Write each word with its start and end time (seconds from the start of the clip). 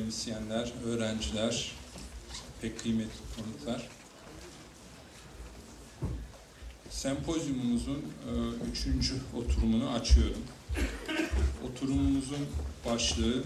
akademisyenler, 0.00 0.72
öğrenciler, 0.86 1.72
pek 2.60 2.80
kıymetli 2.80 3.20
konuklar. 3.36 3.88
Sempozyumumuzun 6.90 7.98
e, 7.98 8.32
üçüncü 8.72 9.14
oturumunu 9.36 9.90
açıyorum. 9.90 10.42
Oturumumuzun 11.64 12.46
başlığı 12.86 13.44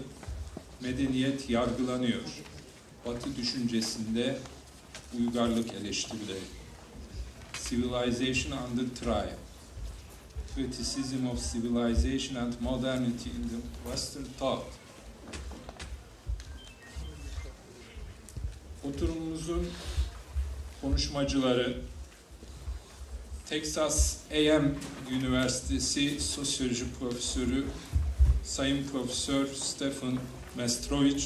Medeniyet 0.81 1.49
yargılanıyor. 1.49 2.43
Batı 3.05 3.35
düşüncesinde 3.35 4.37
uygarlık 5.19 5.73
eleştirileri. 5.73 6.39
Civilization 7.69 8.57
under 8.57 8.95
trial. 8.95 9.35
Criticism 10.55 11.27
of 11.27 11.53
civilization 11.53 12.43
and 12.43 12.53
modernity 12.61 13.29
in 13.29 13.49
the 13.49 13.89
Western 13.89 14.25
thought. 14.39 14.84
Oturumumuzun 18.89 19.67
konuşmacıları 20.81 21.77
Texas 23.49 24.17
A&M 24.31 24.71
Üniversitesi 25.11 26.19
Sosyoloji 26.19 26.85
Profesörü 26.99 27.65
Sayın 28.43 28.87
Profesör 28.91 29.47
Stephen 29.47 30.17
Mestrovic, 30.57 31.23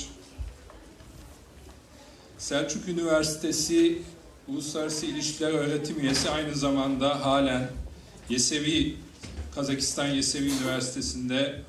Selçuk 2.38 2.88
Üniversitesi 2.88 4.02
Uluslararası 4.48 5.06
İlişkiler 5.06 5.52
Öğretim 5.52 6.00
Üyesi 6.00 6.30
aynı 6.30 6.56
zamanda 6.56 7.26
halen 7.26 7.72
Yesevi, 8.30 8.96
Kazakistan 9.56 10.08
Yesevi 10.08 10.52
Üniversitesi'nde 10.52 11.62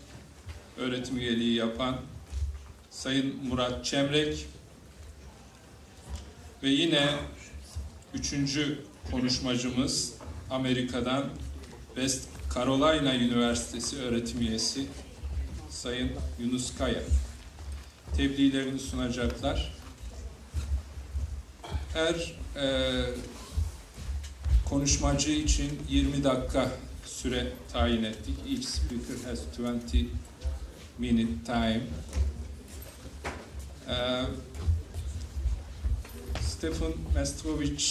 öğretim 0.78 1.16
üyeliği 1.16 1.54
yapan 1.54 1.96
Sayın 2.90 3.36
Murat 3.48 3.84
Çemrek 3.84 4.46
ve 6.62 6.68
yine 6.68 7.08
üçüncü 8.14 8.78
konuşmacımız 9.10 10.14
Amerika'dan 10.50 11.24
West 11.94 12.28
Carolina 12.54 13.14
Üniversitesi 13.14 13.98
öğretim 13.98 14.40
üyesi 14.40 14.86
Sayın 15.70 16.10
Yunus 16.40 16.78
Kaya. 16.78 17.02
Tebliğlerini 18.16 18.78
sunacaklar. 18.78 19.72
Her 21.92 22.34
e, 22.56 23.04
konuşmacı 24.68 25.30
için 25.30 25.78
20 25.88 26.24
dakika 26.24 26.70
süre 27.04 27.52
tayin 27.72 28.04
ettik. 28.04 28.34
Each 28.50 28.64
speaker 28.64 29.30
has 29.30 29.40
20 29.92 30.08
minute 30.98 31.44
time. 31.46 31.82
E, 33.88 34.24
Stefan 36.60 36.92
Mestrovic, 37.14 37.84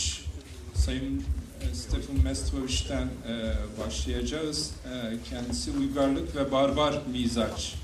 Sayın 0.75 1.23
e, 1.61 1.75
Stefan 1.75 2.23
Mestroviç'ten 2.23 3.07
e, 3.27 3.53
başlayacağız. 3.85 4.71
E, 4.85 5.17
kendisi 5.29 5.71
uygarlık 5.71 6.35
ve 6.35 6.51
barbar 6.51 7.01
mizaç, 7.11 7.75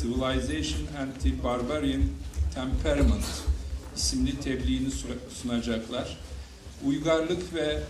Civilization 0.00 0.80
and 0.98 1.12
the 1.22 1.44
Barbarian 1.44 2.02
Temperament 2.54 3.24
isimli 3.96 4.40
tebliğini 4.40 4.88
sunacaklar. 5.42 6.18
Uygarlık 6.84 7.54
ve 7.54 7.82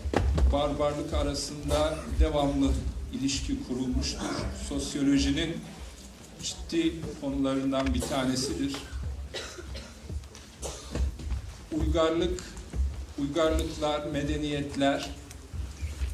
barbarlık 0.52 1.14
arasında 1.14 1.98
devamlı 2.20 2.70
ilişki 3.12 3.64
kurulmuştur. 3.68 4.34
Sosyolojinin 4.68 5.56
ciddi 6.42 6.92
konularından 7.20 7.94
bir 7.94 8.00
tanesidir. 8.00 8.72
Uygarlık, 11.80 12.44
uygarlıklar, 13.18 14.06
medeniyetler 14.06 15.10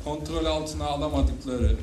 kontrol 0.04 0.44
altına 0.44 0.86
alamadıkları, 0.86 1.76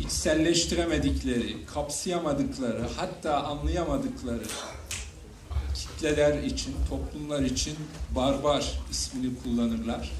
içselleştiremedikleri, 0.00 1.66
kapsayamadıkları, 1.66 2.86
hatta 2.96 3.42
anlayamadıkları 3.42 4.44
kitleler 5.74 6.42
için, 6.42 6.74
toplumlar 6.88 7.42
için 7.42 7.76
barbar 8.14 8.80
ismini 8.90 9.30
kullanırlar. 9.42 10.12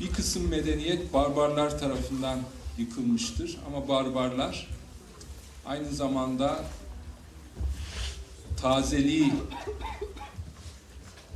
Bir 0.00 0.12
kısım 0.12 0.48
medeniyet 0.48 1.12
barbarlar 1.12 1.78
tarafından 1.78 2.38
yıkılmıştır 2.78 3.58
ama 3.66 3.88
barbarlar 3.88 4.68
aynı 5.66 5.92
zamanda 5.92 6.64
tazeliği, 8.62 9.32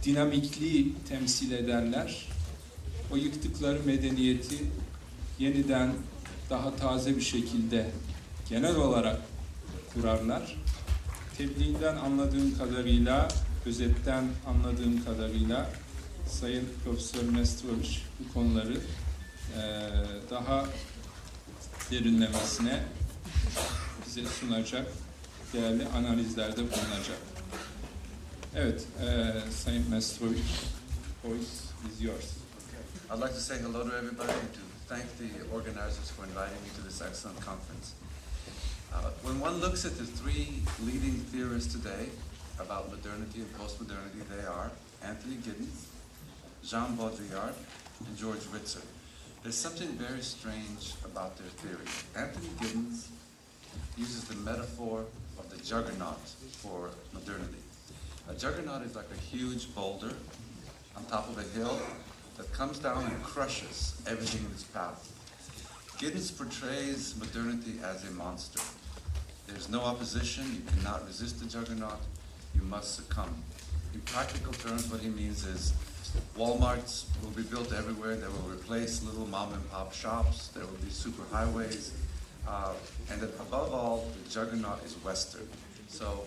dinamikliği 0.04 0.94
temsil 1.08 1.52
ederler. 1.52 2.28
O 3.12 3.16
yıktıkları 3.16 3.80
medeniyeti 3.84 4.56
yeniden 5.38 5.92
daha 6.50 6.76
taze 6.76 7.16
bir 7.16 7.22
şekilde 7.22 7.90
genel 8.48 8.76
olarak 8.76 9.20
kurarlar. 9.94 10.56
Tebliğinden 11.38 11.96
anladığım 11.96 12.58
kadarıyla, 12.58 13.28
özetten 13.66 14.24
anladığım 14.46 15.04
kadarıyla 15.04 15.70
Sayın 16.30 16.68
Profesör 16.84 17.22
Mestrovic 17.22 17.98
bu 18.20 18.32
konuları 18.34 18.76
e, 19.56 19.62
daha 20.30 20.64
derinlemesine 21.90 22.82
bize 24.06 24.26
sunacak, 24.26 24.92
değerli 25.52 25.86
analizlerde 25.88 26.56
bulunacak. 26.56 27.18
Evet, 28.54 28.86
Sayın 29.64 29.90
Mestrovic, 29.90 30.42
voice 31.24 31.50
is 31.92 32.00
yours. 32.00 32.24
I'd 33.10 33.20
like 33.20 33.34
to 33.34 33.40
say 33.40 33.58
hello 33.58 33.84
to 33.84 33.96
everybody 33.96 34.32
and 34.32 34.52
to 34.54 34.60
thank 34.88 35.04
the 35.18 35.54
organizers 35.54 36.10
for 36.10 36.24
inviting 36.24 36.60
me 36.64 36.70
to 36.76 36.82
this 36.82 37.02
excellent 37.02 37.40
conference. 37.40 37.92
Uh, 38.92 39.10
when 39.22 39.40
one 39.40 39.60
looks 39.60 39.84
at 39.84 39.98
the 39.98 40.06
three 40.06 40.62
leading 40.84 41.14
theorists 41.32 41.72
today 41.72 42.08
about 42.58 42.90
modernity 42.90 43.40
and 43.40 43.50
postmodernity, 43.58 44.22
they 44.28 44.46
are 44.46 44.70
Anthony 45.02 45.36
Giddens, 45.36 45.86
Jean 46.64 46.96
Baudrillard, 46.96 47.54
and 48.06 48.16
George 48.16 48.44
Ritzer. 48.52 48.82
There's 49.42 49.58
something 49.58 49.88
very 49.98 50.22
strange 50.22 50.94
about 51.04 51.36
their 51.38 51.50
theory. 51.62 51.88
Anthony 52.16 52.48
Giddens 52.60 53.08
uses 53.96 54.24
the 54.24 54.36
metaphor 54.36 55.04
juggernaut 55.66 56.20
for 56.62 56.90
modernity. 57.12 57.58
A 58.28 58.34
juggernaut 58.34 58.82
is 58.82 58.94
like 58.94 59.10
a 59.12 59.20
huge 59.20 59.74
boulder 59.74 60.12
on 60.96 61.04
top 61.06 61.28
of 61.28 61.38
a 61.38 61.58
hill 61.58 61.76
that 62.36 62.52
comes 62.52 62.78
down 62.78 63.04
and 63.04 63.22
crushes 63.24 64.00
everything 64.06 64.44
in 64.44 64.52
its 64.52 64.62
path. 64.62 65.12
Giddens 65.98 66.36
portrays 66.36 67.16
modernity 67.18 67.80
as 67.82 68.06
a 68.08 68.12
monster. 68.12 68.60
There's 69.48 69.68
no 69.68 69.80
opposition, 69.80 70.44
you 70.54 70.62
cannot 70.72 71.06
resist 71.06 71.40
the 71.40 71.46
juggernaut, 71.46 72.00
you 72.54 72.62
must 72.62 72.94
succumb. 72.94 73.34
In 73.92 74.00
practical 74.02 74.52
terms, 74.52 74.90
what 74.90 75.00
he 75.00 75.08
means 75.08 75.44
is 75.46 75.72
Walmarts 76.36 77.06
will 77.22 77.30
be 77.30 77.42
built 77.42 77.72
everywhere, 77.72 78.14
they 78.14 78.26
will 78.26 78.50
replace 78.50 79.02
little 79.02 79.26
mom 79.26 79.52
and 79.52 79.70
pop 79.70 79.92
shops, 79.92 80.48
there 80.48 80.64
will 80.64 80.78
be 80.84 80.90
super 80.90 81.22
highways, 81.32 81.92
uh, 82.46 82.72
and 83.10 83.20
that 83.20 83.34
above 83.40 83.72
all, 83.72 84.06
the 84.22 84.30
juggernaut 84.30 84.84
is 84.84 84.94
Western. 85.04 85.48
So 85.88 86.24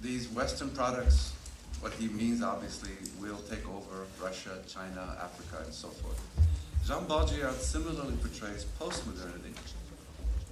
these 0.00 0.28
Western 0.28 0.70
products, 0.70 1.32
what 1.80 1.92
he 1.94 2.08
means 2.08 2.42
obviously, 2.42 2.92
will 3.20 3.38
take 3.50 3.66
over 3.68 4.06
Russia, 4.22 4.58
China, 4.68 5.16
Africa, 5.22 5.62
and 5.64 5.72
so 5.72 5.88
forth. 5.88 6.20
Jean 6.86 7.06
Baudrillard 7.06 7.58
similarly 7.60 8.14
portrays 8.16 8.66
postmodernity 8.78 9.54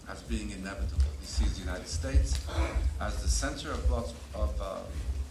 as 0.09 0.23
being 0.23 0.51
inevitable. 0.51 1.03
He 1.21 1.27
sees 1.27 1.55
the 1.55 1.61
United 1.61 1.89
States 1.89 2.41
as 3.01 3.23
the 3.23 3.29
center 3.29 3.71
of, 3.71 4.15
of 4.35 4.61
uh, 4.61 4.79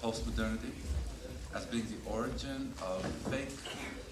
postmodernity, 0.01 0.71
as 1.55 1.65
being 1.65 1.85
the 1.85 2.09
origin 2.09 2.71
of 2.83 3.05
fake 3.29 3.49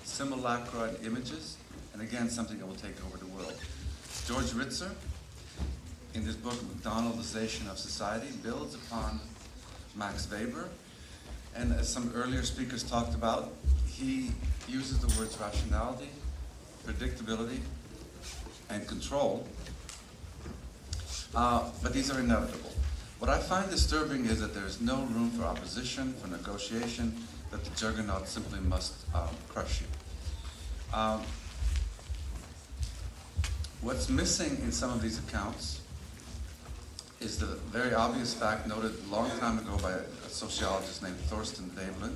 simulacra 0.04 0.84
and 0.84 1.06
images, 1.06 1.58
and 1.94 2.02
again, 2.02 2.30
something 2.30 2.58
that 2.58 2.66
will 2.66 2.76
take 2.76 3.04
over 3.06 3.18
the 3.18 3.28
world. 3.28 3.54
George 4.26 4.48
Ritzer, 4.48 4.92
in 6.14 6.26
this 6.26 6.36
book, 6.36 6.54
McDonaldization 6.54 7.70
of 7.70 7.78
Society, 7.78 8.28
builds 8.44 8.76
upon 8.76 9.20
Max 9.96 10.30
Weber, 10.32 10.70
and 11.56 11.74
as 11.74 11.88
some 11.88 12.12
earlier 12.16 12.44
speakers 12.44 12.84
talked 12.84 13.14
about, 13.14 13.54
he 13.88 14.32
uses 14.68 15.00
the 15.00 15.20
words 15.20 15.38
rationality, 15.40 16.10
predictability, 16.86 17.60
and 18.70 18.88
control, 18.88 19.48
uh, 21.36 21.70
but 21.84 21.94
these 21.94 22.12
are 22.12 22.20
inevitable. 22.20 22.72
What 23.20 23.30
I 23.30 23.38
find 23.38 23.70
disturbing 23.70 24.26
is 24.26 24.40
that 24.40 24.54
there 24.54 24.66
is 24.66 24.80
no 24.80 24.98
room 24.98 25.30
for 25.32 25.44
opposition, 25.44 26.14
for 26.14 26.28
negotiation, 26.28 27.16
that 27.52 27.64
the 27.64 27.76
juggernaut 27.76 28.28
simply 28.28 28.60
must 28.62 28.94
um, 29.14 29.30
crush 29.50 29.82
you. 29.82 30.98
Um, 30.98 31.22
what's 33.82 34.10
missing 34.10 34.58
in 34.64 34.72
some 34.72 34.92
of 34.92 35.02
these 35.02 35.20
accounts 35.20 35.79
is 37.20 37.38
the 37.38 37.48
very 37.72 37.94
obvious 37.94 38.34
fact 38.34 38.68
noted 38.68 38.94
a 39.08 39.14
long 39.14 39.30
time 39.40 39.58
ago 39.60 39.78
by 39.82 39.92
a 39.92 40.30
sociologist 40.30 41.04
named 41.04 41.18
Thorsten 41.28 41.70
Veblen, 41.72 42.16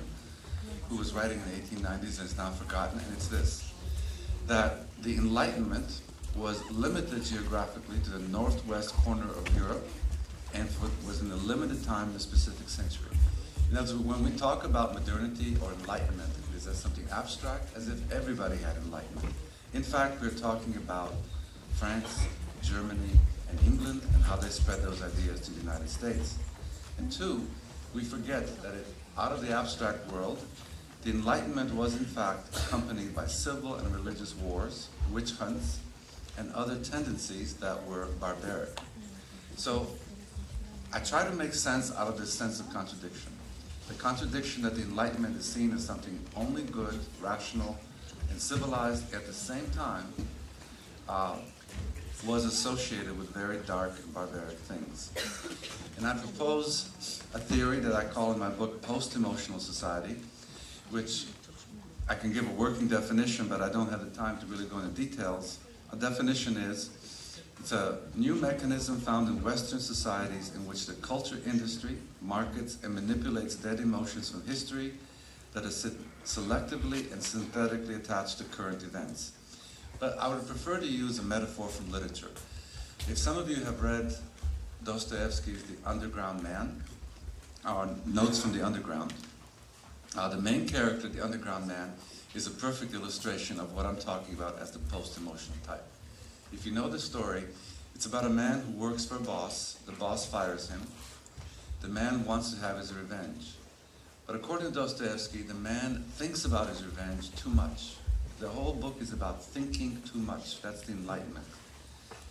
who 0.88 0.96
was 0.96 1.12
writing 1.12 1.40
in 1.40 1.50
the 1.50 1.76
1890s 1.76 2.18
and 2.18 2.28
is 2.28 2.36
now 2.36 2.50
forgotten, 2.50 2.98
and 2.98 3.12
it's 3.12 3.28
this 3.28 3.72
that 4.46 4.86
the 5.02 5.14
Enlightenment 5.14 6.00
was 6.36 6.62
limited 6.70 7.24
geographically 7.24 7.98
to 8.04 8.10
the 8.10 8.28
northwest 8.28 8.94
corner 8.96 9.30
of 9.30 9.56
Europe 9.56 9.86
and 10.52 10.68
was 11.06 11.22
in 11.22 11.30
a 11.30 11.36
limited 11.36 11.82
time 11.84 12.10
in 12.10 12.16
a 12.16 12.20
specific 12.20 12.68
century. 12.68 13.16
In 13.70 13.78
other 13.78 13.94
words, 13.96 14.04
when 14.04 14.24
we 14.24 14.36
talk 14.36 14.64
about 14.64 14.92
modernity 14.92 15.56
or 15.62 15.72
enlightenment, 15.72 16.30
is 16.64 16.66
as 16.66 16.78
something 16.78 17.06
abstract 17.12 17.76
as 17.76 17.88
if 17.88 18.12
everybody 18.12 18.56
had 18.56 18.76
enlightenment. 18.76 19.34
In 19.72 19.82
fact, 19.82 20.20
we're 20.20 20.30
talking 20.30 20.76
about 20.76 21.12
France, 21.74 22.26
Germany, 22.62 23.18
and 23.50 23.60
England 23.62 24.02
and 24.14 24.22
how 24.24 24.36
they 24.36 24.48
spread 24.48 24.82
those 24.82 25.02
ideas 25.02 25.40
to 25.42 25.50
the 25.50 25.60
United 25.60 25.88
States. 25.88 26.38
And 26.98 27.10
two, 27.10 27.46
we 27.94 28.02
forget 28.02 28.46
that 28.62 28.74
it, 28.74 28.86
out 29.18 29.32
of 29.32 29.40
the 29.46 29.52
abstract 29.52 30.10
world, 30.12 30.42
the 31.02 31.10
Enlightenment 31.10 31.74
was 31.74 31.96
in 31.96 32.04
fact 32.04 32.56
accompanied 32.56 33.14
by 33.14 33.26
civil 33.26 33.74
and 33.74 33.94
religious 33.94 34.34
wars, 34.36 34.88
witch 35.12 35.32
hunts, 35.32 35.80
and 36.38 36.52
other 36.52 36.76
tendencies 36.76 37.54
that 37.54 37.86
were 37.86 38.06
barbaric. 38.20 38.70
So 39.56 39.86
I 40.92 41.00
try 41.00 41.24
to 41.24 41.32
make 41.32 41.54
sense 41.54 41.92
out 41.94 42.08
of 42.08 42.18
this 42.18 42.32
sense 42.32 42.58
of 42.60 42.72
contradiction. 42.72 43.32
The 43.88 43.94
contradiction 43.94 44.62
that 44.62 44.74
the 44.76 44.82
Enlightenment 44.82 45.36
is 45.36 45.44
seen 45.44 45.72
as 45.72 45.84
something 45.84 46.18
only 46.36 46.62
good, 46.62 46.98
rational, 47.20 47.78
and 48.30 48.40
civilized 48.40 49.14
at 49.14 49.26
the 49.26 49.32
same 49.32 49.66
time 49.70 50.12
uh, 51.08 51.36
was 52.26 52.44
associated 52.44 53.18
with 53.18 53.28
very 53.30 53.58
dark 53.66 53.92
and 54.02 54.14
barbaric 54.14 54.56
things. 54.58 55.10
And 55.96 56.06
I 56.06 56.14
propose 56.14 56.88
a 57.34 57.38
theory 57.38 57.80
that 57.80 57.94
I 57.94 58.04
call 58.04 58.32
in 58.32 58.38
my 58.38 58.48
book 58.48 58.82
post-emotional 58.82 59.58
society, 59.58 60.16
which 60.90 61.26
I 62.08 62.14
can 62.14 62.32
give 62.32 62.46
a 62.46 62.52
working 62.52 62.88
definition, 62.88 63.48
but 63.48 63.60
I 63.60 63.70
don't 63.70 63.90
have 63.90 64.04
the 64.04 64.16
time 64.16 64.38
to 64.38 64.46
really 64.46 64.66
go 64.66 64.78
into 64.78 64.90
details. 64.90 65.58
A 65.92 65.96
definition 65.96 66.56
is 66.56 66.90
it's 67.60 67.72
a 67.72 67.98
new 68.14 68.34
mechanism 68.34 68.98
found 68.98 69.28
in 69.28 69.42
Western 69.42 69.80
societies 69.80 70.52
in 70.54 70.66
which 70.66 70.86
the 70.86 70.94
culture 70.94 71.38
industry 71.46 71.96
markets 72.20 72.78
and 72.82 72.94
manipulates 72.94 73.54
dead 73.54 73.80
emotions 73.80 74.28
from 74.30 74.42
history 74.46 74.94
that 75.54 75.64
are 75.64 75.92
selectively 76.24 77.10
and 77.12 77.22
synthetically 77.22 77.94
attached 77.94 78.38
to 78.38 78.44
current 78.44 78.82
events. 78.82 79.32
But 80.04 80.18
I 80.18 80.28
would 80.28 80.46
prefer 80.46 80.78
to 80.78 80.86
use 80.86 81.18
a 81.18 81.22
metaphor 81.22 81.66
from 81.66 81.90
literature. 81.90 82.28
If 83.08 83.16
some 83.16 83.38
of 83.38 83.48
you 83.48 83.64
have 83.64 83.82
read 83.82 84.14
Dostoevsky's 84.84 85.62
The 85.62 85.76
Underground 85.88 86.42
Man, 86.42 86.84
or 87.66 87.88
Notes 88.04 88.38
from 88.38 88.52
the 88.52 88.60
Underground, 88.60 89.14
uh, 90.14 90.28
the 90.28 90.36
main 90.36 90.68
character, 90.68 91.08
the 91.08 91.24
Underground 91.24 91.66
Man, 91.66 91.94
is 92.34 92.46
a 92.46 92.50
perfect 92.50 92.92
illustration 92.92 93.58
of 93.58 93.72
what 93.72 93.86
I'm 93.86 93.96
talking 93.96 94.34
about 94.34 94.58
as 94.58 94.72
the 94.72 94.78
post-emotional 94.78 95.56
type. 95.66 95.86
If 96.52 96.66
you 96.66 96.72
know 96.72 96.90
the 96.90 96.98
story, 96.98 97.44
it's 97.94 98.04
about 98.04 98.26
a 98.26 98.28
man 98.28 98.60
who 98.60 98.72
works 98.72 99.06
for 99.06 99.16
a 99.16 99.20
boss. 99.20 99.78
The 99.86 99.92
boss 99.92 100.26
fires 100.26 100.68
him. 100.68 100.82
The 101.80 101.88
man 101.88 102.26
wants 102.26 102.52
to 102.52 102.60
have 102.60 102.76
his 102.76 102.92
revenge. 102.92 103.52
But 104.26 104.36
according 104.36 104.66
to 104.66 104.72
Dostoevsky, 104.74 105.40
the 105.40 105.54
man 105.54 106.04
thinks 106.16 106.44
about 106.44 106.68
his 106.68 106.84
revenge 106.84 107.34
too 107.36 107.48
much. 107.48 107.94
The 108.40 108.48
whole 108.48 108.74
book 108.74 108.96
is 109.00 109.12
about 109.12 109.44
thinking 109.44 110.02
too 110.10 110.18
much. 110.18 110.60
That's 110.60 110.82
the 110.82 110.92
Enlightenment. 110.92 111.46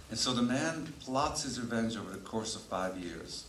And 0.09 0.19
so 0.19 0.33
the 0.33 0.41
man 0.41 0.93
plots 0.99 1.43
his 1.43 1.59
revenge 1.59 1.95
over 1.95 2.11
the 2.11 2.17
course 2.17 2.55
of 2.55 2.61
five 2.63 2.97
years. 2.97 3.45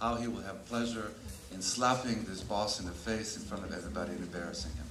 How 0.00 0.14
he 0.16 0.26
will 0.26 0.42
have 0.42 0.64
pleasure 0.66 1.12
in 1.52 1.60
slapping 1.60 2.24
this 2.24 2.42
boss 2.42 2.80
in 2.80 2.86
the 2.86 2.92
face 2.92 3.36
in 3.36 3.42
front 3.42 3.64
of 3.64 3.72
everybody 3.72 4.12
and 4.12 4.20
embarrassing 4.20 4.72
him. 4.72 4.86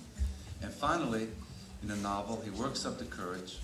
And 0.62 0.72
finally, 0.72 1.28
in 1.82 1.90
the 1.90 1.96
novel, 1.98 2.42
he 2.44 2.52
works 2.52 2.86
up 2.86 3.00
the 3.00 3.06
courage 3.06 3.58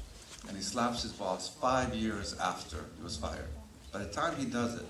and 0.48 0.58
he 0.58 0.64
slaps 0.64 1.04
his 1.04 1.12
boss 1.12 1.50
five 1.50 1.94
years 1.96 2.38
after 2.40 2.78
he 2.98 3.04
was 3.04 3.18
fired. 3.18 3.48
By 3.92 4.00
the 4.00 4.12
time 4.12 4.36
he 4.36 4.46
does 4.46 4.76
it, 4.76 4.86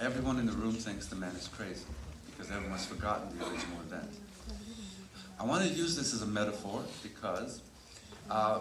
everyone 0.00 0.38
in 0.38 0.46
the 0.46 0.52
room 0.52 0.74
thinks 0.74 1.06
the 1.06 1.16
man 1.16 1.34
is 1.36 1.48
crazy 1.48 1.84
because 2.26 2.50
everyone's 2.50 2.86
forgotten 2.86 3.38
the 3.38 3.44
original 3.44 3.78
event. 3.86 4.10
I 5.40 5.44
want 5.44 5.62
to 5.62 5.68
use 5.70 5.96
this 5.96 6.12
as 6.12 6.22
a 6.22 6.26
metaphor 6.26 6.82
because 7.02 7.62
uh, 8.30 8.60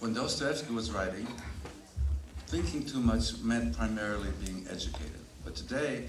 when 0.00 0.14
Dostoevsky 0.14 0.72
was 0.72 0.90
writing, 0.90 1.26
thinking 2.46 2.84
too 2.84 3.00
much 3.00 3.38
meant 3.42 3.76
primarily 3.76 4.28
being 4.44 4.66
educated. 4.70 5.20
But 5.44 5.54
today, 5.54 6.06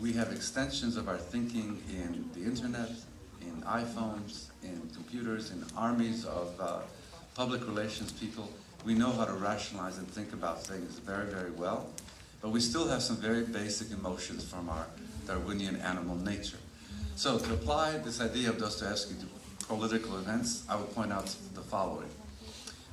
we 0.00 0.12
have 0.14 0.32
extensions 0.32 0.96
of 0.96 1.08
our 1.08 1.16
thinking 1.16 1.82
in 1.88 2.28
the 2.34 2.48
internet, 2.48 2.90
in 3.40 3.62
iPhones, 3.62 4.46
in 4.62 4.90
computers, 4.94 5.50
in 5.50 5.64
armies 5.76 6.24
of 6.24 6.60
uh, 6.60 6.78
public 7.34 7.66
relations 7.66 8.12
people. 8.12 8.50
We 8.84 8.94
know 8.94 9.12
how 9.12 9.24
to 9.24 9.32
rationalize 9.32 9.98
and 9.98 10.08
think 10.08 10.32
about 10.32 10.64
things 10.64 10.98
very, 10.98 11.26
very 11.26 11.50
well. 11.52 11.88
But 12.42 12.50
we 12.50 12.60
still 12.60 12.88
have 12.88 13.02
some 13.02 13.16
very 13.16 13.44
basic 13.44 13.90
emotions 13.90 14.44
from 14.44 14.68
our 14.68 14.86
Darwinian 15.26 15.76
animal 15.76 16.16
nature. 16.16 16.58
So 17.16 17.38
to 17.38 17.54
apply 17.54 17.98
this 17.98 18.20
idea 18.20 18.50
of 18.50 18.58
Dostoevsky 18.58 19.14
to 19.14 19.26
political 19.66 20.16
events, 20.18 20.64
I 20.68 20.76
would 20.76 20.94
point 20.94 21.12
out 21.12 21.34
the 21.54 21.60
following. 21.60 22.08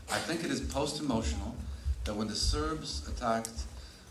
I 0.10 0.18
think 0.18 0.44
it 0.44 0.52
is 0.52 0.60
post-emotional 0.60 1.56
that 2.04 2.16
when 2.16 2.28
the 2.28 2.36
Serbs 2.36 3.08
attacked 3.08 3.64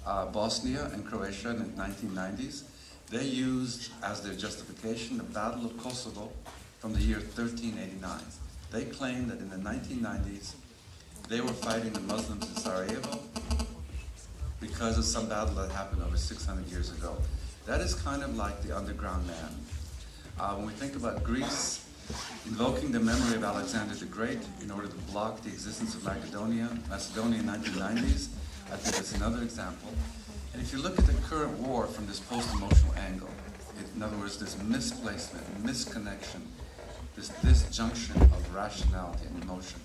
uh, 0.07 0.27
Bosnia 0.27 0.91
and 0.93 1.05
Croatia 1.07 1.51
in 1.51 1.59
the 1.59 1.83
1990s, 1.83 2.62
they 3.11 3.25
used 3.25 3.91
as 4.03 4.23
their 4.23 4.35
justification 4.35 5.19
the 5.19 5.25
Battle 5.25 5.67
of 5.67 5.77
Kosovo 5.79 6.31
from 6.79 6.93
the 6.93 7.01
year 7.01 7.19
1389. 7.19 8.21
They 8.71 8.85
claimed 8.85 9.31
that 9.31 9.41
in 9.41 9.51
the 9.51 9.57
1990s, 9.57 10.55
they 11.29 11.41
were 11.41 11.49
fighting 11.49 11.93
the 11.93 12.01
Muslims 12.01 12.49
in 12.49 12.57
Sarajevo 12.57 13.19
because 14.61 14.97
of 14.99 15.05
some 15.05 15.29
battle 15.29 15.55
that 15.55 15.71
happened 15.71 16.03
over 16.03 16.17
600 16.17 16.67
years 16.69 16.93
ago. 16.93 17.17
That 17.67 17.81
is 17.81 17.95
kind 17.95 18.23
of 18.23 18.37
like 18.37 18.62
the 18.62 18.77
underground 18.77 19.27
man. 19.27 19.57
Uh, 20.39 20.55
when 20.55 20.67
we 20.67 20.73
think 20.73 20.97
about 20.97 21.23
Greece 21.23 21.85
invoking 22.47 22.93
the 22.93 23.01
memory 23.01 23.37
of 23.37 23.45
Alexander 23.45 23.95
the 23.95 24.05
Great 24.07 24.40
in 24.62 24.71
order 24.71 24.88
to 24.88 24.97
block 25.12 25.43
the 25.43 25.49
existence 25.49 25.95
of 25.95 26.05
Macedonia, 26.05 26.69
Macedonia 26.88 27.40
in 27.40 27.47
the 27.47 27.52
1990s, 27.52 28.29
I 28.73 28.76
think 28.76 28.97
that's 28.97 29.14
another 29.14 29.43
example. 29.43 29.90
And 30.52 30.62
if 30.62 30.73
you 30.73 30.81
look 30.81 30.99
at 30.99 31.07
the 31.07 31.14
current 31.29 31.59
war 31.59 31.87
from 31.87 32.07
this 32.07 32.21
post-emotional 32.21 32.95
angle, 32.97 33.31
it, 33.79 33.87
in 33.95 34.02
other 34.02 34.17
words, 34.17 34.38
this 34.38 34.61
misplacement, 34.62 35.64
misconnection, 35.64 36.43
this 37.17 37.29
disjunction 37.43 38.21
of 38.21 38.55
rationality 38.55 39.26
and 39.26 39.43
emotion, 39.43 39.81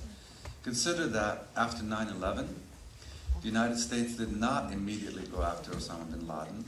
consider 0.63 1.07
that 1.07 1.47
after 1.55 1.83
9-11, 1.83 2.47
the 3.41 3.47
United 3.47 3.77
States 3.77 4.15
did 4.15 4.35
not 4.35 4.71
immediately 4.71 5.23
go 5.27 5.43
after 5.43 5.71
Osama 5.71 6.09
bin 6.09 6.27
Laden. 6.27 6.65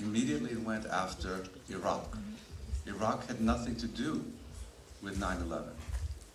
Immediately 0.00 0.56
went 0.56 0.86
after 0.86 1.44
Iraq. 1.68 2.16
Iraq 2.86 3.26
had 3.28 3.40
nothing 3.40 3.76
to 3.76 3.86
do 3.86 4.24
with 5.02 5.18
9-11. 5.18 5.64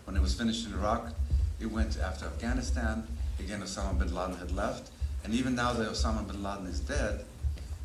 When 0.06 0.16
it 0.16 0.22
was 0.22 0.34
finished 0.34 0.66
in 0.66 0.74
Iraq, 0.74 1.14
it 1.60 1.68
went 1.68 1.98
after 2.00 2.26
Afghanistan. 2.26 3.08
Again, 3.40 3.62
Osama 3.62 3.98
bin 3.98 4.14
Laden 4.14 4.38
had 4.38 4.52
left. 4.52 4.92
And 5.24 5.34
even 5.34 5.56
now 5.56 5.74
that 5.74 5.88
Osama 5.88 6.28
bin 6.28 6.44
Laden 6.44 6.68
is 6.68 6.80
dead, 6.80 7.26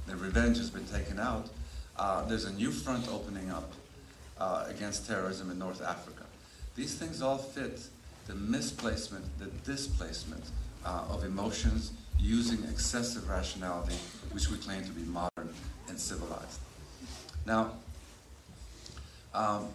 the 0.06 0.16
revenge 0.16 0.58
has 0.58 0.70
been 0.70 0.86
taken 0.86 1.18
out, 1.18 1.48
uh, 1.96 2.24
there's 2.24 2.44
a 2.44 2.52
new 2.52 2.70
front 2.70 3.08
opening 3.08 3.50
up 3.50 3.72
uh, 4.38 4.66
against 4.68 5.06
terrorism 5.06 5.50
in 5.50 5.58
North 5.58 5.82
Africa. 5.82 6.24
These 6.74 6.94
things 6.94 7.22
all 7.22 7.38
fit 7.38 7.82
the 8.26 8.34
misplacement, 8.34 9.24
the 9.38 9.46
displacement 9.70 10.44
uh, 10.84 11.04
of 11.10 11.24
emotions 11.24 11.92
using 12.18 12.62
excessive 12.64 13.28
rationality, 13.28 13.96
which 14.32 14.48
we 14.48 14.56
claim 14.58 14.84
to 14.84 14.90
be 14.92 15.02
modern 15.02 15.52
and 15.88 15.98
civilized. 15.98 16.60
Now, 17.46 17.72
um, 19.34 19.68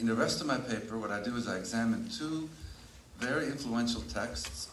in 0.00 0.06
the 0.06 0.14
rest 0.14 0.40
of 0.40 0.46
my 0.46 0.56
paper, 0.56 0.98
what 0.98 1.10
I 1.10 1.22
do 1.22 1.36
is 1.36 1.46
I 1.46 1.58
examine 1.58 2.08
two 2.08 2.48
very 3.18 3.46
influential 3.46 4.00
texts 4.02 4.70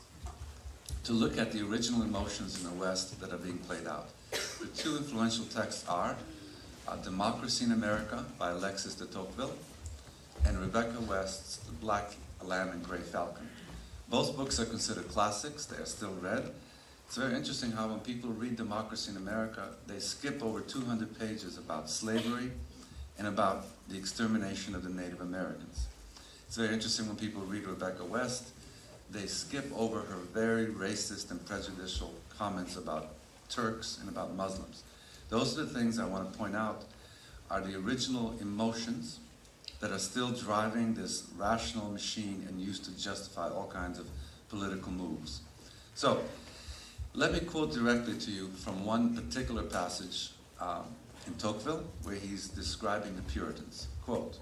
to 1.03 1.11
look 1.11 1.37
at 1.37 1.51
the 1.51 1.61
original 1.67 2.01
emotions 2.03 2.57
in 2.57 2.69
the 2.69 2.75
West 2.75 3.19
that 3.19 3.33
are 3.33 3.37
being 3.37 3.57
played 3.57 3.87
out. 3.87 4.07
The 4.31 4.67
two 4.75 4.95
influential 4.95 5.43
texts 5.45 5.85
are 5.89 6.15
uh, 6.87 6.95
Democracy 6.97 7.65
in 7.65 7.73
America 7.73 8.23
by 8.39 8.51
Alexis 8.51 8.95
de 8.95 9.05
Tocqueville 9.05 9.53
and 10.45 10.57
Rebecca 10.59 11.01
West's 11.01 11.57
The 11.57 11.73
Black 11.73 12.11
Lamb 12.41 12.69
and 12.69 12.81
Gray 12.81 12.99
Falcon. 12.99 13.49
Both 14.09 14.37
books 14.37 14.61
are 14.61 14.65
considered 14.65 15.09
classics, 15.09 15.65
they 15.65 15.81
are 15.81 15.85
still 15.85 16.13
read. 16.21 16.51
It's 17.05 17.17
very 17.17 17.35
interesting 17.35 17.71
how 17.71 17.87
when 17.87 17.99
people 17.99 18.29
read 18.29 18.55
Democracy 18.55 19.11
in 19.11 19.17
America, 19.17 19.69
they 19.87 19.99
skip 19.99 20.41
over 20.41 20.61
200 20.61 21.19
pages 21.19 21.57
about 21.57 21.89
slavery 21.89 22.51
and 23.17 23.27
about 23.27 23.65
the 23.89 23.97
extermination 23.97 24.75
of 24.75 24.83
the 24.83 24.89
Native 24.89 25.21
Americans. 25.21 25.87
It's 26.47 26.57
very 26.57 26.73
interesting 26.73 27.07
when 27.07 27.17
people 27.17 27.41
read 27.41 27.65
Rebecca 27.65 28.03
West, 28.05 28.49
they 29.09 29.25
skip 29.25 29.65
over 29.75 29.99
her 29.99 30.17
very 30.33 30.67
racist 30.67 31.31
and 31.31 31.45
prejudicial 31.45 32.13
comments 32.37 32.75
about 32.75 33.09
Turks, 33.49 33.97
and 34.01 34.09
about 34.09 34.35
Muslims. 34.35 34.83
Those 35.29 35.57
are 35.57 35.65
the 35.65 35.73
things 35.73 35.99
I 35.99 36.05
want 36.05 36.31
to 36.31 36.37
point 36.37 36.55
out 36.55 36.83
are 37.49 37.61
the 37.61 37.77
original 37.77 38.35
emotions 38.41 39.19
that 39.79 39.91
are 39.91 39.99
still 39.99 40.31
driving 40.31 40.93
this 40.93 41.23
rational 41.37 41.89
machine 41.89 42.45
and 42.47 42.59
used 42.59 42.83
to 42.85 42.97
justify 43.01 43.49
all 43.49 43.67
kinds 43.67 43.99
of 43.99 44.07
political 44.49 44.91
moves. 44.91 45.41
So, 45.95 46.21
let 47.13 47.31
me 47.31 47.39
quote 47.39 47.73
directly 47.73 48.17
to 48.17 48.31
you 48.31 48.49
from 48.49 48.85
one 48.85 49.15
particular 49.15 49.63
passage 49.63 50.31
um, 50.59 50.85
in 51.27 51.35
Tocqueville 51.35 51.83
where 52.03 52.15
he's 52.15 52.47
describing 52.47 53.15
the 53.15 53.21
Puritans. 53.23 53.87
Quote, 54.03 54.39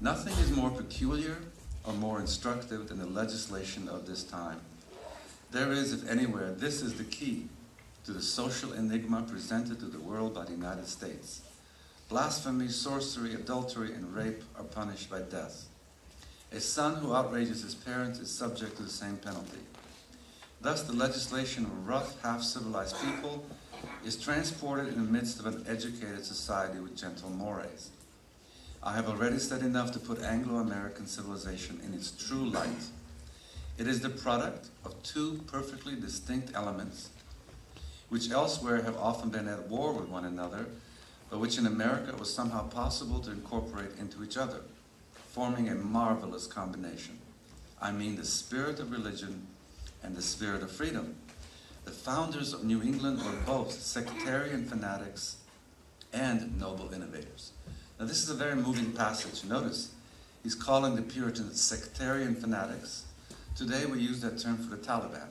Nothing 0.00 0.34
is 0.34 0.50
more 0.50 0.70
peculiar 0.70 1.38
or 1.84 1.94
more 1.94 2.20
instructive 2.20 2.88
than 2.88 2.98
the 2.98 3.06
legislation 3.06 3.88
of 3.88 4.06
this 4.06 4.24
time. 4.24 4.60
There 5.52 5.72
is, 5.72 5.92
if 5.92 6.10
anywhere, 6.10 6.50
this 6.52 6.82
is 6.82 6.94
the 6.94 7.04
key 7.04 7.46
to 8.04 8.12
the 8.12 8.20
social 8.20 8.72
enigma 8.72 9.22
presented 9.22 9.78
to 9.80 9.86
the 9.86 10.00
world 10.00 10.34
by 10.34 10.44
the 10.44 10.52
United 10.52 10.88
States. 10.88 11.42
Blasphemy, 12.08 12.68
sorcery, 12.68 13.34
adultery, 13.34 13.92
and 13.92 14.14
rape 14.14 14.42
are 14.58 14.64
punished 14.64 15.08
by 15.08 15.20
death. 15.20 15.66
A 16.52 16.60
son 16.60 16.96
who 16.96 17.14
outrages 17.14 17.62
his 17.62 17.74
parents 17.74 18.18
is 18.18 18.30
subject 18.30 18.76
to 18.76 18.82
the 18.82 18.90
same 18.90 19.16
penalty. 19.16 19.58
Thus, 20.60 20.82
the 20.82 20.92
legislation 20.92 21.64
of 21.64 21.88
rough, 21.88 22.20
half 22.22 22.42
civilized 22.42 22.96
people 23.00 23.44
is 24.04 24.16
transported 24.16 24.88
in 24.88 24.94
the 24.94 25.12
midst 25.12 25.40
of 25.40 25.46
an 25.46 25.64
educated 25.68 26.24
society 26.24 26.78
with 26.80 26.96
gentle 26.96 27.30
mores. 27.30 27.90
I 28.82 28.94
have 28.94 29.08
already 29.08 29.38
said 29.38 29.62
enough 29.62 29.92
to 29.92 29.98
put 29.98 30.22
Anglo 30.22 30.56
American 30.56 31.06
civilization 31.06 31.80
in 31.86 31.94
its 31.94 32.10
true 32.10 32.44
light. 32.44 32.90
It 33.78 33.88
is 33.88 34.00
the 34.00 34.10
product 34.10 34.68
of 34.84 35.02
two 35.02 35.40
perfectly 35.46 35.96
distinct 35.96 36.54
elements, 36.54 37.08
which 38.08 38.30
elsewhere 38.30 38.82
have 38.82 38.96
often 38.96 39.30
been 39.30 39.48
at 39.48 39.68
war 39.68 39.92
with 39.92 40.08
one 40.08 40.24
another, 40.24 40.66
but 41.30 41.40
which 41.40 41.58
in 41.58 41.66
America 41.66 42.14
was 42.16 42.32
somehow 42.32 42.68
possible 42.68 43.18
to 43.20 43.30
incorporate 43.30 43.98
into 43.98 44.22
each 44.22 44.36
other, 44.36 44.60
forming 45.30 45.68
a 45.68 45.74
marvelous 45.74 46.46
combination. 46.46 47.18
I 47.80 47.90
mean 47.90 48.16
the 48.16 48.24
spirit 48.24 48.78
of 48.78 48.92
religion 48.92 49.46
and 50.02 50.14
the 50.14 50.22
spirit 50.22 50.62
of 50.62 50.70
freedom. 50.70 51.16
The 51.84 51.90
founders 51.90 52.52
of 52.52 52.64
New 52.64 52.82
England 52.82 53.18
were 53.22 53.40
both 53.46 53.72
sectarian 53.72 54.64
fanatics 54.64 55.36
and 56.12 56.58
noble 56.58 56.92
innovators. 56.92 57.52
Now, 57.98 58.06
this 58.06 58.22
is 58.22 58.30
a 58.30 58.34
very 58.34 58.56
moving 58.56 58.92
passage. 58.92 59.44
Notice, 59.44 59.92
he's 60.42 60.54
calling 60.54 60.96
the 60.96 61.02
Puritans 61.02 61.60
sectarian 61.60 62.34
fanatics. 62.34 63.04
Today, 63.54 63.86
we 63.86 64.00
use 64.00 64.20
that 64.22 64.38
term 64.38 64.56
for 64.56 64.74
the 64.74 64.82
Taliban. 64.82 65.28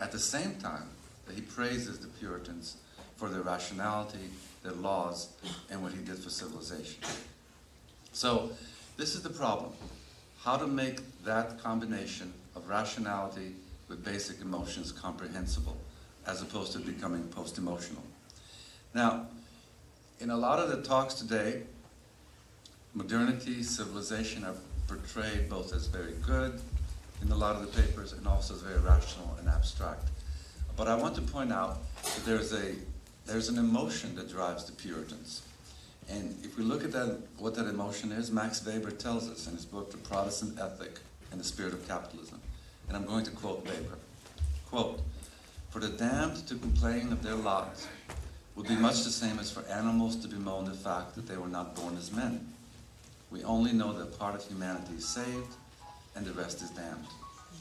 At 0.00 0.12
the 0.12 0.18
same 0.18 0.56
time 0.56 0.88
that 1.26 1.34
he 1.34 1.42
praises 1.42 1.98
the 1.98 2.08
Puritans 2.08 2.76
for 3.16 3.28
their 3.28 3.42
rationality, 3.42 4.30
their 4.62 4.72
laws, 4.72 5.28
and 5.70 5.82
what 5.82 5.92
he 5.92 6.02
did 6.02 6.18
for 6.18 6.30
civilization. 6.30 7.02
So, 8.12 8.50
this 8.96 9.14
is 9.14 9.22
the 9.22 9.30
problem 9.30 9.72
how 10.42 10.56
to 10.56 10.66
make 10.66 11.00
that 11.24 11.62
combination 11.62 12.32
of 12.56 12.68
rationality 12.68 13.54
with 13.92 14.02
basic 14.02 14.40
emotions 14.40 14.90
comprehensible, 14.90 15.76
as 16.26 16.40
opposed 16.40 16.72
to 16.72 16.78
becoming 16.78 17.22
post 17.24 17.58
emotional. 17.58 18.02
Now, 18.94 19.26
in 20.18 20.30
a 20.30 20.36
lot 20.36 20.58
of 20.58 20.70
the 20.70 20.80
talks 20.80 21.12
today, 21.12 21.64
modernity, 22.94 23.62
civilization 23.62 24.44
are 24.44 24.54
portrayed 24.88 25.50
both 25.50 25.74
as 25.74 25.88
very 25.88 26.14
good 26.22 26.58
in 27.20 27.30
a 27.30 27.36
lot 27.36 27.54
of 27.54 27.60
the 27.62 27.82
papers 27.82 28.14
and 28.14 28.26
also 28.26 28.54
as 28.54 28.62
very 28.62 28.80
rational 28.80 29.36
and 29.38 29.46
abstract. 29.46 30.08
But 30.74 30.88
I 30.88 30.96
want 30.96 31.14
to 31.16 31.22
point 31.22 31.52
out 31.52 31.80
that 32.02 32.24
there's 32.24 32.54
a 32.54 32.74
there's 33.26 33.50
an 33.50 33.58
emotion 33.58 34.16
that 34.16 34.28
drives 34.28 34.64
the 34.64 34.72
Puritans. 34.72 35.42
And 36.10 36.34
if 36.42 36.58
we 36.58 36.64
look 36.64 36.82
at 36.82 36.90
that, 36.92 37.18
what 37.38 37.54
that 37.54 37.66
emotion 37.66 38.10
is, 38.10 38.32
Max 38.32 38.66
Weber 38.66 38.90
tells 38.90 39.30
us 39.30 39.46
in 39.46 39.54
his 39.54 39.64
book, 39.64 39.92
The 39.92 39.98
Protestant 39.98 40.58
Ethic 40.58 40.98
and 41.30 41.38
the 41.38 41.44
Spirit 41.44 41.72
of 41.72 41.86
Capitalism. 41.86 42.41
And 42.88 42.96
I'm 42.96 43.06
going 43.06 43.24
to 43.24 43.30
quote 43.30 43.64
Weber. 43.64 43.98
Quote, 44.70 45.00
For 45.70 45.78
the 45.78 45.88
damned 45.88 46.46
to 46.48 46.54
complain 46.56 47.12
of 47.12 47.22
their 47.22 47.34
lot 47.34 47.86
would 48.54 48.68
be 48.68 48.76
much 48.76 49.04
the 49.04 49.10
same 49.10 49.38
as 49.38 49.50
for 49.50 49.64
animals 49.66 50.16
to 50.16 50.28
bemoan 50.28 50.66
the 50.66 50.72
fact 50.72 51.14
that 51.14 51.26
they 51.26 51.36
were 51.36 51.48
not 51.48 51.74
born 51.74 51.96
as 51.96 52.12
men. 52.12 52.46
We 53.30 53.42
only 53.44 53.72
know 53.72 53.92
that 53.94 54.18
part 54.18 54.34
of 54.34 54.44
humanity 54.44 54.94
is 54.96 55.08
saved 55.08 55.54
and 56.14 56.26
the 56.26 56.32
rest 56.32 56.60
is 56.62 56.70
damned. 56.70 57.06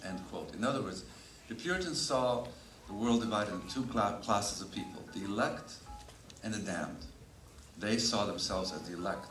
End 0.05 0.19
quote. 0.29 0.53
In 0.53 0.63
other 0.63 0.81
words, 0.81 1.05
the 1.47 1.55
Puritans 1.55 1.99
saw 1.99 2.45
the 2.87 2.93
world 2.93 3.21
divided 3.21 3.53
into 3.53 3.73
two 3.73 3.83
classes 3.83 4.61
of 4.61 4.71
people 4.71 5.01
the 5.13 5.23
elect 5.23 5.75
and 6.43 6.53
the 6.53 6.59
damned. 6.59 7.05
They 7.77 7.97
saw 7.97 8.25
themselves 8.25 8.73
as 8.73 8.81
the 8.81 8.95
elect. 8.95 9.27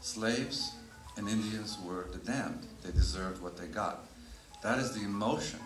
Slaves 0.00 0.72
and 1.16 1.28
Indians 1.28 1.78
were 1.84 2.06
the 2.12 2.18
damned. 2.18 2.66
They 2.82 2.90
deserved 2.90 3.42
what 3.42 3.56
they 3.56 3.66
got. 3.66 4.05
That 4.66 4.80
is 4.80 4.90
the 4.90 5.04
emotion 5.04 5.60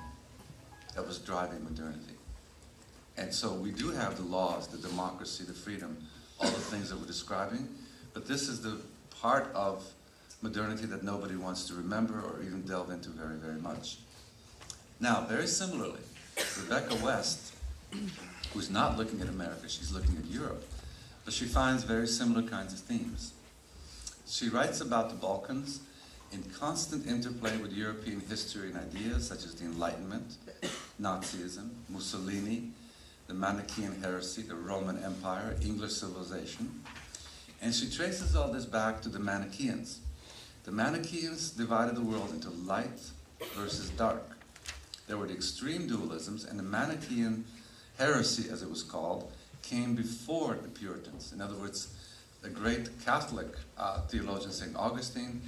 that 0.95 1.07
was 1.07 1.17
driving 1.17 1.65
modernity. 1.65 2.17
And 3.17 3.33
so 3.33 3.55
we 3.55 3.71
do 3.71 3.93
have 3.93 4.19
the 4.19 4.25
laws, 4.25 4.67
the 4.67 4.77
democracy, 4.77 5.43
the 5.43 5.55
freedom, 5.55 5.97
all 6.39 6.51
the 6.51 6.61
things 6.61 6.91
that 6.91 7.01
we're 7.01 7.07
describing, 7.07 7.67
but 8.13 8.29
this 8.29 8.47
is 8.47 8.61
the 8.61 8.77
part 9.19 9.51
of 9.55 9.83
modernity 10.43 10.85
that 10.85 11.03
nobody 11.03 11.35
wants 11.35 11.67
to 11.69 11.75
remember 11.77 12.21
or 12.21 12.43
even 12.43 12.61
delve 12.61 12.91
into 12.91 13.09
very, 13.09 13.37
very 13.37 13.59
much. 13.59 14.01
Now, 15.01 15.25
very 15.27 15.47
similarly, 15.47 16.03
Rebecca 16.59 16.95
West, 17.03 17.55
who's 18.53 18.69
not 18.69 18.99
looking 18.99 19.23
at 19.23 19.29
America, 19.31 19.67
she's 19.67 19.93
looking 19.93 20.19
at 20.19 20.27
Europe, 20.27 20.63
but 21.25 21.33
she 21.33 21.47
finds 21.47 21.85
very 21.85 22.07
similar 22.07 22.43
kinds 22.43 22.75
of 22.75 22.81
themes. 22.81 23.33
She 24.27 24.51
writes 24.51 24.83
about 24.83 25.09
the 25.09 25.17
Balkans 25.17 25.81
in 26.33 26.43
constant 26.59 27.07
interplay 27.07 27.57
with 27.59 27.73
European 27.73 28.21
history 28.21 28.71
and 28.71 28.77
ideas 28.77 29.27
such 29.27 29.45
as 29.45 29.55
the 29.55 29.65
Enlightenment, 29.65 30.37
Nazism, 31.01 31.71
Mussolini, 31.89 32.71
the 33.27 33.35
Manichaean 33.35 34.01
heresy, 34.01 34.43
the 34.43 34.55
Roman 34.55 35.03
Empire, 35.03 35.57
English 35.63 35.93
civilization. 35.93 36.83
And 37.63 37.75
she 37.75 37.91
traces 37.91 38.37
all 38.37 38.53
this 38.53 38.65
back 38.65 39.03
to 39.03 39.09
the 39.09 39.19
Manichaeans. 39.19 40.01
The 40.65 40.73
Manichaeans 40.73 41.51
divided 41.51 41.97
the 41.97 42.03
world 42.03 42.31
into 42.33 42.51
light 42.51 43.01
versus 43.55 43.91
dark. 43.91 44.23
There 45.07 45.17
were 45.17 45.27
the 45.27 45.35
extreme 45.35 45.89
dualisms, 45.89 46.49
and 46.49 46.59
the 46.59 46.63
Manichaean 46.63 47.45
heresy, 47.99 48.49
as 48.51 48.63
it 48.63 48.71
was 48.71 48.83
called, 48.83 49.33
came 49.63 49.95
before 49.95 50.57
the 50.61 50.69
Puritans. 50.69 51.33
In 51.33 51.41
other 51.41 51.57
words, 51.57 51.95
the 52.43 52.49
great 52.49 52.89
Catholic 53.05 53.49
uh, 53.77 54.01
theologian 54.03 54.53
St. 54.53 54.75
Augustine 54.77 55.43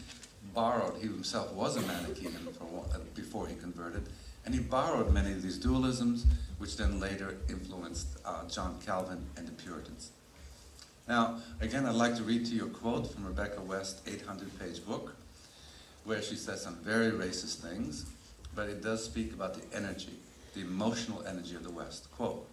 borrowed, 0.54 0.96
he 1.00 1.08
himself 1.08 1.52
was 1.52 1.76
a 1.76 1.82
Manichaean 1.82 2.36
uh, 2.60 2.98
before 3.14 3.46
he 3.46 3.54
converted, 3.54 4.08
and 4.44 4.54
he 4.54 4.60
borrowed 4.60 5.12
many 5.12 5.32
of 5.32 5.42
these 5.42 5.58
dualisms, 5.58 6.24
which 6.58 6.76
then 6.76 7.00
later 7.00 7.36
influenced 7.48 8.18
uh, 8.24 8.46
John 8.48 8.78
Calvin 8.84 9.24
and 9.36 9.46
the 9.46 9.52
Puritans. 9.52 10.10
Now, 11.08 11.38
again, 11.60 11.86
I'd 11.86 11.94
like 11.94 12.16
to 12.16 12.22
read 12.22 12.46
to 12.46 12.54
you 12.54 12.66
a 12.66 12.70
quote 12.70 13.12
from 13.12 13.26
Rebecca 13.26 13.60
West's 13.60 14.00
800 14.08 14.58
page 14.58 14.84
book, 14.84 15.14
where 16.04 16.22
she 16.22 16.36
says 16.36 16.62
some 16.62 16.76
very 16.76 17.10
racist 17.10 17.56
things, 17.56 18.06
but 18.54 18.68
it 18.68 18.82
does 18.82 19.04
speak 19.04 19.32
about 19.32 19.54
the 19.54 19.76
energy, 19.76 20.18
the 20.54 20.60
emotional 20.60 21.24
energy 21.26 21.54
of 21.54 21.64
the 21.64 21.70
West. 21.70 22.10
Quote 22.12 22.46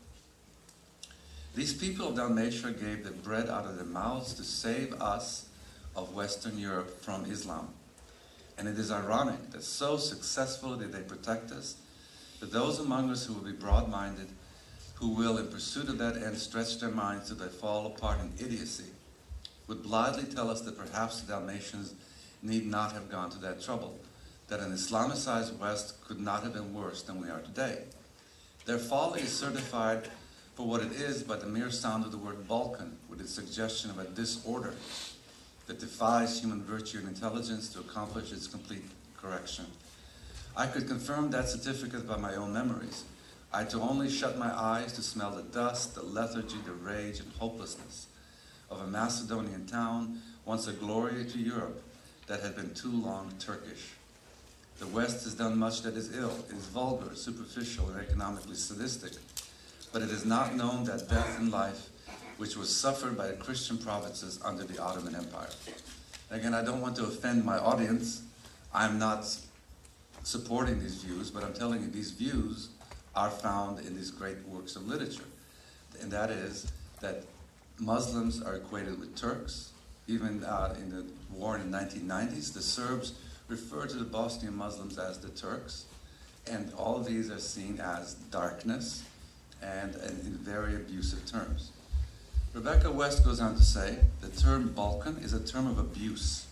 These 1.56 1.74
people 1.74 2.10
of 2.10 2.16
Dalmatia 2.16 2.72
gave 2.72 3.04
the 3.04 3.12
bread 3.12 3.50
out 3.50 3.66
of 3.66 3.76
their 3.76 3.86
mouths 3.86 4.34
to 4.36 4.44
save 4.44 4.94
us 5.02 5.48
of 5.96 6.16
Western 6.16 6.58
Europe 6.58 7.02
from 7.02 7.26
Islam. 7.26 7.70
And 8.60 8.68
it 8.68 8.78
is 8.78 8.92
ironic 8.92 9.52
that 9.52 9.64
so 9.64 9.98
successfully 9.98 10.80
did 10.80 10.92
they 10.92 11.02
protect 11.02 11.52
us 11.52 11.78
that 12.42 12.52
those 12.52 12.78
among 12.80 13.10
us 13.10 13.26
who 13.26 13.34
will 13.34 13.42
be 13.42 13.54
broad 13.54 13.90
minded 13.90 14.28
who 15.00 15.10
will, 15.10 15.38
in 15.38 15.48
pursuit 15.48 15.88
of 15.88 15.98
that 15.98 16.18
end, 16.18 16.38
stretch 16.38 16.78
their 16.80 16.90
minds 16.90 17.30
till 17.30 17.38
they 17.38 17.48
fall 17.48 17.86
apart 17.86 18.20
in 18.20 18.46
idiocy, 18.46 18.92
would 19.68 19.82
blithely 19.82 20.26
tell 20.26 20.50
us 20.50 20.62
that 20.62 20.78
perhaps 20.78 21.22
the 21.22 21.32
Dalmatians 21.32 21.94
need 22.44 22.66
not 22.66 22.92
have 22.92 23.10
gone 23.10 23.30
to 23.30 23.40
that 23.40 23.62
trouble, 23.62 23.98
that 24.50 24.60
an 24.60 24.74
Islamicized 24.74 25.58
West 25.58 26.04
could 26.06 26.20
not 26.20 26.44
have 26.44 26.54
been 26.54 26.74
worse 26.74 27.02
than 27.02 27.22
we 27.22 27.30
are 27.30 27.40
today. 27.40 27.84
Their 28.66 28.78
folly 28.78 29.22
is 29.22 29.32
certified 29.32 30.10
for 30.56 30.68
what 30.68 30.82
it 30.82 30.92
is 30.92 31.24
by 31.24 31.38
the 31.38 31.48
mere 31.48 31.72
sound 31.72 32.04
of 32.04 32.12
the 32.12 32.18
word 32.18 32.46
Balkan, 32.46 32.98
with 33.10 33.22
its 33.22 33.34
suggestion 33.34 33.90
of 33.90 34.00
a 34.00 34.06
disorder 34.06 34.74
that 35.70 35.80
defies 35.80 36.40
human 36.42 36.64
virtue 36.64 36.98
and 36.98 37.08
intelligence 37.08 37.70
to 37.70 37.80
accomplish 37.80 38.32
its 38.32 38.48
complete 38.48 38.84
correction. 39.16 39.66
I 40.58 40.66
could 40.66 40.88
confirm 40.88 41.30
that 41.30 41.48
certificate 41.48 42.08
by 42.08 42.18
my 42.18 42.34
own 42.36 42.52
memories. 42.52 43.04
I 43.54 43.60
had 43.60 43.70
to 43.70 43.80
only 43.80 44.10
shut 44.10 44.40
my 44.40 44.52
eyes 44.52 44.94
to 44.94 45.04
smell 45.04 45.30
the 45.30 45.44
dust, 45.44 45.94
the 45.94 46.02
lethargy, 46.02 46.58
the 46.66 46.72
rage, 46.72 47.20
and 47.20 47.32
hopelessness 47.34 48.08
of 48.72 48.82
a 48.82 48.88
Macedonian 48.88 49.68
town, 49.68 50.20
once 50.44 50.66
a 50.66 50.74
glory 50.74 51.24
to 51.26 51.38
Europe, 51.38 51.84
that 52.26 52.42
had 52.42 52.56
been 52.56 52.74
too 52.74 52.92
long 52.92 53.32
Turkish. 53.38 53.92
The 54.80 54.88
West 54.88 55.24
has 55.26 55.36
done 55.36 55.60
much 55.60 55.84
that 55.84 55.94
is 55.94 56.18
ill. 56.18 56.34
Is 56.50 56.66
vulgar, 56.66 57.14
superficial, 57.14 57.90
and 57.90 58.00
economically 58.00 58.56
sadistic. 58.56 59.14
but 59.94 60.02
it 60.02 60.10
is 60.10 60.26
not 60.26 60.56
known 60.56 60.84
that 60.86 61.08
death 61.10 61.40
in 61.40 61.52
life 61.52 61.89
which 62.40 62.56
was 62.56 62.74
suffered 62.74 63.18
by 63.18 63.28
the 63.28 63.34
Christian 63.34 63.78
provinces 63.78 64.40
under 64.46 64.64
the 64.64 64.82
Ottoman 64.82 65.14
Empire. 65.14 65.50
Again, 66.32 66.54
I 66.54 66.64
don't 66.64 66.80
want 66.80 66.96
to 66.96 67.04
offend 67.04 67.44
my 67.44 67.58
audience. 67.58 68.22
I'm 68.74 68.98
not 68.98 69.26
supporting 70.24 70.80
these 70.80 71.04
views, 71.04 71.30
but 71.30 71.44
I'm 71.44 71.54
telling 71.54 71.82
you 71.82 71.88
these 71.88 72.12
views 72.12 72.70
are 73.14 73.30
found 73.30 73.86
in 73.86 73.94
these 73.94 74.10
great 74.10 74.38
works 74.48 74.78
of 74.78 74.88
literature. 74.88 75.26
And 76.02 76.10
that 76.12 76.30
is 76.30 76.72
that 77.02 77.26
Muslims 77.78 78.42
are 78.42 78.56
equated 78.56 78.98
with 79.02 79.18
Turks. 79.18 79.72
Even 80.08 80.46
uh, 80.46 80.76
in 80.80 80.92
the 80.92 81.06
war 81.34 81.58
in 81.58 81.70
the 81.70 81.78
1990s, 81.78 82.54
the 82.54 82.62
Serbs 82.62 83.16
refer 83.50 83.86
to 83.86 83.98
the 83.98 84.06
Bosnian 84.06 84.56
Muslims 84.56 84.98
as 84.98 85.20
the 85.20 85.30
Turks. 85.30 85.88
And 86.50 86.72
all 86.78 87.00
these 87.00 87.30
are 87.30 87.40
seen 87.40 87.82
as 87.82 88.14
darkness 88.32 89.04
and, 89.62 89.96
and 89.96 90.26
in 90.26 90.38
very 90.38 90.76
abusive 90.76 91.26
terms. 91.26 91.74
Rebecca 92.54 92.90
West 92.92 93.24
goes 93.24 93.40
on 93.40 93.56
to 93.56 93.64
say 93.64 94.00
the 94.22 94.28
term 94.30 94.70
Balkan 94.70 95.18
is 95.18 95.34
a 95.34 95.40
term 95.40 95.68
of 95.68 95.78
abuse, 95.78 96.48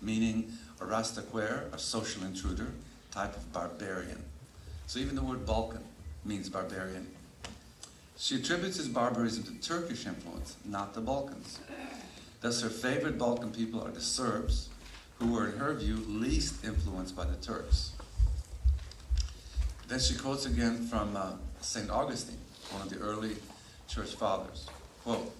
meaning 0.00 0.50
a 0.80 0.84
rastaquer, 0.84 1.72
a 1.72 1.78
social 1.78 2.24
intruder, 2.24 2.68
type 3.10 3.36
of 3.36 3.52
barbarian. 3.52 4.24
So 4.86 4.98
even 5.00 5.14
the 5.14 5.22
word 5.22 5.44
Balkan 5.44 5.84
means 6.24 6.48
barbarian. 6.48 7.08
She 8.16 8.36
attributes 8.36 8.78
his 8.78 8.88
barbarism 8.88 9.44
to 9.44 9.52
Turkish 9.60 10.06
influence, 10.06 10.56
not 10.64 10.94
the 10.94 11.02
Balkans. 11.02 11.60
Thus, 12.40 12.62
her 12.62 12.70
favorite 12.70 13.18
Balkan 13.18 13.50
people 13.50 13.82
are 13.82 13.90
the 13.90 14.00
Serbs, 14.00 14.70
who 15.18 15.32
were, 15.32 15.48
in 15.48 15.58
her 15.58 15.74
view, 15.74 15.96
least 16.08 16.64
influenced 16.64 17.14
by 17.14 17.24
the 17.26 17.36
Turks. 17.36 17.92
Then 19.88 20.00
she 20.00 20.14
quotes 20.14 20.46
again 20.46 20.86
from 20.86 21.16
uh, 21.16 21.32
St. 21.60 21.90
Augustine, 21.90 22.38
one 22.70 22.82
of 22.82 22.88
the 22.88 22.98
early 22.98 23.36
church 23.88 24.14
fathers. 24.14 24.68
Quote, 25.04 25.30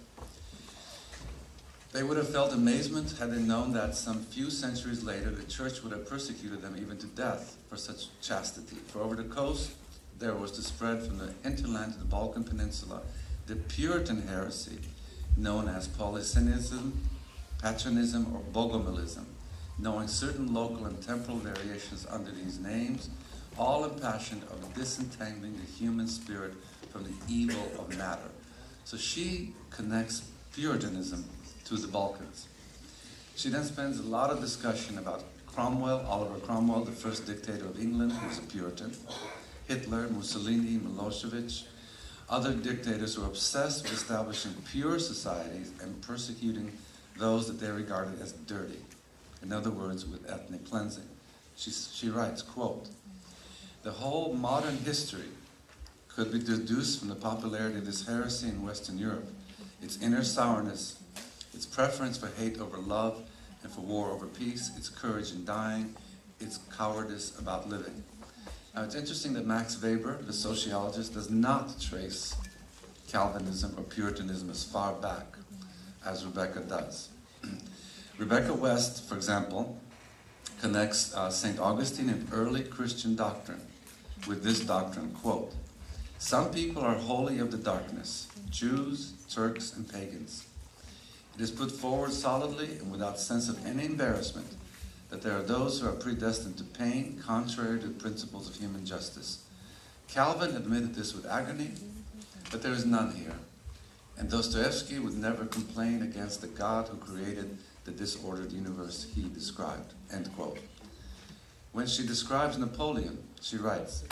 they 1.92 2.02
would 2.02 2.18
have 2.18 2.28
felt 2.28 2.52
amazement 2.52 3.16
had 3.18 3.32
they 3.32 3.40
known 3.40 3.72
that 3.72 3.94
some 3.94 4.24
few 4.24 4.50
centuries 4.50 5.02
later 5.02 5.30
the 5.30 5.44
church 5.44 5.82
would 5.82 5.92
have 5.92 6.06
persecuted 6.06 6.60
them 6.60 6.76
even 6.78 6.98
to 6.98 7.06
death 7.06 7.56
for 7.70 7.76
such 7.76 8.08
chastity. 8.20 8.76
For 8.88 9.00
over 9.00 9.14
the 9.14 9.24
coast 9.24 9.70
there 10.18 10.34
was 10.34 10.50
to 10.52 10.62
spread 10.62 11.02
from 11.02 11.16
the 11.16 11.32
hinterland 11.42 11.94
to 11.94 11.98
the 11.98 12.04
Balkan 12.04 12.44
Peninsula 12.44 13.00
the 13.46 13.56
Puritan 13.56 14.26
heresy 14.28 14.78
known 15.36 15.68
as 15.68 15.88
Polysynism, 15.88 16.92
Patronism, 17.62 18.34
or 18.34 18.40
Bogomilism, 18.52 19.24
knowing 19.78 20.08
certain 20.08 20.52
local 20.52 20.84
and 20.84 21.02
temporal 21.02 21.38
variations 21.38 22.06
under 22.10 22.30
these 22.30 22.58
names, 22.58 23.08
all 23.58 23.84
impassioned 23.84 24.42
of 24.44 24.74
disentangling 24.74 25.56
the 25.56 25.64
human 25.64 26.06
spirit 26.06 26.52
from 26.90 27.04
the 27.04 27.14
evil 27.28 27.64
of 27.78 27.96
matter. 27.96 28.30
So 28.84 28.96
she 28.96 29.54
connects 29.70 30.30
Puritanism 30.52 31.24
to 31.64 31.76
the 31.76 31.88
Balkans. 31.88 32.48
She 33.34 33.48
then 33.48 33.64
spends 33.64 33.98
a 33.98 34.02
lot 34.02 34.30
of 34.30 34.40
discussion 34.40 34.98
about 34.98 35.24
Cromwell, 35.46 36.04
Oliver 36.06 36.38
Cromwell, 36.40 36.84
the 36.84 36.92
first 36.92 37.26
dictator 37.26 37.66
of 37.66 37.80
England, 37.80 38.12
who 38.12 38.28
was 38.28 38.38
a 38.38 38.42
Puritan, 38.42 38.92
Hitler, 39.66 40.08
Mussolini, 40.08 40.78
Milosevic, 40.78 41.64
other 42.28 42.52
dictators 42.52 43.14
who 43.14 43.22
were 43.22 43.28
obsessed 43.28 43.84
with 43.84 43.92
establishing 43.92 44.52
pure 44.70 44.98
societies 44.98 45.72
and 45.82 46.00
persecuting 46.02 46.72
those 47.18 47.46
that 47.46 47.60
they 47.60 47.70
regarded 47.70 48.20
as 48.20 48.32
dirty. 48.32 48.80
In 49.42 49.52
other 49.52 49.70
words, 49.70 50.06
with 50.06 50.28
ethnic 50.30 50.68
cleansing. 50.68 51.08
She, 51.56 51.70
she 51.70 52.08
writes, 52.08 52.42
quote, 52.42 52.88
the 53.82 53.92
whole 53.92 54.32
modern 54.32 54.78
history 54.78 55.28
could 56.14 56.30
be 56.30 56.38
deduced 56.38 57.00
from 57.00 57.08
the 57.08 57.14
popularity 57.14 57.78
of 57.78 57.86
this 57.86 58.06
heresy 58.06 58.48
in 58.48 58.62
Western 58.62 58.96
Europe, 58.98 59.28
its 59.82 60.00
inner 60.00 60.22
sourness, 60.22 60.98
its 61.52 61.66
preference 61.66 62.16
for 62.16 62.28
hate 62.40 62.60
over 62.60 62.78
love 62.78 63.22
and 63.62 63.72
for 63.72 63.80
war 63.80 64.10
over 64.10 64.26
peace, 64.26 64.70
its 64.76 64.88
courage 64.88 65.32
in 65.32 65.44
dying, 65.44 65.94
its 66.38 66.58
cowardice 66.76 67.36
about 67.38 67.68
living. 67.68 68.04
Now 68.74 68.84
it's 68.84 68.94
interesting 68.94 69.32
that 69.34 69.46
Max 69.46 69.80
Weber, 69.80 70.22
the 70.22 70.32
sociologist, 70.32 71.14
does 71.14 71.30
not 71.30 71.80
trace 71.80 72.34
Calvinism 73.08 73.74
or 73.76 73.82
Puritanism 73.82 74.50
as 74.50 74.64
far 74.64 74.92
back 74.94 75.26
as 76.06 76.24
Rebecca 76.24 76.60
does. 76.60 77.08
Rebecca 78.18 78.52
West, 78.52 79.08
for 79.08 79.16
example, 79.16 79.80
connects 80.60 81.14
uh, 81.14 81.28
St. 81.28 81.58
Augustine 81.58 82.08
and 82.08 82.28
early 82.32 82.62
Christian 82.62 83.16
doctrine 83.16 83.60
with 84.28 84.44
this 84.44 84.60
doctrine, 84.60 85.10
quote, 85.10 85.52
Some 86.24 86.52
people 86.52 86.80
are 86.80 86.94
wholly 86.94 87.38
of 87.38 87.50
the 87.50 87.58
darkness, 87.58 88.28
Jews, 88.48 89.12
Turks, 89.28 89.74
and 89.76 89.86
pagans. 89.86 90.46
It 91.34 91.42
is 91.42 91.50
put 91.50 91.70
forward 91.70 92.12
solidly 92.12 92.78
and 92.78 92.90
without 92.90 93.20
sense 93.20 93.50
of 93.50 93.66
any 93.66 93.84
embarrassment 93.84 94.46
that 95.10 95.20
there 95.20 95.36
are 95.36 95.42
those 95.42 95.78
who 95.78 95.86
are 95.86 95.92
predestined 95.92 96.56
to 96.56 96.64
pain 96.64 97.20
contrary 97.22 97.78
to 97.78 97.88
the 97.88 98.00
principles 98.00 98.48
of 98.48 98.56
human 98.56 98.86
justice. 98.86 99.44
Calvin 100.08 100.56
admitted 100.56 100.94
this 100.94 101.14
with 101.14 101.26
agony, 101.26 101.72
but 102.50 102.62
there 102.62 102.72
is 102.72 102.86
none 102.86 103.14
here. 103.14 103.36
And 104.16 104.30
Dostoevsky 104.30 104.98
would 105.00 105.18
never 105.18 105.44
complain 105.44 106.00
against 106.00 106.40
the 106.40 106.46
God 106.46 106.88
who 106.88 106.96
created 106.96 107.58
the 107.84 107.90
disordered 107.90 108.50
universe 108.50 109.08
he 109.14 109.28
described. 109.28 109.92
End 110.10 110.34
quote. 110.34 110.58
When 111.72 111.86
she 111.86 112.06
describes 112.06 112.56
Napoleon, 112.56 113.18
she 113.42 113.58
writes, 113.58 114.04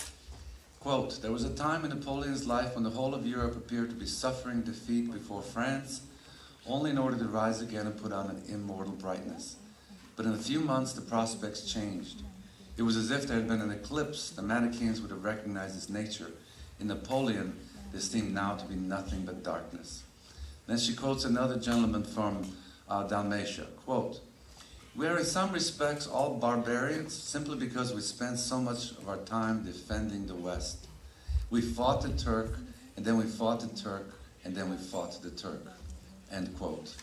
quote, 0.83 1.23
There 1.23 1.31
was 1.31 1.45
a 1.45 1.55
time 1.55 1.85
in 1.85 1.90
Napoleon's 1.90 2.45
life 2.45 2.75
when 2.75 2.83
the 2.83 2.90
whole 2.90 3.14
of 3.14 3.25
Europe 3.25 3.57
appeared 3.57 3.90
to 3.90 3.95
be 3.95 4.05
suffering 4.05 4.62
defeat 4.62 5.12
before 5.12 5.40
France, 5.40 6.01
only 6.66 6.90
in 6.90 6.99
order 6.99 7.16
to 7.16 7.25
rise 7.27 7.62
again 7.62 7.87
and 7.87 7.97
put 7.97 8.12
on 8.12 8.29
an 8.29 8.42
immortal 8.49 8.92
brightness. 8.95 9.57
But 10.16 10.27
in 10.27 10.33
a 10.33 10.38
few 10.38 10.59
months, 10.59 10.92
the 10.92 11.01
prospects 11.01 11.73
changed. 11.73 12.23
It 12.77 12.83
was 12.83 12.97
as 12.97 13.12
if 13.12 13.29
there 13.29 13.37
had 13.37 13.47
been 13.47 13.61
an 13.61 13.71
eclipse. 13.71 14.31
The 14.31 14.42
Manichaeans 14.42 15.01
would 15.01 15.12
have 15.12 15.23
recognized 15.23 15.77
its 15.77 15.88
nature. 15.88 16.33
In 16.81 16.88
Napoleon, 16.88 17.57
there 17.92 18.01
seemed 18.01 18.35
now 18.35 18.57
to 18.57 18.64
be 18.64 18.75
nothing 18.75 19.25
but 19.25 19.45
darkness. 19.45 20.03
Then 20.66 20.79
she 20.79 20.95
quotes 20.95 21.25
another 21.25 21.61
gentleman 21.61 22.03
from 22.03 22.42
uh, 22.88 23.07
Dalmatia, 23.07 23.66
quote, 23.85 24.21
We 24.94 25.07
are 25.07 25.18
in 25.18 25.24
some 25.24 25.52
respects 25.52 26.07
all 26.07 26.35
barbarians 26.35 27.14
simply 27.14 27.57
because 27.57 27.94
we 27.94 28.02
spend 28.02 28.38
so 28.38 28.61
much 28.61 28.90
of 28.90 29.09
our 29.09 29.16
time 29.18 29.64
defending 29.64 30.26
the 30.26 30.35
West. 30.35 30.87
We 31.50 31.62
fought 31.62 32.02
the 32.02 32.11
Turk, 32.11 32.59
and 32.96 33.05
then 33.05 33.16
we 33.16 33.24
fought 33.24 33.61
the 33.61 33.81
Turk, 33.81 34.14
and 34.44 34.55
then 34.55 34.70
we 34.70 34.76
fought 34.76 35.22
the 35.22 35.31
Turk. 35.31 35.64
End 36.31 36.55
quote. 36.59 36.94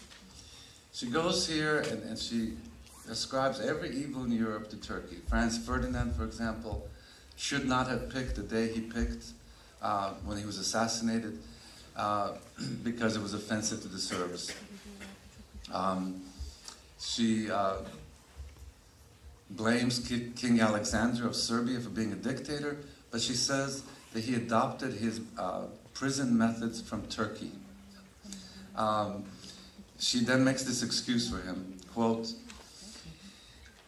She 0.93 1.07
goes 1.07 1.47
here 1.47 1.79
and, 1.79 2.03
and 2.03 2.17
she 2.17 2.53
ascribes 3.09 3.59
every 3.59 3.89
evil 3.95 4.23
in 4.23 4.31
Europe 4.31 4.69
to 4.69 4.77
Turkey. 4.77 5.17
Franz 5.27 5.57
Ferdinand, 5.57 6.15
for 6.15 6.25
example, 6.25 6.87
should 7.37 7.65
not 7.65 7.87
have 7.87 8.09
picked 8.09 8.35
the 8.35 8.43
day 8.43 8.67
he 8.67 8.81
picked 8.81 9.25
uh, 9.81 10.13
when 10.25 10.37
he 10.37 10.45
was 10.45 10.59
assassinated 10.59 11.39
uh, 11.95 12.33
because 12.83 13.15
it 13.15 13.21
was 13.21 13.33
offensive 13.33 13.81
to 13.81 13.87
the 13.87 13.97
Serbs. 13.97 14.53
Um, 15.73 16.21
she 16.99 17.49
uh, 17.49 17.77
blames 19.51 19.99
King 20.35 20.59
Alexander 20.59 21.25
of 21.27 21.35
Serbia 21.35 21.79
for 21.79 21.89
being 21.89 22.11
a 22.11 22.15
dictator, 22.15 22.77
but 23.11 23.21
she 23.21 23.33
says 23.33 23.83
that 24.13 24.23
he 24.23 24.35
adopted 24.35 24.93
his 24.93 25.21
uh, 25.37 25.63
prison 25.93 26.37
methods 26.37 26.81
from 26.81 27.05
Turkey. 27.07 27.51
Um, 28.75 29.23
she 29.97 30.23
then 30.23 30.43
makes 30.43 30.63
this 30.63 30.83
excuse 30.83 31.29
for 31.29 31.41
him, 31.41 31.77
quote, 31.93 32.33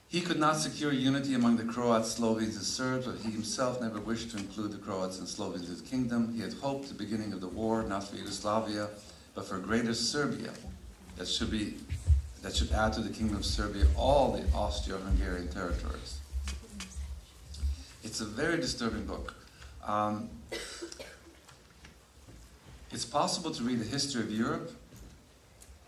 he 0.10 0.20
could 0.20 0.40
not 0.40 0.58
secure 0.58 0.92
unity 0.92 1.36
among 1.36 1.56
the 1.56 1.64
Croats, 1.64 2.12
Slovenes, 2.12 2.58
and 2.58 2.66
Serbs, 2.66 3.08
but 3.08 3.16
he 3.20 3.32
himself 3.32 3.80
never 3.80 3.98
wished 4.02 4.32
to 4.32 4.38
include 4.38 4.74
the 4.74 4.78
Croats 4.78 5.20
and 5.20 5.28
Slovenes 5.28 5.64
in 5.64 5.70
his 5.70 5.82
kingdom. 5.82 6.34
He 6.34 6.42
had 6.42 6.52
hoped 6.52 6.90
the 6.90 6.94
beginning 6.94 7.32
of 7.32 7.40
the 7.40 7.48
war, 7.48 7.82
not 7.84 8.10
for 8.10 8.18
Yugoslavia, 8.18 8.90
but 9.36 9.46
for 9.46 9.58
greater 9.58 9.94
Serbia 9.94 10.52
that 11.16 11.30
should 11.30 11.50
be 11.50 11.76
that 12.42 12.56
should 12.56 12.72
add 12.72 12.94
to 12.94 13.02
the 13.02 13.10
kingdom 13.10 13.38
of 13.38 13.46
Serbia 13.46 13.86
all 13.96 14.32
the 14.32 14.44
Austro-Hungarian 14.56 15.48
territories. 15.50 16.20
It's 18.04 18.20
a 18.20 18.26
very 18.26 18.58
disturbing 18.58 19.06
book. 19.06 19.36
Um, 19.86 20.30
it's 22.92 23.06
possible 23.06 23.52
to 23.52 23.64
read 23.64 23.80
the 23.80 23.86
history 23.86 24.22
of 24.22 24.32
Europe, 24.32 24.72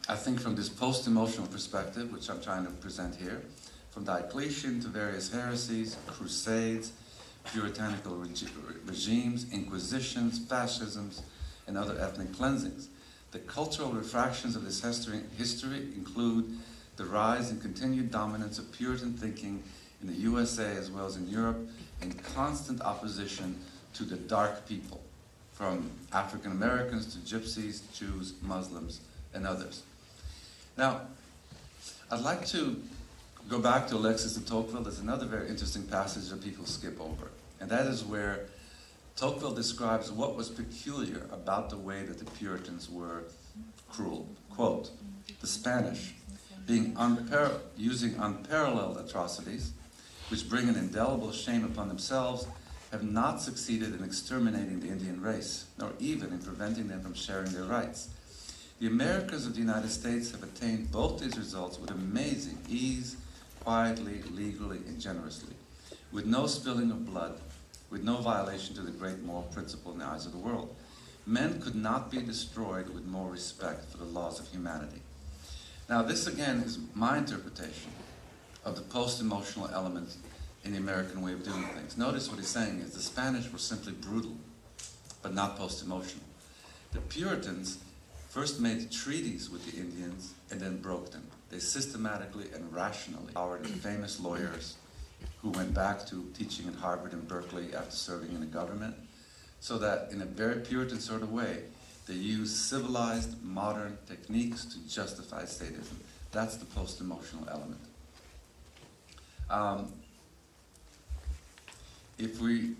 I 0.08 0.16
think 0.16 0.39
from 0.39 0.56
this 0.56 0.70
post-emotional 0.70 1.48
perspective, 1.48 2.12
which 2.12 2.30
I'm 2.30 2.42
trying 2.42 2.66
to 2.66 2.72
present 2.72 3.16
here, 3.16 3.42
from 3.92 4.04
Diocletian 4.04 4.80
to 4.82 4.88
various 4.88 5.32
heresies, 5.32 5.98
crusades, 6.08 6.92
puritanical 7.46 8.16
regi- 8.16 8.48
regimes, 8.86 9.52
inquisitions, 9.52 10.39
fascisms, 10.39 11.22
and 11.68 11.78
other 11.78 11.98
ethnic 12.00 12.34
cleansings. 12.34 12.89
The 13.34 13.39
cultural 13.39 13.91
refractions 13.91 14.56
of 14.56 14.63
this 14.63 14.82
history, 14.82 15.78
include 15.96 16.56
the 16.98 17.06
rise 17.06 17.50
and 17.50 17.60
continued 17.60 18.12
dominance 18.12 18.60
of 18.60 18.72
Puritan 18.72 19.13
thinking 19.13 19.63
in 20.02 20.08
the 20.08 20.13
USA 20.13 20.76
as 20.78 20.91
well 20.91 21.08
as 21.08 21.17
in 21.17 21.28
Europe, 21.28 21.58
and 22.02 22.24
constant 22.36 22.80
opposition 22.82 23.60
to 23.96 24.04
the 24.04 24.17
dark 24.17 24.67
people. 24.67 25.02
from 25.54 25.91
African 26.12 26.52
Americans 26.52 27.13
to 27.13 27.19
gypsies, 27.19 27.82
Jews, 27.93 28.34
Muslims, 28.41 29.02
and 29.34 29.46
others. 29.46 29.84
Now, 30.78 31.02
I'd 32.10 32.22
like 32.22 32.48
to 32.48 32.82
go 33.50 33.60
back 33.60 33.88
to 33.89 33.96
Alexis 33.96 34.34
de 34.34 34.41
Tocqueville. 34.41 34.82
There's 34.82 35.00
another 35.00 35.28
very 35.28 35.48
interesting 35.48 35.84
passage 35.84 36.30
that 36.30 36.43
people 36.43 36.65
skip 36.65 37.00
over, 37.00 37.30
and 37.60 37.69
that 37.69 37.86
is 37.86 38.04
where 38.04 38.48
Tocqueville 39.15 39.54
describes 39.54 40.12
what 40.12 40.36
was 40.36 40.49
peculiar 40.49 41.28
about 41.32 41.69
the 41.69 41.78
way 41.78 42.04
that 42.04 42.17
the 42.17 42.32
Puritans 42.32 42.89
were 42.89 43.26
cruel. 43.89 44.28
Quote, 44.49 44.89
the 45.39 45.47
Spanish, 45.47 46.15
being 46.65 46.93
unpar- 46.95 47.60
using 47.78 48.15
unparalleled 48.15 48.97
atrocities, 48.97 49.71
which 50.30 50.49
bring 50.49 50.67
an 50.67 50.76
indelible 50.76 51.32
shame 51.32 51.63
upon 51.63 51.89
themselves, 51.89 52.47
have 52.91 53.04
not 53.04 53.41
succeeded 53.41 53.93
in 53.93 54.04
exterminating 54.04 54.80
the 54.80 54.88
Indian 54.88 55.21
race, 55.21 55.65
nor 55.78 55.91
even 55.99 56.32
in 56.32 56.39
preventing 56.39 56.88
them 56.88 57.02
from 57.02 57.13
sharing 57.13 57.52
their 57.52 57.63
rights. 57.63 58.10
The 58.80 58.88
Americans 58.88 59.45
of 59.45 59.54
the 59.54 59.60
United 59.60 59.89
States 59.89 60.32
have 60.32 60.43
attained 60.43 60.91
both 60.91 61.19
these 61.19 61.38
results 61.38 61.80
with 61.80 61.91
amazing 61.91 62.58
ease, 62.67 63.17
quietly, 63.60 64.21
legally, 64.32 64.78
and 64.88 64.99
generously, 64.99 65.54
with 66.12 66.26
no 66.26 66.47
spilling 66.47 66.91
of 66.91 67.06
blood, 67.06 67.39
with 67.94 68.04
no 68.04 68.18
violation 68.18 68.74
to 68.74 68.82
the 68.82 68.92
great 68.92 69.22
moral 69.22 69.44
principle 69.44 69.92
in 69.92 70.00
the 70.00 70.06
eyes 70.06 70.26
of 70.26 70.32
the 70.32 70.38
world. 70.40 70.76
Men 71.28 71.62
could 71.62 71.76
not 71.76 72.10
be 72.10 72.18
destroyed 72.22 72.90
with 72.90 73.06
more 73.06 73.30
respect 73.30 73.86
for 73.92 73.98
the 73.98 74.04
laws 74.04 74.40
of 74.40 74.48
humanity. 74.48 75.00
Now, 75.88 76.02
this 76.02 76.26
again 76.26 76.58
is 76.62 76.80
my 76.96 77.20
interpretation 77.20 77.92
of 78.66 78.76
the 78.76 78.82
post 78.82 79.22
emotional 79.22 79.70
element 79.72 80.18
in 80.66 80.72
the 80.72 80.80
American 80.80 81.22
way 81.22 81.34
of 81.34 81.44
doing 81.44 81.64
things. 81.76 81.96
Notice 81.96 82.30
what 82.30 82.40
he's 82.40 82.48
saying 82.48 82.80
is 82.80 82.94
the 82.94 83.00
Spanish 83.00 83.52
were 83.52 83.60
simply 83.60 83.94
brutal, 83.94 84.36
but 85.22 85.36
not 85.36 85.56
post 85.56 85.84
emotional. 85.86 86.26
The 86.94 87.00
Puritans 87.00 87.78
first 88.30 88.60
made 88.60 88.92
treaties 88.92 89.52
with 89.52 89.72
the 89.72 89.80
Indians 89.80 90.34
and 90.50 90.60
then 90.60 90.78
broke 90.78 91.12
them. 91.12 91.28
They 91.52 91.60
systematically 91.60 92.48
and 92.56 92.74
rationally 92.74 93.28
empowered 93.28 93.68
famous 93.68 94.20
lawyers 94.20 94.78
who 95.44 95.50
went 95.50 95.74
back 95.74 96.06
to 96.08 96.32
teaching 96.34 96.68
at 96.68 96.76
Harvard 96.76 97.12
and 97.12 97.28
Berkeley 97.28 97.76
after 97.76 97.92
serving 97.92 98.30
in 98.30 98.40
the 98.40 98.46
government, 98.48 98.96
so 99.60 99.78
that 99.78 100.10
in 100.12 100.22
a 100.22 100.26
very 100.26 100.62
Puritan 100.62 101.00
sort 101.00 101.22
of 101.22 101.32
way, 101.32 101.64
they 102.08 102.14
used 102.14 102.56
civilized, 102.56 103.44
modern 103.44 103.98
techniques 104.08 104.66
to 104.66 104.80
justify 104.90 105.44
statism. 105.44 105.96
That's 106.32 106.56
the 106.56 106.66
post 106.66 107.02
emotional 107.02 107.48
element. 107.50 107.82
Um, 109.50 109.92
if 112.18 112.40
we, 112.42 112.72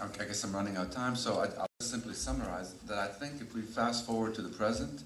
I 0.00 0.24
guess 0.24 0.44
I'm 0.44 0.52
running 0.52 0.76
out 0.76 0.86
of 0.86 0.92
time, 0.92 1.16
so 1.16 1.40
I, 1.40 1.46
I'll 1.60 1.66
simply 1.80 2.14
summarize 2.14 2.74
that 2.86 2.98
I 2.98 3.06
think 3.06 3.40
if 3.40 3.54
we 3.54 3.62
fast 3.62 4.06
forward 4.06 4.34
to 4.34 4.42
the 4.42 4.50
present, 4.50 5.02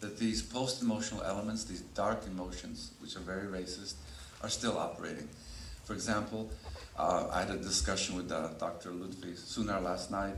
that 0.00 0.18
these 0.18 0.42
post 0.42 0.82
emotional 0.82 1.22
elements, 1.22 1.64
these 1.64 1.80
dark 1.94 2.26
emotions, 2.26 2.90
which 3.00 3.16
are 3.16 3.20
very 3.20 3.46
racist, 3.46 3.94
are 4.42 4.48
still 4.48 4.76
operating. 4.76 5.28
For 5.84 5.92
example, 5.92 6.50
uh, 6.98 7.28
I 7.32 7.40
had 7.40 7.50
a 7.50 7.58
discussion 7.58 8.16
with 8.16 8.32
uh, 8.32 8.48
Dr. 8.58 8.90
Ludwig 8.90 9.36
Sunar 9.36 9.82
last 9.82 10.10
night, 10.10 10.36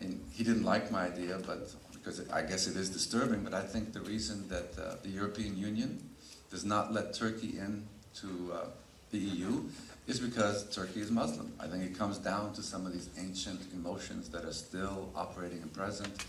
and 0.00 0.20
he 0.32 0.44
didn't 0.44 0.64
like 0.64 0.90
my 0.90 1.06
idea, 1.06 1.38
but 1.46 1.72
because 1.92 2.18
it, 2.18 2.28
I 2.32 2.42
guess 2.42 2.66
it 2.66 2.76
is 2.76 2.90
disturbing, 2.90 3.44
but 3.44 3.54
I 3.54 3.62
think 3.62 3.92
the 3.92 4.00
reason 4.00 4.48
that 4.48 4.72
uh, 4.78 4.96
the 5.02 5.10
European 5.10 5.56
Union 5.56 6.02
does 6.50 6.64
not 6.64 6.92
let 6.92 7.14
Turkey 7.14 7.58
in 7.58 7.86
to 8.16 8.52
uh, 8.52 8.66
the 9.10 9.18
EU 9.18 9.62
is 10.06 10.18
because 10.18 10.74
Turkey 10.74 11.00
is 11.00 11.10
Muslim. 11.10 11.52
I 11.60 11.66
think 11.66 11.84
it 11.84 11.96
comes 11.96 12.18
down 12.18 12.52
to 12.54 12.62
some 12.62 12.86
of 12.86 12.92
these 12.92 13.08
ancient 13.18 13.60
emotions 13.72 14.28
that 14.30 14.44
are 14.44 14.52
still 14.52 15.10
operating 15.14 15.62
and 15.62 15.72
present, 15.72 16.24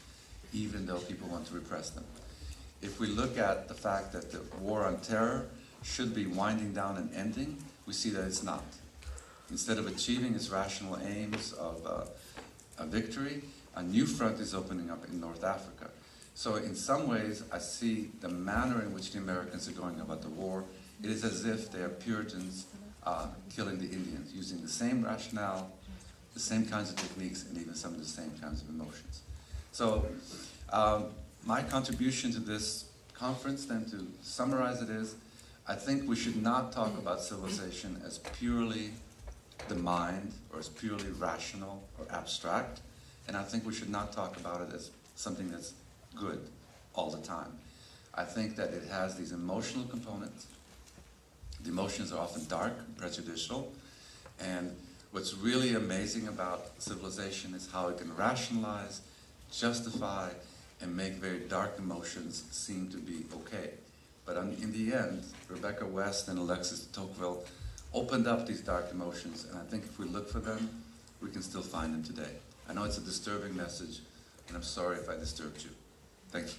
even 0.54 0.86
though 0.86 1.00
people 1.00 1.28
want 1.30 1.47
to 1.47 1.56
repress 1.56 1.89
them. 1.89 2.04
If 2.82 3.00
we 3.00 3.08
look 3.08 3.38
at 3.38 3.67
the 3.67 3.74
fact 3.74 4.12
that 4.13 4.32
the 4.32 4.41
war 4.60 4.86
on 4.86 5.00
terror 5.00 5.47
should 5.84 6.13
be 6.13 6.28
winding 6.28 6.74
down 6.74 6.97
and 6.97 7.10
ending, 7.15 7.58
we 7.91 7.95
see 7.95 8.10
that 8.12 8.23
it's 8.23 8.41
not. 8.41 8.63
Instead 9.49 9.77
of 9.77 9.86
achieving 9.86 10.34
its 10.34 10.49
rational 10.49 10.97
aims 11.06 11.51
of 11.51 11.86
uh, 11.86 12.06
a 12.77 12.86
victory, 12.86 13.41
a 13.75 13.84
new 13.84 14.06
front 14.06 14.39
is 14.39 14.56
opening 14.56 14.89
up 14.89 15.04
in 15.10 15.19
North 15.19 15.43
Africa. 15.43 15.89
So 16.34 16.56
in 16.56 16.73
some 16.73 17.10
ways, 17.10 17.43
I 17.51 17.58
see 17.58 18.12
the 18.21 18.30
manner 18.30 18.82
in 18.82 18.93
which 18.93 19.12
the 19.12 19.17
Americans 19.17 19.67
are 19.67 19.73
going 19.73 19.99
about 19.99 20.21
the 20.21 20.30
war. 20.30 20.63
It 21.04 21.10
is 21.10 21.25
as 21.25 21.43
if 21.43 21.69
they 21.69 21.82
are 21.82 21.89
Puritans 21.89 22.65
uh, 23.06 23.27
killing 23.54 23.77
the 23.77 23.89
Indians, 23.93 24.32
using 24.34 24.62
the 24.62 24.69
same 24.69 25.04
rationale, 25.04 25.69
the 26.34 26.39
same 26.39 26.65
kinds 26.65 26.91
of 26.91 26.95
techniques, 26.95 27.43
and 27.43 27.58
even 27.58 27.75
some 27.75 27.93
of 27.93 27.99
the 27.99 28.06
same 28.06 28.32
kinds 28.41 28.62
of 28.62 28.69
emotions. 28.69 29.19
So 29.73 30.06
um, 30.71 31.08
my 31.43 31.62
contribution 31.62 32.32
to 32.32 32.39
this 32.39 32.86
conference, 33.13 33.65
then 33.65 33.84
to 33.88 34.08
summarize 34.21 34.82
it 34.82 34.89
is, 34.89 35.15
I 35.71 35.75
think 35.75 36.05
we 36.05 36.17
should 36.17 36.43
not 36.43 36.73
talk 36.73 36.97
about 36.97 37.21
civilization 37.21 38.01
as 38.05 38.17
purely 38.17 38.89
the 39.69 39.75
mind 39.75 40.34
or 40.51 40.60
as 40.60 40.67
purely 40.67 41.07
rational 41.12 41.81
or 41.97 42.05
abstract. 42.12 42.81
And 43.25 43.38
I 43.38 43.43
think 43.43 43.65
we 43.65 43.73
should 43.73 43.89
not 43.89 44.12
talk 44.12 44.36
about 44.36 44.60
it 44.60 44.75
as 44.75 44.91
something 45.15 45.49
that's 45.49 45.71
good 46.13 46.41
all 46.93 47.10
the 47.10 47.25
time. 47.25 47.53
I 48.13 48.25
think 48.25 48.57
that 48.57 48.73
it 48.73 48.84
has 48.89 49.15
these 49.15 49.31
emotional 49.31 49.86
components. 49.86 50.45
The 51.63 51.69
emotions 51.69 52.12
are 52.12 52.19
often 52.19 52.45
dark, 52.47 52.73
prejudicial, 52.97 53.71
and 54.41 54.75
what's 55.12 55.36
really 55.36 55.75
amazing 55.75 56.27
about 56.27 56.69
civilization 56.79 57.53
is 57.53 57.69
how 57.71 57.88
it 57.88 57.97
can 57.97 58.13
rationalize, 58.17 58.99
justify, 59.53 60.31
and 60.81 60.97
make 60.97 61.13
very 61.13 61.39
dark 61.39 61.75
emotions 61.79 62.43
seem 62.51 62.89
to 62.89 62.97
be 62.97 63.23
okay. 63.34 63.69
But 64.33 64.43
in 64.63 64.71
the 64.71 64.93
end, 64.95 65.23
Rebecca 65.49 65.85
West 65.85 66.29
and 66.29 66.39
Alexis 66.39 66.79
de 66.79 66.93
Tocqueville 66.93 67.43
opened 67.93 68.27
up 68.27 68.47
these 68.47 68.61
dark 68.61 68.89
emotions, 68.93 69.45
and 69.49 69.59
I 69.59 69.65
think 69.69 69.83
if 69.83 69.99
we 69.99 70.05
look 70.05 70.29
for 70.29 70.39
them, 70.39 70.69
we 71.21 71.29
can 71.29 71.41
still 71.41 71.61
find 71.61 71.93
them 71.93 72.01
today. 72.01 72.31
I 72.69 72.73
know 72.73 72.85
it's 72.85 72.97
a 72.97 73.01
disturbing 73.01 73.57
message, 73.57 73.99
and 74.47 74.55
I'm 74.55 74.63
sorry 74.63 74.99
if 74.99 75.09
I 75.09 75.17
disturbed 75.19 75.61
you. 75.63 75.71
Thank 76.31 76.47
you. 76.47 76.55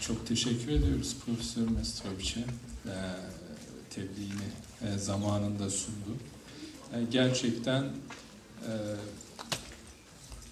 Çok 0.00 0.26
teşekkür 0.26 0.68
ediyoruz 0.68 1.16
Profesör 1.26 1.68
Mestroviç'e. 1.68 2.44
Tebliğini 3.90 4.98
zamanında 4.98 5.70
sundu. 5.70 6.16
Gerçekten 7.10 7.84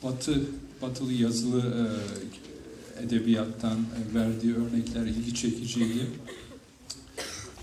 Batı 0.03 0.41
Batılı 0.83 1.13
yazılı 1.13 1.89
e, 3.01 3.05
edebiyattan 3.05 3.79
e, 3.79 4.15
verdiği 4.15 4.55
örnekler 4.55 5.07
ilgi 5.07 5.35
çekiciydi. 5.35 6.07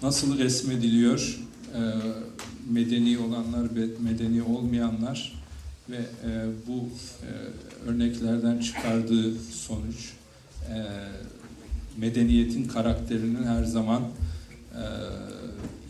Nasıl 0.02 0.39
resmediliyor? 0.39 1.39
E, 1.76 1.82
medeni 2.69 3.19
olanlar 3.19 3.76
ve 3.76 3.88
medeni 3.99 4.43
olmayanlar 4.43 5.43
ve 5.89 5.97
e, 5.97 6.45
bu 6.67 6.89
e, 7.26 7.30
örneklerden 7.89 8.60
çıkardığı 8.60 9.39
sonuç 9.39 10.13
e, 10.69 10.78
medeniyetin 11.97 12.67
karakterinin 12.67 13.43
her 13.43 13.63
zaman 13.63 14.02
e, 14.02 14.84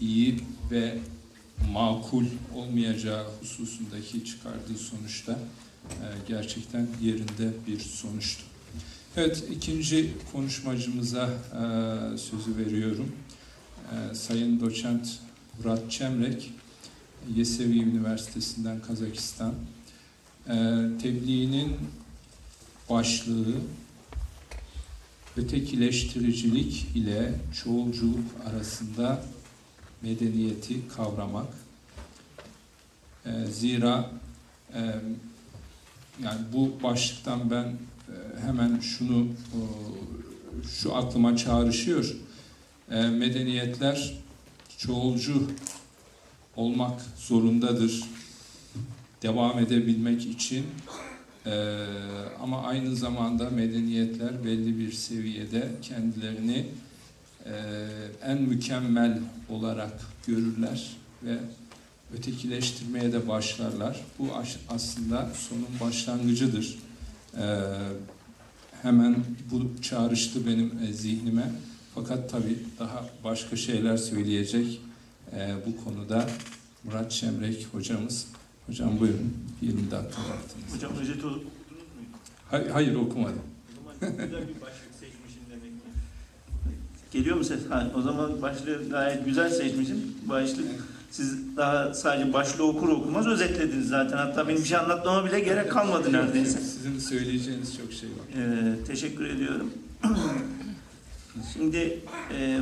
iyi 0.02 0.40
ve 0.72 0.98
makul 1.72 2.26
olmayacağı 2.56 3.26
hususundaki 3.42 4.26
çıkardığı 4.26 4.78
sonuçta 4.78 5.40
gerçekten 6.28 6.88
yerinde 7.02 7.52
bir 7.68 7.80
sonuçtu. 7.80 8.44
Evet, 9.18 9.44
ikinci 9.52 10.12
konuşmacımıza 10.32 11.30
e, 11.30 12.18
sözü 12.18 12.58
veriyorum. 12.58 13.12
E, 13.92 14.16
Sayın 14.16 14.60
Doçent 14.60 15.20
Murat 15.58 15.92
Çemrek, 15.92 16.52
Yesevi 17.36 17.80
Üniversitesi'nden 17.80 18.82
Kazakistan. 18.82 19.54
E, 20.48 20.54
tebliğinin 21.02 21.76
başlığı 22.90 23.56
ötekileştiricilik 25.38 26.86
ile 26.96 27.34
çoğulculuk 27.64 28.26
arasında 28.46 29.26
medeniyeti 30.02 30.88
kavramak. 30.88 31.54
E, 33.26 33.46
zira 33.46 34.12
e, 34.74 34.82
yani 36.26 36.42
bu 36.54 36.84
başlıktan 36.84 37.52
ben 37.52 37.64
e, 37.64 38.46
hemen 38.46 38.80
şunu 38.80 39.28
şu 40.82 40.96
aklıma 40.96 41.38
çağrışıyor. 41.38 42.16
E, 42.92 43.02
medeniyetler 43.02 44.14
çoğulcu 44.78 45.52
olmak 46.56 47.02
zorundadır. 47.18 48.04
Devam 49.24 49.60
edebilmek 49.60 50.26
için 50.26 50.66
ee, 51.46 51.86
ama 52.42 52.64
aynı 52.64 52.96
zamanda 52.96 53.50
medeniyetler 53.50 54.46
belli 54.46 54.80
bir 54.80 54.92
seviyede 54.92 55.68
kendilerini 55.82 56.66
e, 57.46 57.54
en 58.26 58.42
mükemmel 58.42 59.20
olarak 59.50 59.94
görürler 60.28 60.90
ve 61.24 61.38
ötekileştirmeye 62.18 63.14
de 63.14 63.28
başlarlar. 63.28 64.02
Bu 64.20 64.30
aslında 64.70 65.30
sonun 65.36 65.68
başlangıcıdır. 65.82 66.78
Ee, 67.38 67.60
hemen 68.82 69.16
bu 69.52 69.82
çağrıştı 69.82 70.48
benim 70.48 70.80
e, 70.84 70.94
zihnime. 70.94 71.52
Fakat 71.96 72.30
tabii 72.30 72.58
daha 72.80 73.06
başka 73.24 73.56
şeyler 73.56 73.98
söyleyecek 73.98 74.82
e, 75.36 75.56
bu 75.66 75.84
konuda 75.84 76.28
Murat 76.84 77.12
Şemrek 77.12 77.68
hocamız. 77.72 78.28
Hocam 78.68 79.00
buyurun 79.00 79.34
20 79.62 79.92
dakika 79.92 80.22
vaktiniz. 80.22 80.76
Hocam 80.76 80.92
özeti 81.02 81.26
okudunuz 81.26 81.44
mu? 81.44 81.48
Hayır, 82.50 82.70
hayır 82.70 82.96
okumadım. 82.96 83.42
O 83.72 83.84
zaman 83.84 84.18
güzel 84.18 84.48
bir 84.48 84.62
başlık 84.62 84.94
seçmişim 85.00 85.42
demek 85.50 85.72
ki. 85.72 85.90
Geliyor 87.12 87.38
mu 87.38 87.44
ses? 87.44 87.70
Ha, 87.70 87.92
o 87.96 88.02
zaman 88.02 88.42
başlığı 88.42 88.90
gayet 88.90 89.26
güzel 89.26 89.50
seçmişim. 89.50 90.16
Başlık 90.30 90.68
siz 91.14 91.58
daha 91.58 91.94
sadece 91.94 92.34
başlığı 92.34 92.64
okur 92.64 92.90
okumaz 92.90 93.28
özetlediniz 93.28 93.88
zaten. 93.88 94.18
Hatta 94.18 94.48
benim 94.48 94.60
bir 94.60 94.68
şey 94.68 94.78
anlatmama 94.78 95.26
bile 95.26 95.40
gerek 95.40 95.72
kalmadı 95.72 96.14
neredeyse. 96.14 96.60
Sizin 96.60 97.00
söyleyeceğiniz 97.00 97.78
çok 97.78 97.94
şey 97.94 98.10
var. 98.10 98.42
Ee, 98.42 98.86
teşekkür 98.86 99.26
ediyorum. 99.26 99.74
Şimdi 101.54 102.00
e, 102.40 102.60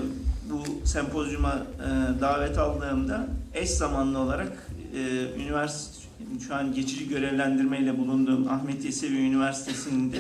bu 0.50 0.88
sempozyuma 0.88 1.66
e, 1.80 2.22
davet 2.22 2.58
aldığımda 2.58 3.28
eş 3.54 3.70
zamanlı 3.70 4.20
olarak 4.20 4.68
e, 4.96 5.42
üniversite 5.42 6.08
şu 6.48 6.56
an 6.56 6.74
geçici 6.74 7.10
görevlendirmeyle 7.10 7.98
bulunduğum 7.98 8.48
Ahmet 8.48 8.86
Yesevi 8.86 9.18
Üniversitesi'nde 9.18 10.18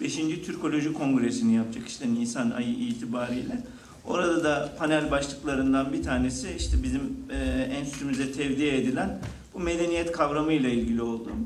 5. 0.00 0.16
Türkoloji 0.16 0.92
Kongresi'ni 0.92 1.54
yapacak 1.54 1.88
işte 1.88 2.14
Nisan 2.14 2.50
ayı 2.50 2.74
itibariyle. 2.74 3.62
Orada 4.06 4.44
da 4.44 4.72
panel 4.78 5.10
başlıklarından 5.10 5.92
bir 5.92 6.02
tanesi 6.02 6.48
işte 6.56 6.82
bizim 6.82 7.16
e, 7.30 7.36
enstitümüze 7.78 8.32
tevdi 8.32 8.64
edilen 8.64 9.18
bu 9.54 9.60
medeniyet 9.60 10.12
kavramıyla 10.12 10.68
ilgili 10.68 11.02
olduğum. 11.02 11.36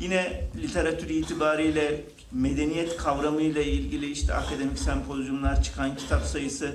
Yine 0.00 0.48
literatür 0.62 1.08
itibariyle 1.08 2.04
medeniyet 2.32 2.96
kavramıyla 2.96 3.62
ilgili 3.62 4.10
işte 4.10 4.34
akademik 4.34 4.78
sempozyumlar, 4.78 5.62
çıkan 5.62 5.96
kitap 5.96 6.22
sayısı 6.22 6.72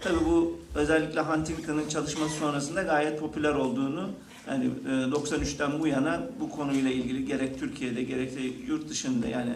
tabi 0.00 0.16
bu 0.24 0.58
özellikle 0.74 1.20
Huntington'ın 1.20 1.88
çalışması 1.88 2.34
sonrasında 2.34 2.82
gayet 2.82 3.20
popüler 3.20 3.54
olduğunu 3.54 4.10
yani 4.48 4.64
e, 4.86 4.90
93'ten 4.90 5.80
bu 5.80 5.86
yana 5.86 6.22
bu 6.40 6.50
konuyla 6.50 6.90
ilgili 6.90 7.24
gerek 7.24 7.60
Türkiye'de 7.60 8.02
gerek 8.02 8.36
de 8.36 8.40
yurt 8.66 8.88
dışında 8.88 9.26
yani 9.26 9.52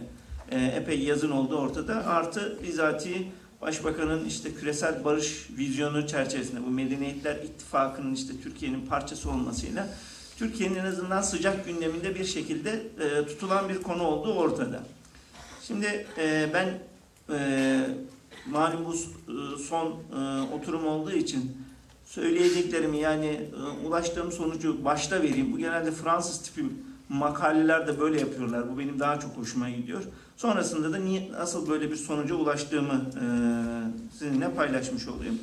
e, 0.50 0.64
epey 0.64 1.00
yazın 1.00 1.30
olduğu 1.30 1.56
ortada. 1.56 2.06
Artı 2.06 2.58
bizatihi 2.62 3.28
Başbakanın 3.62 4.24
işte 4.24 4.54
küresel 4.54 5.04
barış 5.04 5.48
vizyonu 5.50 6.06
çerçevesinde 6.06 6.66
bu 6.66 6.70
Medeniyetler 6.70 7.36
İttifakı'nın 7.36 8.14
işte 8.14 8.32
Türkiye'nin 8.42 8.86
parçası 8.86 9.30
olmasıyla 9.30 9.88
Türkiye'nin 10.38 10.74
en 10.74 10.84
azından 10.84 11.22
sıcak 11.22 11.66
gündeminde 11.66 12.14
bir 12.14 12.24
şekilde 12.24 12.82
e, 13.00 13.26
tutulan 13.26 13.68
bir 13.68 13.82
konu 13.82 14.02
olduğu 14.02 14.34
ortada. 14.34 14.82
Şimdi 15.62 16.06
e, 16.18 16.50
ben 16.54 16.78
e, 17.34 17.80
malum 18.46 18.84
bu 18.84 18.94
e, 18.94 19.58
son 19.58 19.86
e, 19.88 20.42
oturum 20.54 20.86
olduğu 20.86 21.12
için 21.12 21.56
söyleyeceklerimi 22.04 22.98
yani 22.98 23.26
e, 23.26 23.86
ulaştığım 23.86 24.32
sonucu 24.32 24.84
başta 24.84 25.22
vereyim. 25.22 25.52
Bu 25.52 25.58
genelde 25.58 25.92
Fransız 25.92 26.42
tipi 26.42 26.64
makaleler 27.08 27.86
de 27.86 28.00
böyle 28.00 28.20
yapıyorlar. 28.20 28.72
Bu 28.72 28.78
benim 28.78 29.00
daha 29.00 29.20
çok 29.20 29.36
hoşuma 29.36 29.70
gidiyor. 29.70 30.02
Sonrasında 30.38 30.92
da 30.92 30.96
niye, 30.98 31.32
nasıl 31.32 31.68
böyle 31.68 31.90
bir 31.90 31.96
sonuca 31.96 32.34
ulaştığımı 32.34 32.94
e, 32.94 33.24
sizinle 34.18 34.54
paylaşmış 34.54 35.08
olayım. 35.08 35.38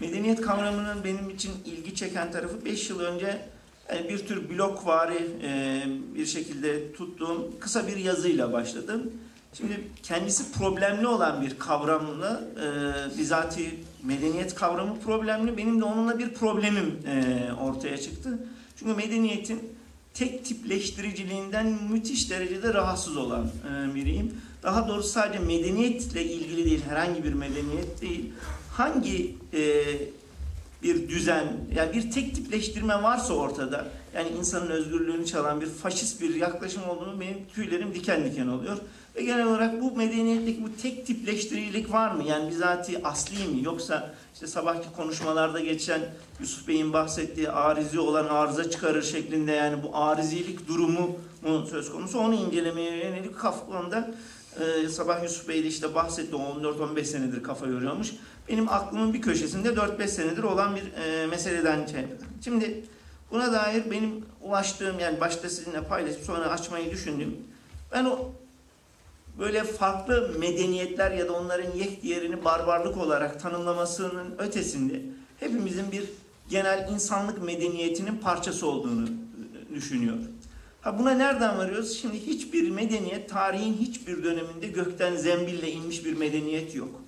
Medeniyet 0.00 0.40
kavramının 0.40 1.04
benim 1.04 1.30
için 1.30 1.52
ilgi 1.64 1.94
çeken 1.94 2.32
tarafı 2.32 2.64
5 2.64 2.90
yıl 2.90 3.00
önce 3.00 3.48
yani 3.92 4.08
bir 4.08 4.18
tür 4.18 4.50
blokvari 4.50 5.30
e, 5.42 5.82
bir 6.14 6.26
şekilde 6.26 6.92
tuttuğum 6.92 7.50
kısa 7.60 7.86
bir 7.86 7.96
yazıyla 7.96 8.52
başladım. 8.52 9.12
Şimdi 9.52 9.88
kendisi 10.02 10.52
problemli 10.52 11.06
olan 11.06 11.42
bir 11.42 11.58
kavramla 11.58 12.40
e, 12.56 13.18
bizatihi 13.18 13.84
medeniyet 14.02 14.54
kavramı 14.54 15.00
problemli. 15.00 15.56
Benim 15.56 15.80
de 15.80 15.84
onunla 15.84 16.18
bir 16.18 16.34
problemim 16.34 16.98
e, 17.06 17.48
ortaya 17.60 17.98
çıktı. 17.98 18.38
Çünkü 18.76 18.94
medeniyetin 18.94 19.77
tek 20.14 20.44
tipleştiriciliğinden 20.44 21.78
müthiş 21.90 22.30
derecede 22.30 22.74
rahatsız 22.74 23.16
olan 23.16 23.46
e, 23.46 23.94
biriyim. 23.94 24.32
Daha 24.62 24.88
doğrusu 24.88 25.08
sadece 25.08 25.38
medeniyetle 25.38 26.24
ilgili 26.24 26.64
değil, 26.64 26.82
herhangi 26.88 27.24
bir 27.24 27.32
medeniyet 27.32 28.02
değil. 28.02 28.32
Hangi 28.70 29.36
e, 29.54 29.84
bir 30.82 31.08
düzen, 31.08 31.46
yani 31.76 31.92
bir 31.92 32.10
tek 32.10 32.34
tipleştirme 32.34 33.02
varsa 33.02 33.34
ortada, 33.34 33.88
yani 34.14 34.28
insanın 34.38 34.70
özgürlüğünü 34.70 35.26
çalan 35.26 35.60
bir 35.60 35.66
faşist 35.66 36.20
bir 36.20 36.34
yaklaşım 36.34 36.88
olduğunu 36.88 37.20
benim 37.20 37.38
tüylerim 37.54 37.94
diken 37.94 38.24
diken 38.24 38.46
oluyor. 38.46 38.76
Ve 39.18 39.22
genel 39.22 39.46
olarak 39.46 39.82
bu 39.82 39.96
medeniyetteki 39.96 40.64
bu 40.64 40.76
tek 40.82 41.06
tipleştiricilik 41.06 41.92
var 41.92 42.10
mı? 42.10 42.24
Yani 42.24 42.50
bizatihi 42.50 43.04
asli 43.04 43.48
mi? 43.48 43.64
Yoksa 43.64 44.14
işte 44.34 44.46
sabahki 44.46 44.92
konuşmalarda 44.96 45.60
geçen 45.60 46.00
Yusuf 46.40 46.68
Bey'in 46.68 46.92
bahsettiği 46.92 47.50
arizi 47.50 48.00
olan 48.00 48.26
arıza 48.26 48.70
çıkarır 48.70 49.02
şeklinde 49.02 49.52
yani 49.52 49.82
bu 49.82 49.96
arizilik 49.96 50.68
durumu 50.68 51.16
mu 51.42 51.66
söz 51.70 51.92
konusu? 51.92 52.18
Onu 52.18 52.34
incelemeye 52.34 52.96
yönelik 52.96 53.38
kafamda 53.38 54.10
e, 54.60 54.88
sabah 54.88 55.22
Yusuf 55.22 55.48
Bey 55.48 55.64
de 55.64 55.68
işte 55.68 55.94
bahsetti 55.94 56.36
o 56.36 56.38
14-15 56.38 57.04
senedir 57.04 57.42
kafa 57.42 57.66
yoruyormuş. 57.66 58.12
Benim 58.48 58.68
aklımın 58.68 59.14
bir 59.14 59.22
köşesinde 59.22 59.68
4-5 59.68 60.08
senedir 60.08 60.42
olan 60.42 60.76
bir 60.76 61.02
e, 61.02 61.26
meseleden 61.26 61.86
şey. 61.86 62.04
Şimdi 62.44 62.84
buna 63.30 63.52
dair 63.52 63.90
benim 63.90 64.24
ulaştığım 64.42 64.98
yani 64.98 65.20
başta 65.20 65.48
sizinle 65.48 65.84
paylaşıp 65.84 66.24
sonra 66.24 66.50
açmayı 66.50 66.90
düşündüm. 66.90 67.36
Ben 67.92 68.04
o 68.04 68.18
böyle 69.38 69.64
farklı 69.64 70.34
medeniyetler 70.38 71.10
ya 71.10 71.28
da 71.28 71.32
onların 71.32 71.76
yek 71.76 72.02
diğerini 72.02 72.44
barbarlık 72.44 72.96
olarak 72.96 73.40
tanımlamasının 73.40 74.34
ötesinde 74.38 75.02
hepimizin 75.40 75.92
bir 75.92 76.04
genel 76.50 76.88
insanlık 76.92 77.42
medeniyetinin 77.42 78.16
parçası 78.16 78.66
olduğunu 78.66 79.08
düşünüyorum. 79.74 80.28
Ha 80.80 80.98
buna 80.98 81.10
nereden 81.10 81.58
varıyoruz? 81.58 81.98
Şimdi 82.00 82.26
hiçbir 82.26 82.70
medeniyet 82.70 83.30
tarihin 83.30 83.74
hiçbir 83.74 84.24
döneminde 84.24 84.66
gökten 84.66 85.16
zembille 85.16 85.70
inmiş 85.70 86.04
bir 86.04 86.16
medeniyet 86.16 86.74
yok. 86.74 87.02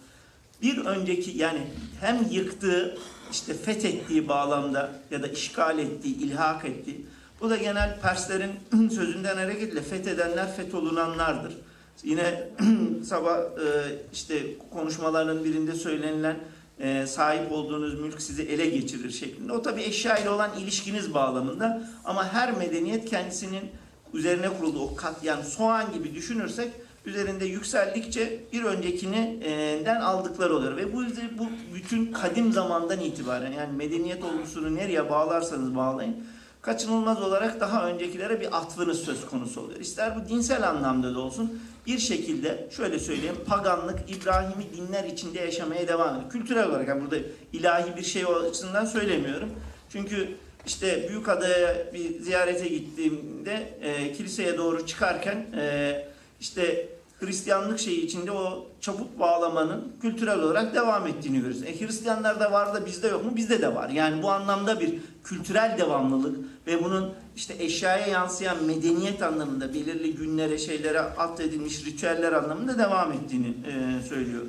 Bir 0.63 0.79
önceki 0.79 1.39
yani 1.39 1.61
hem 2.01 2.27
yıktığı 2.31 2.99
işte 3.31 3.55
fethettiği 3.55 4.29
bağlamda 4.29 4.93
ya 5.11 5.23
da 5.23 5.27
işgal 5.27 5.79
ettiği, 5.79 6.17
ilhak 6.17 6.65
ettiği 6.65 7.07
bu 7.41 7.51
da 7.51 7.57
genel 7.57 8.01
Perslerin 8.01 8.51
sözünden 8.91 9.37
hareketle 9.37 9.83
fethedenler 9.83 10.57
fetholunanlardır. 10.57 11.57
Yine 12.05 12.49
sabah 13.05 13.39
e, 13.39 13.99
işte 14.13 14.59
konuşmalarının 14.71 15.45
birinde 15.45 15.75
söylenilen 15.75 16.37
e, 16.79 17.07
sahip 17.07 17.53
olduğunuz 17.53 18.01
mülk 18.01 18.23
sizi 18.23 18.43
ele 18.43 18.69
geçirir 18.69 19.11
şeklinde. 19.11 19.53
O 19.53 19.63
tabii 19.63 19.83
eşya 19.83 20.17
ile 20.17 20.31
olan 20.31 20.51
ilişkiniz 20.59 21.15
bağlamında 21.15 21.89
ama 22.05 22.33
her 22.33 22.57
medeniyet 22.57 23.11
kendisinin 23.11 23.71
üzerine 24.15 24.49
kurulduğu 24.59 24.83
o 24.83 24.97
kat 24.97 25.25
yani 25.25 25.45
soğan 25.45 25.93
gibi 25.93 26.15
düşünürsek 26.15 26.73
üzerinde 27.07 27.45
yükseldikçe 27.45 28.41
bir 28.53 28.65
öncekinden 28.65 30.01
aldıkları 30.01 30.57
oluyor 30.57 30.77
ve 30.77 30.93
bu 30.93 31.03
bu 31.39 31.47
bütün 31.75 32.13
kadim 32.13 32.53
zamandan 32.53 33.01
itibaren 33.01 33.53
yani 33.53 33.77
medeniyet 33.77 34.25
olgusunu 34.25 34.75
nereye 34.75 35.11
bağlarsanız 35.11 35.77
bağlayın 35.77 36.17
kaçınılmaz 36.63 37.23
olarak 37.23 37.61
daha 37.61 37.87
öncekilere 37.87 38.41
bir 38.41 38.57
atfınız 38.57 38.99
söz 39.01 39.27
konusu 39.27 39.61
oluyor. 39.61 39.81
İster 39.81 40.17
bu 40.17 40.29
dinsel 40.29 40.69
anlamda 40.69 41.15
da 41.15 41.21
olsun 41.21 41.61
bir 41.91 41.99
şekilde 41.99 42.69
şöyle 42.77 42.99
söyleyeyim 42.99 43.37
paganlık 43.47 43.99
İbrahim'i 44.11 44.65
dinler 44.77 45.05
içinde 45.05 45.41
yaşamaya 45.41 45.89
devam 45.89 46.17
ediyor. 46.17 46.31
Kültürel 46.31 46.69
olarak 46.69 46.89
yani 46.89 47.03
burada 47.03 47.17
ilahi 47.53 47.97
bir 47.97 48.03
şey 48.03 48.25
açısından 48.25 48.85
söylemiyorum. 48.85 49.51
Çünkü 49.93 50.29
işte 50.67 51.09
Büyükada'ya 51.09 51.93
bir 51.95 52.21
ziyarete 52.21 52.69
gittiğimde 52.69 53.79
e, 53.83 54.13
kiliseye 54.13 54.59
doğru 54.59 54.87
çıkarken 54.87 55.47
e, 55.57 56.07
işte 56.41 56.89
Hristiyanlık 57.21 57.79
şeyi 57.79 58.05
içinde 58.05 58.33
o 58.33 58.67
çabuk 58.81 59.19
bağlamanın 59.19 59.93
kültürel 60.03 60.39
olarak 60.39 60.75
devam 60.75 61.07
ettiğini 61.07 61.37
görüyoruz. 61.37 61.63
E, 61.63 61.81
Hristiyanlarda 61.81 62.53
var 62.53 62.75
da 62.75 62.87
bizde 62.87 63.09
yok 63.09 63.25
mu? 63.25 63.37
Bizde 63.37 63.63
de 63.63 63.75
var. 63.75 63.89
Yani 63.89 64.23
bu 64.23 64.31
anlamda 64.31 64.81
bir 64.81 64.95
kültürel 65.25 65.79
devamlılık 65.79 66.39
ve 66.67 66.85
bunun 66.85 67.13
işte 67.37 67.55
eşyaya 67.59 68.07
yansıyan 68.07 68.65
medeniyet 68.65 69.23
anlamında 69.23 69.75
belirli 69.75 70.15
günlere, 70.15 70.59
şeylere 70.59 71.01
atfedilmiş 71.01 71.85
ritüeller 71.85 72.33
anlamında 72.33 72.79
devam 72.79 73.13
ettiğini 73.13 73.47
e, 73.49 74.09
söylüyor. 74.09 74.43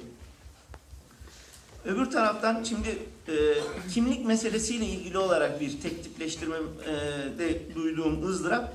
Öbür 1.85 2.05
taraftan 2.05 2.63
şimdi 2.63 2.89
e, 3.27 3.33
kimlik 3.93 4.25
meselesiyle 4.25 4.85
ilgili 4.85 5.17
olarak 5.17 5.61
bir 5.61 5.81
tek 5.81 6.03
tipleştirme 6.03 6.55
e, 6.57 6.93
de 7.39 7.75
duyduğum 7.75 8.27
ızdırap 8.27 8.73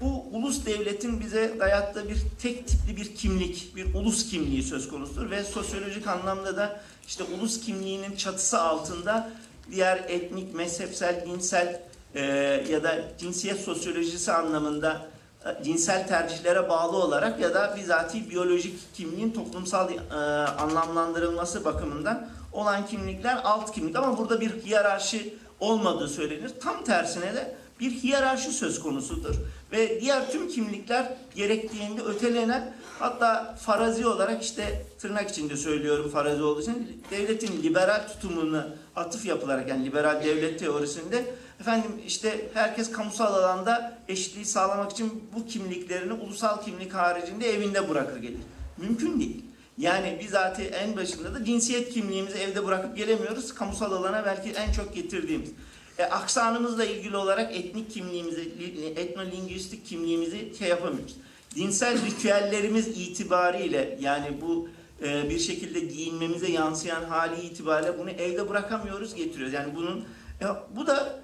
bu 0.00 0.24
ulus 0.32 0.66
devletin 0.66 1.20
bize 1.20 1.56
dayattığı 1.60 2.08
bir 2.08 2.18
tek 2.42 2.68
tipli 2.68 2.96
bir 2.96 3.14
kimlik, 3.14 3.76
bir 3.76 3.94
ulus 3.94 4.30
kimliği 4.30 4.62
söz 4.62 4.88
konusudur 4.88 5.30
ve 5.30 5.44
sosyolojik 5.44 6.06
anlamda 6.06 6.56
da 6.56 6.80
işte 7.06 7.24
ulus 7.24 7.60
kimliğinin 7.60 8.16
çatısı 8.16 8.60
altında 8.60 9.30
diğer 9.70 9.96
etnik, 9.96 10.54
mezhepsel, 10.54 11.24
dinsel 11.26 11.80
e, 12.14 12.22
ya 12.70 12.82
da 12.82 12.94
cinsiyet 13.18 13.60
sosyolojisi 13.60 14.32
anlamında 14.32 15.06
e, 15.46 15.64
cinsel 15.64 16.08
tercihlere 16.08 16.68
bağlı 16.68 16.96
olarak 16.96 17.40
ya 17.40 17.54
da 17.54 17.74
bizatihi 17.76 18.30
biyolojik 18.30 18.94
kimliğin 18.94 19.30
toplumsal 19.30 19.90
e, 19.90 20.14
anlamlandırılması 20.48 21.64
bakımından 21.64 22.28
olan 22.52 22.86
kimlikler 22.86 23.40
alt 23.44 23.72
kimlik 23.72 23.96
ama 23.96 24.18
burada 24.18 24.40
bir 24.40 24.50
hiyerarşi 24.50 25.34
olmadığı 25.60 26.08
söylenir. 26.08 26.52
Tam 26.60 26.84
tersine 26.84 27.34
de 27.34 27.56
bir 27.80 27.90
hiyerarşi 27.90 28.52
söz 28.52 28.80
konusudur. 28.80 29.34
Ve 29.72 30.00
diğer 30.00 30.30
tüm 30.30 30.48
kimlikler 30.48 31.12
gerektiğinde 31.34 32.02
ötelenen 32.02 32.74
hatta 32.98 33.56
farazi 33.60 34.06
olarak 34.06 34.42
işte 34.42 34.82
tırnak 34.98 35.30
içinde 35.30 35.56
söylüyorum 35.56 36.10
farazi 36.10 36.42
olduğu 36.42 36.62
için 36.62 37.02
devletin 37.10 37.62
liberal 37.62 38.08
tutumunu 38.08 38.66
atıf 38.96 39.26
yapılarak 39.26 39.68
yani 39.68 39.86
liberal 39.86 40.24
devlet 40.24 40.58
teorisinde 40.58 41.24
efendim 41.60 41.90
işte 42.06 42.48
herkes 42.54 42.92
kamusal 42.92 43.34
alanda 43.34 43.98
eşitliği 44.08 44.46
sağlamak 44.46 44.92
için 44.92 45.24
bu 45.36 45.46
kimliklerini 45.46 46.12
ulusal 46.12 46.62
kimlik 46.62 46.94
haricinde 46.94 47.54
evinde 47.54 47.88
bırakır 47.88 48.16
gelir. 48.16 48.40
Mümkün 48.76 49.20
değil. 49.20 49.44
Yani 49.78 50.18
bizatihi 50.22 50.68
en 50.68 50.96
başında 50.96 51.34
da 51.34 51.44
cinsiyet 51.44 51.90
kimliğimizi 51.90 52.38
evde 52.38 52.66
bırakıp 52.66 52.96
gelemiyoruz. 52.96 53.54
Kamusal 53.54 53.92
alana 53.92 54.24
belki 54.24 54.50
en 54.50 54.72
çok 54.72 54.94
getirdiğimiz. 54.94 55.50
E, 55.98 56.04
aksanımızla 56.04 56.84
ilgili 56.84 57.16
olarak 57.16 57.56
etnik 57.56 57.90
kimliğimizi, 57.90 58.58
li- 58.58 58.86
etnolingüistik 59.00 59.86
kimliğimizi 59.86 60.52
şey 60.58 60.68
yapamıyoruz. 60.68 61.16
Dinsel 61.54 62.06
ritüellerimiz 62.06 62.88
itibariyle 62.88 63.98
yani 64.00 64.40
bu 64.40 64.68
e, 65.02 65.30
bir 65.30 65.38
şekilde 65.38 65.80
giyinmemize 65.80 66.50
yansıyan 66.52 67.04
hali 67.04 67.40
itibariyle 67.40 67.98
bunu 67.98 68.10
evde 68.10 68.48
bırakamıyoruz, 68.48 69.14
getiriyoruz. 69.14 69.54
Yani 69.54 69.74
bunun 69.76 70.04
e, 70.40 70.46
bu 70.76 70.86
da 70.86 71.20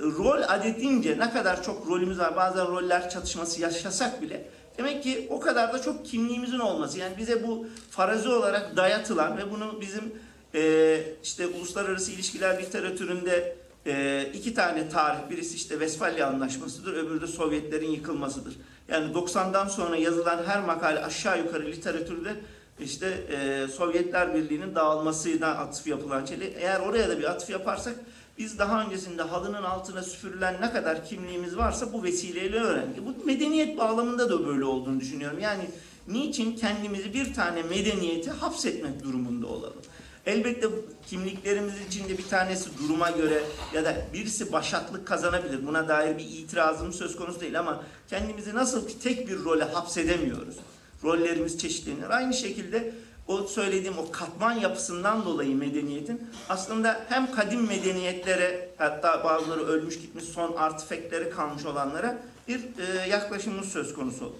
rol 0.00 0.42
adedince 0.48 1.18
ne 1.18 1.30
kadar 1.30 1.62
çok 1.62 1.86
rolümüz 1.90 2.18
var. 2.18 2.36
Bazen 2.36 2.66
roller 2.66 3.10
çatışması 3.10 3.60
yaşasak 3.60 4.22
bile 4.22 4.48
demek 4.78 5.02
ki 5.02 5.26
o 5.30 5.40
kadar 5.40 5.72
da 5.72 5.82
çok 5.82 6.06
kimliğimizin 6.06 6.58
olması. 6.58 6.98
Yani 6.98 7.18
bize 7.18 7.48
bu 7.48 7.66
farazi 7.90 8.28
olarak 8.28 8.76
dayatılan 8.76 9.38
ve 9.38 9.50
bunu 9.50 9.80
bizim 9.80 10.12
e, 10.54 11.00
işte 11.22 11.46
uluslararası 11.46 12.12
ilişkiler 12.12 12.62
literatüründe 12.62 13.56
e, 13.86 14.26
iki 14.34 14.54
tane 14.54 14.88
tarih. 14.88 15.30
Birisi 15.30 15.56
işte 15.56 15.80
Vesfalya 15.80 16.26
Anlaşması'dır, 16.26 16.92
öbürü 16.92 17.20
de 17.20 17.26
Sovyetlerin 17.26 17.90
yıkılmasıdır. 17.90 18.56
Yani 18.88 19.12
90'dan 19.12 19.68
sonra 19.68 19.96
yazılan 19.96 20.44
her 20.46 20.60
makale 20.60 21.04
aşağı 21.04 21.38
yukarı 21.38 21.66
literatürde 21.66 22.36
işte 22.80 23.06
e, 23.06 23.68
Sovyetler 23.68 24.34
Birliği'nin 24.34 24.74
dağılmasına 24.74 25.46
atıf 25.46 25.86
yapılan 25.86 26.24
şey. 26.24 26.36
Eğer 26.56 26.80
oraya 26.80 27.08
da 27.08 27.18
bir 27.18 27.24
atıf 27.24 27.50
yaparsak 27.50 27.94
biz 28.38 28.58
daha 28.58 28.84
öncesinde 28.84 29.22
halının 29.22 29.62
altına 29.62 30.02
süpürülen 30.02 30.60
ne 30.60 30.72
kadar 30.72 31.04
kimliğimiz 31.04 31.56
varsa 31.56 31.92
bu 31.92 32.02
vesileyle 32.02 32.60
öğrendik. 32.60 33.06
Bu 33.06 33.26
medeniyet 33.26 33.78
bağlamında 33.78 34.30
da 34.30 34.46
böyle 34.46 34.64
olduğunu 34.64 35.00
düşünüyorum. 35.00 35.38
Yani 35.40 35.64
niçin 36.08 36.56
kendimizi 36.56 37.14
bir 37.14 37.34
tane 37.34 37.62
medeniyete 37.62 38.30
hapsetmek 38.30 39.04
durumunda 39.04 39.46
olalım? 39.46 39.82
Elbette 40.26 40.66
kimliklerimiz 41.06 41.74
içinde 41.88 42.18
bir 42.18 42.28
tanesi 42.28 42.70
duruma 42.78 43.10
göre 43.10 43.42
ya 43.74 43.84
da 43.84 43.96
birisi 44.12 44.52
başatlık 44.52 45.06
kazanabilir. 45.06 45.66
Buna 45.66 45.88
dair 45.88 46.18
bir 46.18 46.24
itirazım 46.24 46.92
söz 46.92 47.16
konusu 47.16 47.40
değil 47.40 47.58
ama 47.58 47.82
kendimizi 48.10 48.54
nasıl 48.54 48.88
ki 48.88 48.98
tek 48.98 49.28
bir 49.28 49.44
role 49.44 49.64
hapsedemiyoruz. 49.64 50.56
Rollerimiz 51.04 51.58
çeşitlenir. 51.58 52.10
Aynı 52.10 52.34
şekilde 52.34 52.94
o 53.28 53.42
söylediğim 53.42 53.98
o 53.98 54.10
katman 54.10 54.52
yapısından 54.52 55.24
dolayı 55.24 55.56
medeniyetin 55.56 56.22
aslında 56.48 57.00
hem 57.08 57.32
kadim 57.32 57.66
medeniyetlere 57.66 58.70
hatta 58.78 59.24
bazıları 59.24 59.66
ölmüş 59.66 60.00
gitmiş 60.00 60.24
son 60.24 60.52
artifekleri 60.56 61.30
kalmış 61.30 61.66
olanlara 61.66 62.18
bir 62.48 62.60
e, 62.60 63.08
yaklaşımımız 63.08 63.68
söz 63.68 63.94
konusu 63.94 64.24
olur. 64.24 64.34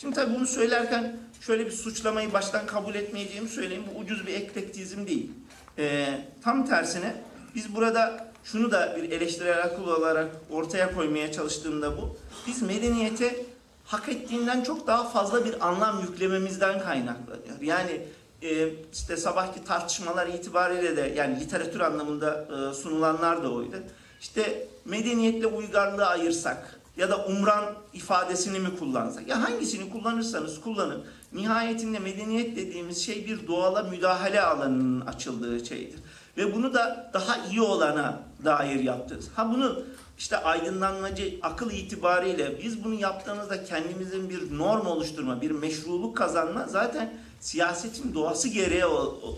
Şimdi 0.00 0.14
tabii 0.14 0.34
bunu 0.34 0.46
söylerken 0.46 1.16
şöyle 1.40 1.66
bir 1.66 1.70
suçlamayı 1.70 2.32
baştan 2.32 2.66
kabul 2.66 2.94
etmeyeceğimi 2.94 3.48
söyleyeyim. 3.48 3.84
Bu 3.94 3.98
ucuz 3.98 4.26
bir 4.26 4.34
eklektizm 4.34 5.06
değil. 5.06 5.30
E, 5.78 6.06
tam 6.44 6.66
tersine 6.66 7.14
biz 7.54 7.74
burada 7.74 8.32
şunu 8.44 8.72
da 8.72 8.96
bir 8.96 9.10
eleştirel 9.10 9.62
akıl 9.64 9.88
olarak 9.88 10.28
ortaya 10.50 10.94
koymaya 10.94 11.32
çalıştığımda 11.32 11.96
bu. 11.96 12.16
Biz 12.46 12.62
medeniyete 12.62 13.46
hak 13.84 14.08
ettiğinden 14.08 14.62
çok 14.62 14.86
daha 14.86 15.08
fazla 15.08 15.44
bir 15.44 15.68
anlam 15.68 16.00
yüklememizden 16.00 16.80
kaynaklanıyor. 16.82 17.60
Yani 17.62 18.00
e, 18.42 18.68
işte 18.92 19.16
sabahki 19.16 19.64
tartışmalar 19.64 20.26
itibariyle 20.26 20.96
de 20.96 21.12
yani 21.16 21.40
literatür 21.40 21.80
anlamında 21.80 22.46
e, 22.48 22.74
sunulanlar 22.74 23.42
da 23.42 23.52
oydu. 23.52 23.76
İşte 24.20 24.68
medeniyetle 24.84 25.46
uygarlığı 25.46 26.06
ayırsak 26.06 26.79
ya 26.96 27.10
da 27.10 27.26
umran 27.26 27.64
ifadesini 27.92 28.58
mi 28.58 28.76
kullansak? 28.78 29.28
Ya 29.28 29.42
hangisini 29.42 29.90
kullanırsanız 29.90 30.60
kullanın. 30.60 31.04
Nihayetinde 31.32 31.98
medeniyet 31.98 32.56
dediğimiz 32.56 33.06
şey 33.06 33.26
bir 33.26 33.46
doğala 33.46 33.82
müdahale 33.82 34.42
alanının 34.42 35.06
açıldığı 35.06 35.66
şeydir. 35.66 36.00
Ve 36.36 36.54
bunu 36.54 36.74
da 36.74 37.10
daha 37.14 37.46
iyi 37.46 37.60
olana 37.60 38.22
dair 38.44 38.80
yaptınız. 38.80 39.28
Ha 39.36 39.50
bunu 39.52 39.82
işte 40.18 40.36
aydınlanmacı 40.36 41.34
akıl 41.42 41.70
itibariyle 41.70 42.58
biz 42.62 42.84
bunu 42.84 42.94
yaptığımızda 42.94 43.64
kendimizin 43.64 44.30
bir 44.30 44.58
norm 44.58 44.86
oluşturma, 44.86 45.40
bir 45.40 45.50
meşruluk 45.50 46.16
kazanma 46.16 46.66
zaten 46.68 47.12
siyasetin 47.40 48.14
doğası 48.14 48.48
gereği 48.48 48.84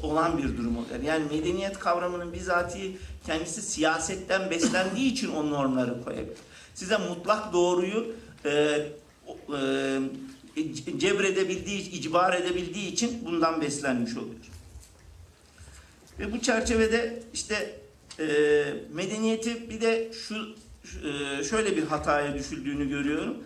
olan 0.02 0.38
bir 0.38 0.56
durum 0.56 0.76
oluyor. 0.76 1.00
Yani 1.04 1.24
medeniyet 1.30 1.78
kavramının 1.78 2.32
bizatihi 2.32 2.98
kendisi 3.26 3.62
siyasetten 3.62 4.50
beslendiği 4.50 5.12
için 5.12 5.34
o 5.34 5.50
normları 5.50 6.04
koyabilir. 6.04 6.36
Size 6.74 6.96
mutlak 6.96 7.52
doğruyu 7.52 8.14
e, 8.44 8.50
e, 10.56 10.98
cebredebildiği, 10.98 11.90
icbar 11.90 12.34
edebildiği 12.34 12.92
için 12.92 13.24
bundan 13.24 13.60
beslenmiş 13.60 14.16
oluyor. 14.16 14.34
Ve 16.18 16.32
bu 16.32 16.40
çerçevede 16.40 17.22
işte 17.34 17.80
e, 18.18 18.26
medeniyeti 18.92 19.70
bir 19.70 19.80
de 19.80 20.12
şu 20.12 20.56
e, 20.84 21.44
şöyle 21.44 21.76
bir 21.76 21.82
hataya 21.82 22.34
düşüldüğünü 22.34 22.88
görüyorum. 22.88 23.36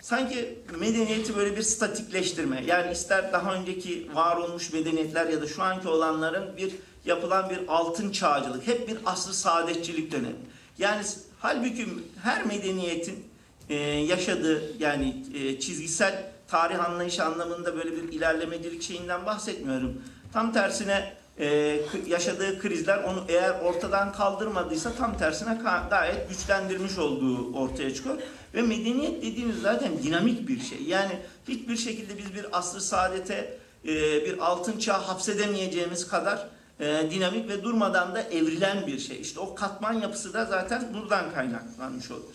Sanki 0.00 0.58
medeniyeti 0.78 1.36
böyle 1.36 1.56
bir 1.56 1.62
statikleştirme. 1.62 2.64
Yani 2.66 2.92
ister 2.92 3.32
daha 3.32 3.54
önceki 3.54 4.08
var 4.14 4.36
olmuş 4.36 4.72
medeniyetler 4.72 5.26
ya 5.26 5.42
da 5.42 5.46
şu 5.46 5.62
anki 5.62 5.88
olanların 5.88 6.56
bir 6.56 6.72
yapılan 7.04 7.50
bir 7.50 7.58
altın 7.68 8.12
çağcılık. 8.12 8.66
Hep 8.66 8.88
bir 8.88 8.98
asr 9.06 9.32
saadetçilik 9.32 10.12
dönemi. 10.12 10.36
Yani 10.78 11.04
halbuki 11.38 11.86
her 12.22 12.44
medeniyetin 12.44 13.24
e, 13.68 13.74
yaşadığı 13.84 14.82
yani 14.82 15.24
e, 15.34 15.60
çizgisel 15.60 16.32
tarih 16.48 16.84
anlayışı 16.84 17.24
anlamında 17.24 17.76
böyle 17.76 17.92
bir 17.96 18.12
ilerlemecilik 18.12 18.82
şeyinden 18.82 19.26
bahsetmiyorum. 19.26 20.02
Tam 20.32 20.52
tersine 20.52 21.14
e, 21.38 21.80
yaşadığı 22.06 22.58
krizler 22.58 22.98
onu 22.98 23.24
eğer 23.28 23.60
ortadan 23.60 24.12
kaldırmadıysa 24.12 24.92
tam 24.94 25.18
tersine 25.18 25.58
gayet 25.90 26.28
güçlendirmiş 26.28 26.98
olduğu 26.98 27.54
ortaya 27.54 27.94
çıkıyor. 27.94 28.16
Ve 28.54 28.62
medeniyet 28.62 29.22
dediğimiz 29.22 29.60
zaten 29.60 30.02
dinamik 30.02 30.48
bir 30.48 30.60
şey. 30.60 30.82
Yani 30.82 31.18
hiçbir 31.48 31.76
şekilde 31.76 32.18
biz 32.18 32.34
bir 32.34 32.58
asr 32.58 32.78
saadete 32.78 33.58
e, 33.84 33.88
bir 34.24 34.38
altın 34.38 34.78
çağ 34.78 35.08
hapsedemeyeceğimiz 35.08 36.08
kadar 36.08 36.48
e, 36.80 37.10
dinamik 37.10 37.48
ve 37.48 37.62
durmadan 37.62 38.14
da 38.14 38.22
evrilen 38.22 38.86
bir 38.86 38.98
şey. 38.98 39.20
İşte 39.20 39.40
o 39.40 39.54
katman 39.54 39.92
yapısı 39.92 40.34
da 40.34 40.44
zaten 40.44 40.94
buradan 40.94 41.32
kaynaklanmış 41.34 42.10
oluyor. 42.10 42.34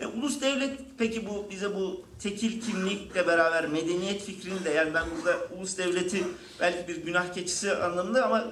E, 0.00 0.06
ulus 0.06 0.40
devlet 0.40 0.80
peki 0.98 1.28
bu 1.28 1.46
bize 1.50 1.74
bu 1.74 2.04
tekil 2.18 2.60
kimlikle 2.60 3.26
beraber 3.26 3.66
medeniyet 3.66 4.22
fikrini 4.22 4.64
de 4.64 4.70
yani 4.70 4.94
ben 4.94 5.04
burada 5.16 5.38
ulus 5.58 5.78
devleti 5.78 6.24
belki 6.60 6.88
bir 6.88 6.96
günah 6.96 7.34
keçisi 7.34 7.74
anlamında 7.74 8.26
ama 8.26 8.44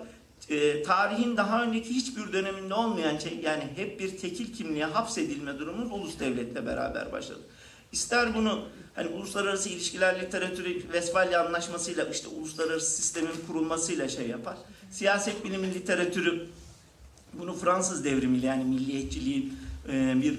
e, 0.49 0.83
tarihin 0.83 1.37
daha 1.37 1.63
önceki 1.63 1.91
hiçbir 1.91 2.33
döneminde 2.33 2.75
olmayan 2.75 3.19
şey 3.19 3.41
yani 3.43 3.65
hep 3.77 4.01
bir 4.01 4.19
tekil 4.19 4.55
kimliğe 4.55 4.85
hapsedilme 4.85 5.59
durumumuz 5.59 5.93
ulus 5.93 6.21
devletle 6.21 6.67
beraber 6.67 7.13
başladı. 7.13 7.41
İster 7.93 8.35
bunu 8.35 8.63
hani 8.95 9.09
uluslararası 9.09 9.69
ilişkiler 9.69 10.21
literatürü 10.21 10.93
Vesfalya 10.93 11.47
Anlaşması'yla 11.47 12.05
işte 12.05 12.29
uluslararası 12.29 12.91
sistemin 12.91 13.33
kurulmasıyla 13.47 14.09
şey 14.09 14.29
yapar. 14.29 14.57
Siyaset 14.91 15.45
bilimi 15.45 15.75
literatürü 15.75 16.47
bunu 17.33 17.55
Fransız 17.55 18.05
devrimiyle 18.05 18.47
yani 18.47 18.65
milliyetçiliğin 18.65 19.55
e, 19.89 20.15
bir 20.23 20.39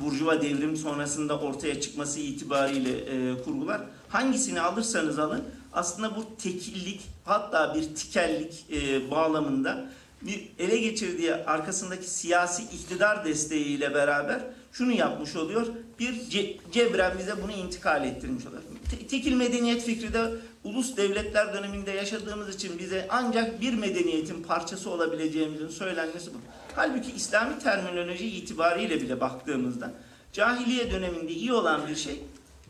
burjuva 0.00 0.42
devrim 0.42 0.76
sonrasında 0.76 1.38
ortaya 1.38 1.80
çıkması 1.80 2.20
itibariyle 2.20 2.90
e, 2.90 3.42
kurgular. 3.42 3.80
Hangisini 4.08 4.60
alırsanız 4.60 5.18
alın 5.18 5.44
aslında 5.72 6.16
bu 6.16 6.36
tekillik 6.38 7.00
hatta 7.24 7.74
bir 7.74 7.94
tikellik 7.94 8.64
e, 8.72 9.10
bağlamında 9.10 9.90
bir 10.22 10.48
ele 10.58 10.78
geçirdiği 10.78 11.34
arkasındaki 11.34 12.10
siyasi 12.10 12.62
iktidar 12.62 13.24
desteğiyle 13.24 13.94
beraber 13.94 14.40
şunu 14.72 14.92
yapmış 14.92 15.36
oluyor. 15.36 15.66
Bir 15.98 16.12
ce- 16.12 16.56
cebren 16.72 17.18
bize 17.18 17.42
bunu 17.42 17.52
intikal 17.52 18.04
ettirmiş 18.04 18.46
oluyor. 18.46 18.62
Te- 18.90 19.06
tekil 19.06 19.32
medeniyet 19.32 19.82
fikri 19.82 20.12
de 20.12 20.30
ulus 20.64 20.96
devletler 20.96 21.54
döneminde 21.54 21.90
yaşadığımız 21.90 22.54
için 22.54 22.78
bize 22.78 23.06
ancak 23.10 23.60
bir 23.60 23.74
medeniyetin 23.74 24.42
parçası 24.42 24.90
olabileceğimizin 24.90 25.68
söylenmesi 25.68 26.34
bu. 26.34 26.38
Halbuki 26.76 27.12
İslami 27.12 27.58
terminoloji 27.58 28.26
itibariyle 28.26 29.00
bile 29.00 29.20
baktığımızda 29.20 29.92
cahiliye 30.32 30.90
döneminde 30.90 31.32
iyi 31.32 31.52
olan 31.52 31.88
bir 31.88 31.96
şey 31.96 32.22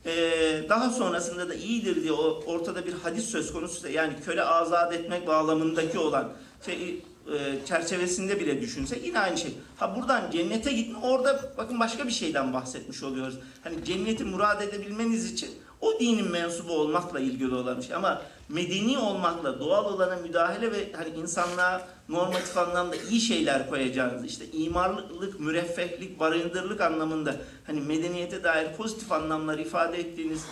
ee, 0.07 0.65
daha 0.69 0.91
sonrasında 0.91 1.49
da 1.49 1.55
iyidir 1.55 2.03
diye 2.03 2.13
ortada 2.13 2.87
bir 2.87 2.93
hadis 2.93 3.25
söz 3.25 3.53
konusu 3.53 3.89
yani 3.89 4.13
köle 4.25 4.43
azat 4.43 4.93
etmek 4.93 5.27
bağlamındaki 5.27 5.99
olan 5.99 6.33
şey, 6.67 7.03
e, 7.35 7.66
çerçevesinde 7.66 8.41
bile 8.41 8.61
düşünsek 8.61 9.07
yine 9.07 9.18
aynı 9.18 9.39
şey. 9.39 9.55
Ha 9.76 9.97
buradan 9.97 10.31
cennete 10.31 10.72
gitme 10.72 10.99
orada 10.99 11.53
bakın 11.59 11.81
başka 11.81 12.07
bir 12.07 12.12
şeyden 12.12 12.53
bahsetmiş 12.53 13.03
oluyoruz. 13.03 13.39
Hani 13.64 13.85
cenneti 13.85 14.24
murad 14.24 14.61
edebilmeniz 14.61 15.33
için 15.33 15.51
o 15.81 16.01
dinin 16.01 16.31
mensubu 16.31 16.72
olmakla 16.72 17.20
ilgili 17.20 17.55
olan 17.55 17.79
bir 17.79 17.83
şey. 17.83 17.97
Ama 17.97 18.22
medeni 18.49 18.99
olmakla 18.99 19.61
doğal 19.61 19.85
olana 19.85 20.16
müdahale 20.16 20.72
ve 20.72 20.93
hani 20.93 21.09
insanlığa 21.09 21.89
normatif 22.09 22.59
anlamda 22.59 22.97
iyi 22.97 23.20
şeyler 23.20 23.70
koyacağınız 23.70 24.24
işte 24.24 24.45
imarlık, 24.53 25.41
müreffehlik, 25.41 26.20
barındırlık 26.20 26.81
anlamında 26.81 27.37
hani 27.66 27.81
medeniyete 27.81 28.45
dair 28.45 28.76
pozitif 28.76 29.12
anlamlar 29.12 29.59
ifade 29.59 29.99
ettiğiniz 29.99 30.45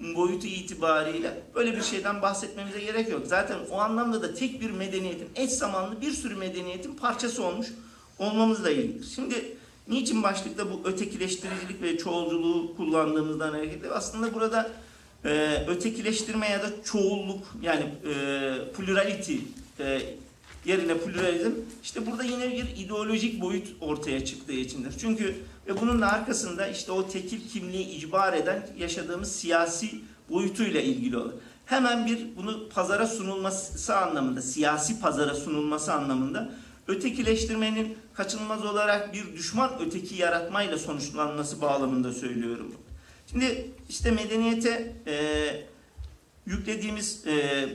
boyutu 0.00 0.46
itibariyle 0.46 1.42
böyle 1.54 1.76
bir 1.76 1.82
şeyden 1.82 2.22
bahsetmemize 2.22 2.80
gerek 2.80 3.08
yok. 3.08 3.22
Zaten 3.26 3.58
o 3.70 3.78
anlamda 3.78 4.22
da 4.22 4.34
tek 4.34 4.60
bir 4.60 4.70
medeniyetin 4.70 5.28
eş 5.36 5.50
zamanlı 5.50 6.00
bir 6.00 6.10
sürü 6.10 6.34
medeniyetin 6.34 6.94
parçası 6.94 7.44
olmuş 7.44 7.66
olmamızla 8.18 8.70
ilgili. 8.70 9.06
Şimdi 9.06 9.56
niçin 9.88 10.22
başlıkta 10.22 10.72
bu 10.72 10.88
ötekileştiricilik 10.88 11.82
ve 11.82 11.98
çoğulculuğu 11.98 12.76
kullandığımızdan 12.76 13.52
hareketle 13.52 13.90
aslında 13.90 14.34
burada 14.34 14.70
e, 15.24 15.64
ötekileştirme 15.68 16.48
ya 16.48 16.62
da 16.62 16.66
çoğulluk 16.84 17.56
yani 17.62 17.82
e, 17.82 18.14
plurality 18.76 19.36
e, 19.80 20.02
yerine 20.64 20.98
pluralizm 20.98 21.50
işte 21.82 22.06
burada 22.06 22.22
yine 22.24 22.52
bir 22.52 22.84
ideolojik 22.84 23.40
boyut 23.40 23.66
ortaya 23.80 24.24
çıktığı 24.24 24.52
içindir. 24.52 24.94
Çünkü 25.00 25.36
ve 25.66 25.80
bunun 25.80 26.02
da 26.02 26.12
arkasında 26.12 26.66
işte 26.66 26.92
o 26.92 27.08
tekil 27.08 27.48
kimliği 27.48 27.86
icbar 27.86 28.32
eden 28.32 28.68
yaşadığımız 28.78 29.32
siyasi 29.32 29.90
boyutuyla 30.30 30.80
ilgili 30.80 31.16
olur. 31.16 31.32
Hemen 31.66 32.06
bir 32.06 32.36
bunu 32.36 32.68
pazara 32.68 33.06
sunulması 33.06 33.96
anlamında, 33.96 34.42
siyasi 34.42 35.00
pazara 35.00 35.34
sunulması 35.34 35.92
anlamında 35.92 36.50
ötekileştirmenin 36.88 37.98
kaçınılmaz 38.14 38.64
olarak 38.64 39.14
bir 39.14 39.32
düşman 39.36 39.70
öteki 39.86 40.14
yaratmayla 40.14 40.78
sonuçlanması 40.78 41.60
bağlamında 41.60 42.12
söylüyorum. 42.12 42.74
Şimdi 43.30 43.70
işte 43.88 44.10
medeniyete 44.10 44.92
e, 45.06 45.16
yüklediğimiz 46.46 47.26
e, 47.26 47.68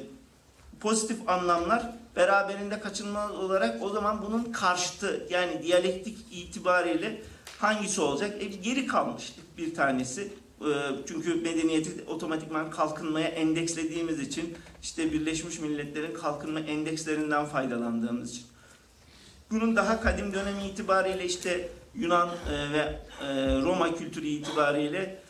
pozitif 0.79 1.29
anlamlar 1.29 1.91
beraberinde 2.15 2.79
kaçınılmaz 2.79 3.31
olarak 3.31 3.83
o 3.83 3.89
zaman 3.89 4.21
bunun 4.21 4.43
karşıtı 4.43 5.27
yani 5.29 5.63
diyalektik 5.63 6.17
itibariyle 6.31 7.21
hangisi 7.59 8.01
olacak? 8.01 8.41
E, 8.41 8.45
geri 8.45 8.87
kalmıştık 8.87 9.57
bir 9.57 9.75
tanesi. 9.75 10.21
E, 10.61 10.71
çünkü 11.07 11.35
medeniyeti 11.35 12.03
otomatikman 12.07 12.69
kalkınmaya 12.69 13.27
endekslediğimiz 13.27 14.19
için 14.19 14.57
işte 14.81 15.13
Birleşmiş 15.13 15.59
Milletler'in 15.59 16.13
kalkınma 16.13 16.59
endekslerinden 16.59 17.45
faydalandığımız 17.45 18.31
için. 18.31 18.43
Bunun 19.51 19.75
daha 19.75 20.01
kadim 20.01 20.33
dönemi 20.33 20.65
itibariyle 20.65 21.25
işte 21.25 21.69
Yunan 21.95 22.29
e, 22.29 22.73
ve 22.73 22.99
e, 23.21 23.61
Roma 23.61 23.95
kültürü 23.95 24.27
itibariyle 24.27 25.21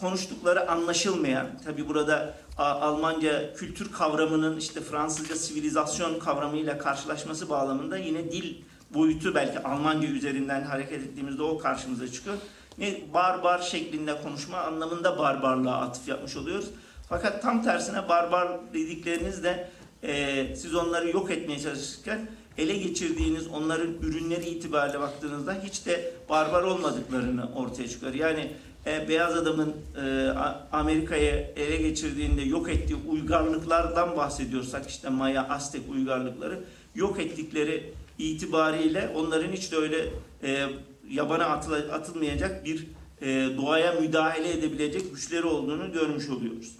konuştukları 0.00 0.70
anlaşılmayan, 0.70 1.46
tabi 1.64 1.88
burada 1.88 2.34
Almanca 2.58 3.54
kültür 3.54 3.92
kavramının 3.92 4.56
işte 4.56 4.80
Fransızca 4.80 5.36
sivilizasyon 5.36 6.18
kavramıyla 6.18 6.78
karşılaşması 6.78 7.48
bağlamında 7.48 7.98
yine 7.98 8.32
dil 8.32 8.54
boyutu 8.94 9.34
belki 9.34 9.58
Almanca 9.58 10.08
üzerinden 10.08 10.62
hareket 10.62 11.02
ettiğimizde 11.02 11.42
o 11.42 11.58
karşımıza 11.58 12.12
çıkıyor. 12.12 12.36
Ne 12.78 13.00
barbar 13.14 13.58
şeklinde 13.58 14.22
konuşma 14.22 14.58
anlamında 14.58 15.18
barbarlığa 15.18 15.80
atıf 15.80 16.08
yapmış 16.08 16.36
oluyoruz. 16.36 16.66
Fakat 17.08 17.42
tam 17.42 17.62
tersine 17.62 18.08
barbar 18.08 18.48
dediklerinizde 18.74 19.68
e, 20.02 20.46
siz 20.56 20.74
onları 20.74 21.10
yok 21.10 21.30
etmeye 21.30 21.60
çalışırken 21.60 22.28
ele 22.58 22.76
geçirdiğiniz 22.76 23.46
onların 23.46 23.94
ürünleri 24.02 24.48
itibariyle 24.48 25.00
baktığınızda 25.00 25.54
hiç 25.62 25.86
de 25.86 26.12
barbar 26.28 26.62
olmadıklarını 26.62 27.48
ortaya 27.54 27.88
çıkıyor. 27.88 28.14
Yani 28.14 28.52
e, 28.86 29.08
beyaz 29.08 29.36
adamın 29.36 29.74
e, 30.04 30.28
Amerika'ya 30.72 31.36
ele 31.36 31.76
geçirdiğinde 31.76 32.42
yok 32.42 32.68
ettiği 32.68 32.96
uygarlıklardan 33.08 34.16
bahsediyorsak 34.16 34.90
işte 34.90 35.08
Maya, 35.08 35.48
Aztek 35.48 35.82
uygarlıkları 35.90 36.64
yok 36.94 37.20
ettikleri 37.20 37.92
itibariyle 38.18 39.10
onların 39.14 39.52
hiç 39.52 39.72
de 39.72 39.76
öyle 39.76 40.08
e, 40.42 40.66
yabana 41.10 41.44
atıla- 41.44 41.92
atılmayacak 41.92 42.64
bir 42.64 42.86
e, 43.22 43.26
doğaya 43.56 43.92
müdahale 43.92 44.52
edebilecek 44.52 45.14
güçleri 45.14 45.44
olduğunu 45.44 45.92
görmüş 45.92 46.28
oluyoruz. 46.28 46.72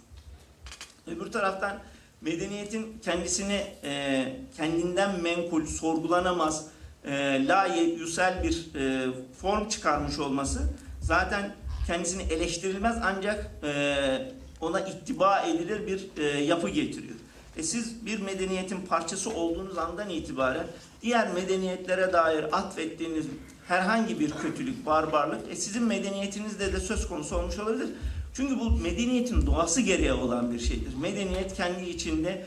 Öbür 1.07 1.31
taraftan 1.31 1.79
medeniyetin 2.21 2.97
kendisini 3.03 3.63
e, 3.83 4.23
kendinden 4.57 5.21
menkul, 5.21 5.65
sorgulanamaz, 5.65 6.65
e, 7.05 7.47
la 7.47 7.65
yüsel 7.65 8.43
bir 8.43 8.67
e, 8.75 9.07
form 9.41 9.69
çıkarmış 9.69 10.19
olması 10.19 10.59
zaten 11.01 11.55
kendisini 11.87 12.21
eleştirilmez 12.23 12.97
ancak 13.03 13.51
e, 13.63 14.31
ona 14.61 14.79
ittiba 14.79 15.39
edilir 15.39 15.87
bir 15.87 16.23
e, 16.23 16.43
yapı 16.43 16.69
getiriyor. 16.69 17.15
E 17.57 17.63
siz 17.63 18.05
bir 18.05 18.19
medeniyetin 18.19 18.81
parçası 18.81 19.29
olduğunuz 19.29 19.77
andan 19.77 20.09
itibaren 20.09 20.67
diğer 21.07 21.33
medeniyetlere 21.33 22.13
dair 22.13 22.43
atfettiğiniz 22.51 23.25
herhangi 23.67 24.19
bir 24.19 24.31
kötülük, 24.31 24.85
barbarlık 24.85 25.51
e 25.51 25.55
sizin 25.55 25.83
medeniyetinizde 25.83 26.73
de 26.73 26.79
söz 26.79 27.07
konusu 27.07 27.35
olmuş 27.35 27.59
olabilir. 27.59 27.87
Çünkü 28.33 28.59
bu 28.59 28.71
medeniyetin 28.71 29.45
doğası 29.45 29.81
gereği 29.81 30.13
olan 30.13 30.53
bir 30.53 30.59
şeydir. 30.59 30.95
Medeniyet 31.01 31.53
kendi 31.53 31.89
içinde 31.89 32.45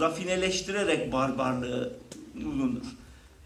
rafineleştirerek 0.00 1.12
barbarlığı 1.12 1.92
bulunur. 2.34 2.82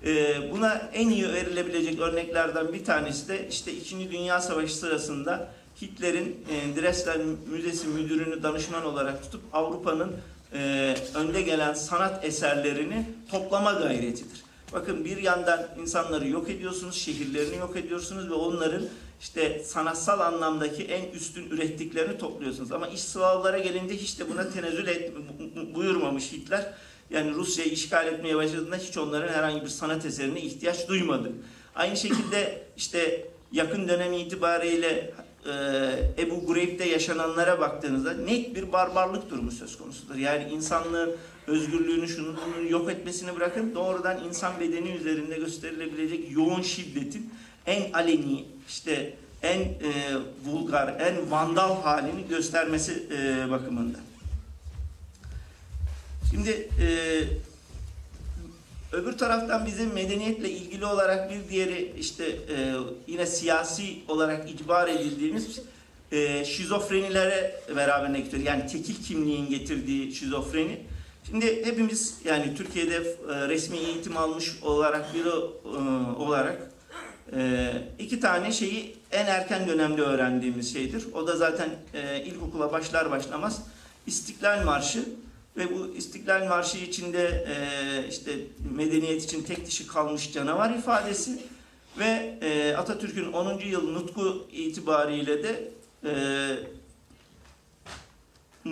Ee, 0.04 0.52
buna 0.52 0.90
en 0.92 1.08
iyi 1.08 1.28
verilebilecek 1.28 2.00
örneklerden 2.00 2.72
bir 2.72 2.84
tanesi 2.84 3.28
de 3.28 3.48
işte 3.48 3.72
2. 3.72 4.10
Dünya 4.10 4.40
Savaşı 4.40 4.76
sırasında 4.76 5.48
Hitler'in 5.82 6.44
e, 6.50 6.82
Dresden 6.82 7.20
Müzesi 7.50 7.88
müdürünü 7.88 8.42
danışman 8.42 8.84
olarak 8.84 9.22
tutup 9.22 9.42
Avrupa'nın 9.52 10.12
e, 10.52 10.94
önde 11.14 11.42
gelen 11.42 11.74
sanat 11.74 12.24
eserlerini 12.24 13.06
toplama 13.30 13.72
gayretidir. 13.72 14.45
Bakın 14.72 15.04
bir 15.04 15.16
yandan 15.16 15.68
insanları 15.80 16.28
yok 16.28 16.50
ediyorsunuz, 16.50 16.94
şehirlerini 16.96 17.56
yok 17.56 17.76
ediyorsunuz 17.76 18.30
ve 18.30 18.34
onların 18.34 18.82
işte 19.20 19.62
sanatsal 19.64 20.20
anlamdaki 20.20 20.84
en 20.84 21.12
üstün 21.12 21.50
ürettiklerini 21.50 22.18
topluyorsunuz. 22.18 22.72
Ama 22.72 22.88
iş 22.88 23.00
Slavlara 23.00 23.58
gelince 23.58 23.96
hiç 23.96 24.20
de 24.20 24.30
buna 24.30 24.50
tenezzül 24.50 24.86
et, 24.86 25.12
buyurmamış 25.74 26.32
Hitler. 26.32 26.72
Yani 27.10 27.34
Rusya'yı 27.34 27.70
işgal 27.70 28.06
etmeye 28.06 28.36
başladığında 28.36 28.76
hiç 28.76 28.98
onların 28.98 29.28
herhangi 29.28 29.62
bir 29.62 29.68
sanat 29.68 30.06
eserine 30.06 30.40
ihtiyaç 30.40 30.88
duymadı. 30.88 31.32
Aynı 31.74 31.96
şekilde 31.96 32.62
işte 32.76 33.28
yakın 33.52 33.88
dönem 33.88 34.12
itibariyle 34.12 35.14
e, 35.46 35.52
Ebu 36.18 36.46
Gureyb'de 36.46 36.84
yaşananlara 36.84 37.60
baktığınızda 37.60 38.12
net 38.12 38.54
bir 38.54 38.72
barbarlık 38.72 39.30
durumu 39.30 39.50
söz 39.50 39.78
konusudur. 39.78 40.14
Yani 40.14 40.48
insanlığın 40.52 41.16
özgürlüğünü 41.46 42.08
şunu 42.08 42.36
bunu 42.46 42.70
yok 42.70 42.90
etmesini 42.90 43.36
bırakın 43.36 43.74
doğrudan 43.74 44.24
insan 44.24 44.60
bedeni 44.60 44.90
üzerinde 44.90 45.36
gösterilebilecek 45.36 46.32
yoğun 46.32 46.62
şiddetin 46.62 47.30
en 47.66 47.92
aleni 47.92 48.44
işte 48.68 49.14
en 49.42 49.60
e, 49.60 50.16
vulgar, 50.44 51.00
en 51.00 51.30
vandal 51.30 51.82
halini 51.82 52.28
göstermesi 52.28 53.06
e, 53.12 53.50
bakımında. 53.50 53.98
Şimdi 56.30 56.50
e, 56.50 56.88
öbür 58.92 59.12
taraftan 59.12 59.66
bizim 59.66 59.92
medeniyetle 59.92 60.50
ilgili 60.50 60.86
olarak 60.86 61.30
bir 61.30 61.50
diğeri 61.50 61.92
işte 61.98 62.24
e, 62.24 62.74
yine 63.06 63.26
siyasi 63.26 63.98
olarak 64.08 64.50
icbar 64.50 64.88
edildiğimiz 64.88 65.60
e, 66.12 66.44
şizofrenilere 66.44 67.60
beraberine 67.76 68.20
getiriyor. 68.20 68.46
Yani 68.46 68.66
tekil 68.66 69.04
kimliğin 69.04 69.50
getirdiği 69.50 70.14
şizofreni. 70.14 70.80
Şimdi 71.26 71.66
hepimiz 71.66 72.18
yani 72.24 72.54
Türkiye'de 72.54 72.94
e, 72.94 73.48
resmi 73.48 73.76
eğitim 73.78 74.16
almış 74.16 74.62
olarak 74.62 75.14
biri 75.14 75.28
e, 75.28 75.78
olarak 76.18 76.70
e, 77.36 77.72
iki 77.98 78.20
tane 78.20 78.52
şeyi 78.52 78.96
en 79.12 79.26
erken 79.26 79.68
dönemde 79.68 80.02
öğrendiğimiz 80.02 80.72
şeydir. 80.72 81.04
O 81.14 81.26
da 81.26 81.36
zaten 81.36 81.70
e, 81.94 82.24
ilkokula 82.24 82.72
başlar 82.72 83.10
başlamaz 83.10 83.62
İstiklal 84.06 84.64
Marşı 84.64 85.04
ve 85.56 85.74
bu 85.74 85.94
İstiklal 85.96 86.46
Marşı 86.48 86.78
içinde 86.78 87.46
işte 88.10 88.32
medeniyet 88.76 89.24
için 89.24 89.42
tek 89.42 89.66
dişi 89.66 89.86
kalmış 89.86 90.32
canavar 90.32 90.70
ifadesi 90.70 91.38
ve 91.98 92.38
Atatürk'ün 92.78 93.32
10. 93.32 93.58
yıl 93.58 93.92
nutku 93.92 94.46
itibariyle 94.52 95.42
de 95.42 95.70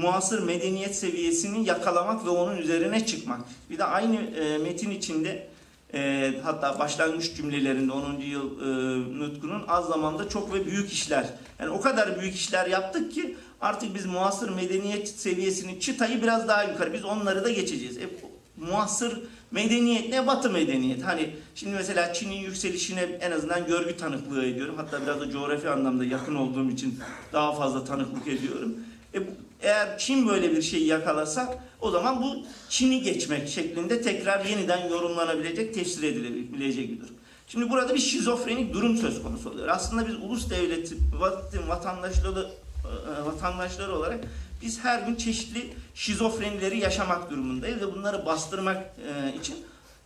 muasır 0.00 0.42
medeniyet 0.42 0.96
seviyesini 0.96 1.68
yakalamak 1.68 2.24
ve 2.24 2.30
onun 2.30 2.56
üzerine 2.56 3.06
çıkmak. 3.06 3.40
Bir 3.70 3.78
de 3.78 3.84
aynı 3.84 4.16
e, 4.16 4.58
metin 4.58 4.90
içinde 4.90 5.46
e, 5.94 6.32
hatta 6.44 6.78
başlangıç 6.78 7.36
cümlelerinde 7.36 7.92
10. 7.92 8.20
yıl 8.20 8.60
e, 8.60 9.18
nutkunun 9.18 9.64
az 9.68 9.86
zamanda 9.86 10.28
çok 10.28 10.54
ve 10.54 10.66
büyük 10.66 10.92
işler. 10.92 11.26
Yani 11.60 11.70
o 11.70 11.80
kadar 11.80 12.20
büyük 12.20 12.34
işler 12.34 12.66
yaptık 12.66 13.12
ki 13.12 13.36
artık 13.60 13.94
biz 13.94 14.06
muasır 14.06 14.48
medeniyet 14.48 15.08
seviyesini 15.08 15.80
çıtayı 15.80 16.22
biraz 16.22 16.48
daha 16.48 16.64
yukarı 16.64 16.92
biz 16.92 17.04
onları 17.04 17.44
da 17.44 17.50
geçeceğiz. 17.50 17.98
E, 17.98 18.08
muasır 18.56 19.22
medeniyet 19.50 20.08
ne? 20.08 20.26
Batı 20.26 20.50
medeniyet. 20.50 21.02
Hani 21.02 21.30
şimdi 21.54 21.74
mesela 21.74 22.12
Çin'in 22.12 22.40
yükselişine 22.40 23.00
en 23.00 23.30
azından 23.30 23.66
görgü 23.66 23.96
tanıklığı 23.96 24.46
ediyorum. 24.46 24.74
Hatta 24.76 25.02
biraz 25.02 25.20
da 25.20 25.30
coğrafi 25.30 25.68
anlamda 25.68 26.04
yakın 26.04 26.34
olduğum 26.34 26.70
için 26.70 26.98
daha 27.32 27.52
fazla 27.52 27.84
tanıklık 27.84 28.28
ediyorum. 28.28 28.74
E, 29.14 29.18
eğer 29.64 29.98
Çin 29.98 30.28
böyle 30.28 30.52
bir 30.52 30.62
şeyi 30.62 30.86
yakalasa 30.86 31.58
o 31.80 31.90
zaman 31.90 32.22
bu 32.22 32.46
Çin'i 32.68 33.02
geçmek 33.02 33.48
şeklinde 33.48 34.02
tekrar 34.02 34.44
yeniden 34.44 34.88
yorumlanabilecek, 34.88 35.74
tefsir 35.74 36.02
edilebilecek 36.02 36.90
bir 36.90 37.00
durum. 37.00 37.14
Şimdi 37.48 37.70
burada 37.70 37.94
bir 37.94 38.00
şizofrenik 38.00 38.74
durum 38.74 38.96
söz 38.96 39.22
konusu 39.22 39.50
oluyor. 39.50 39.68
Aslında 39.68 40.08
biz 40.08 40.14
ulus 40.14 40.50
devleti, 40.50 40.96
vat- 41.20 41.68
vatandaşları, 41.68 42.50
e, 42.84 43.26
vatandaşları 43.26 43.96
olarak 43.96 44.20
biz 44.62 44.84
her 44.84 45.02
gün 45.02 45.14
çeşitli 45.14 45.74
şizofrenileri 45.94 46.78
yaşamak 46.78 47.30
durumundayız 47.30 47.80
ve 47.80 47.94
bunları 47.94 48.26
bastırmak 48.26 48.76
e, 48.76 49.38
için 49.38 49.56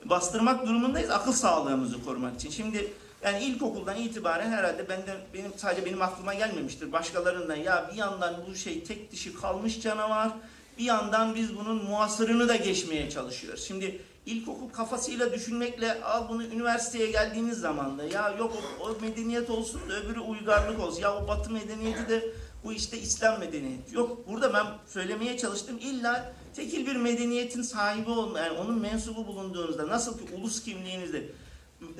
bastırmak 0.04 0.66
durumundayız 0.66 1.10
akıl 1.10 1.32
sağlığımızı 1.32 2.04
korumak 2.04 2.36
için. 2.36 2.50
Şimdi 2.50 2.92
yani 3.24 3.44
ilkokuldan 3.44 3.96
itibaren 3.96 4.50
herhalde 4.50 4.88
benden 4.88 5.16
benim 5.34 5.52
sadece 5.56 5.86
benim 5.86 6.02
aklıma 6.02 6.34
gelmemiştir. 6.34 6.92
Başkalarından 6.92 7.56
ya 7.56 7.90
bir 7.92 7.98
yandan 7.98 8.34
bu 8.50 8.54
şey 8.54 8.84
tek 8.84 9.12
dişi 9.12 9.34
kalmış 9.34 9.80
canavar, 9.80 10.30
bir 10.78 10.84
yandan 10.84 11.34
biz 11.34 11.56
bunun 11.56 11.84
muasırını 11.84 12.48
da 12.48 12.56
geçmeye 12.56 13.10
çalışıyoruz. 13.10 13.64
Şimdi 13.66 14.00
ilkokul 14.26 14.68
kafasıyla 14.68 15.32
düşünmekle 15.32 16.02
al 16.02 16.28
bunu 16.28 16.44
üniversiteye 16.44 17.10
geldiğiniz 17.10 17.58
zaman 17.58 17.98
da 17.98 18.04
ya 18.04 18.34
yok 18.38 18.52
o, 18.80 18.84
o 18.84 19.00
medeniyet 19.00 19.50
olsun 19.50 19.80
da 19.88 19.94
öbürü 19.94 20.20
uygarlık 20.20 20.80
olsun. 20.80 21.02
Ya 21.02 21.16
o 21.16 21.28
batı 21.28 21.50
medeniyeti 21.50 22.08
de 22.08 22.24
bu 22.64 22.72
işte 22.72 22.98
İslam 22.98 23.40
medeniyeti. 23.40 23.94
Yok 23.94 24.28
burada 24.28 24.54
ben 24.54 24.66
söylemeye 24.86 25.38
çalıştım 25.38 25.78
illa 25.80 26.32
tekil 26.56 26.86
bir 26.86 26.96
medeniyetin 26.96 27.62
sahibi 27.62 28.10
olma, 28.10 28.38
yani 28.38 28.58
onun 28.58 28.78
mensubu 28.78 29.26
bulunduğunuzda 29.26 29.88
nasıl 29.88 30.18
ki 30.18 30.24
ulus 30.34 30.64
kimliğinizde 30.64 31.24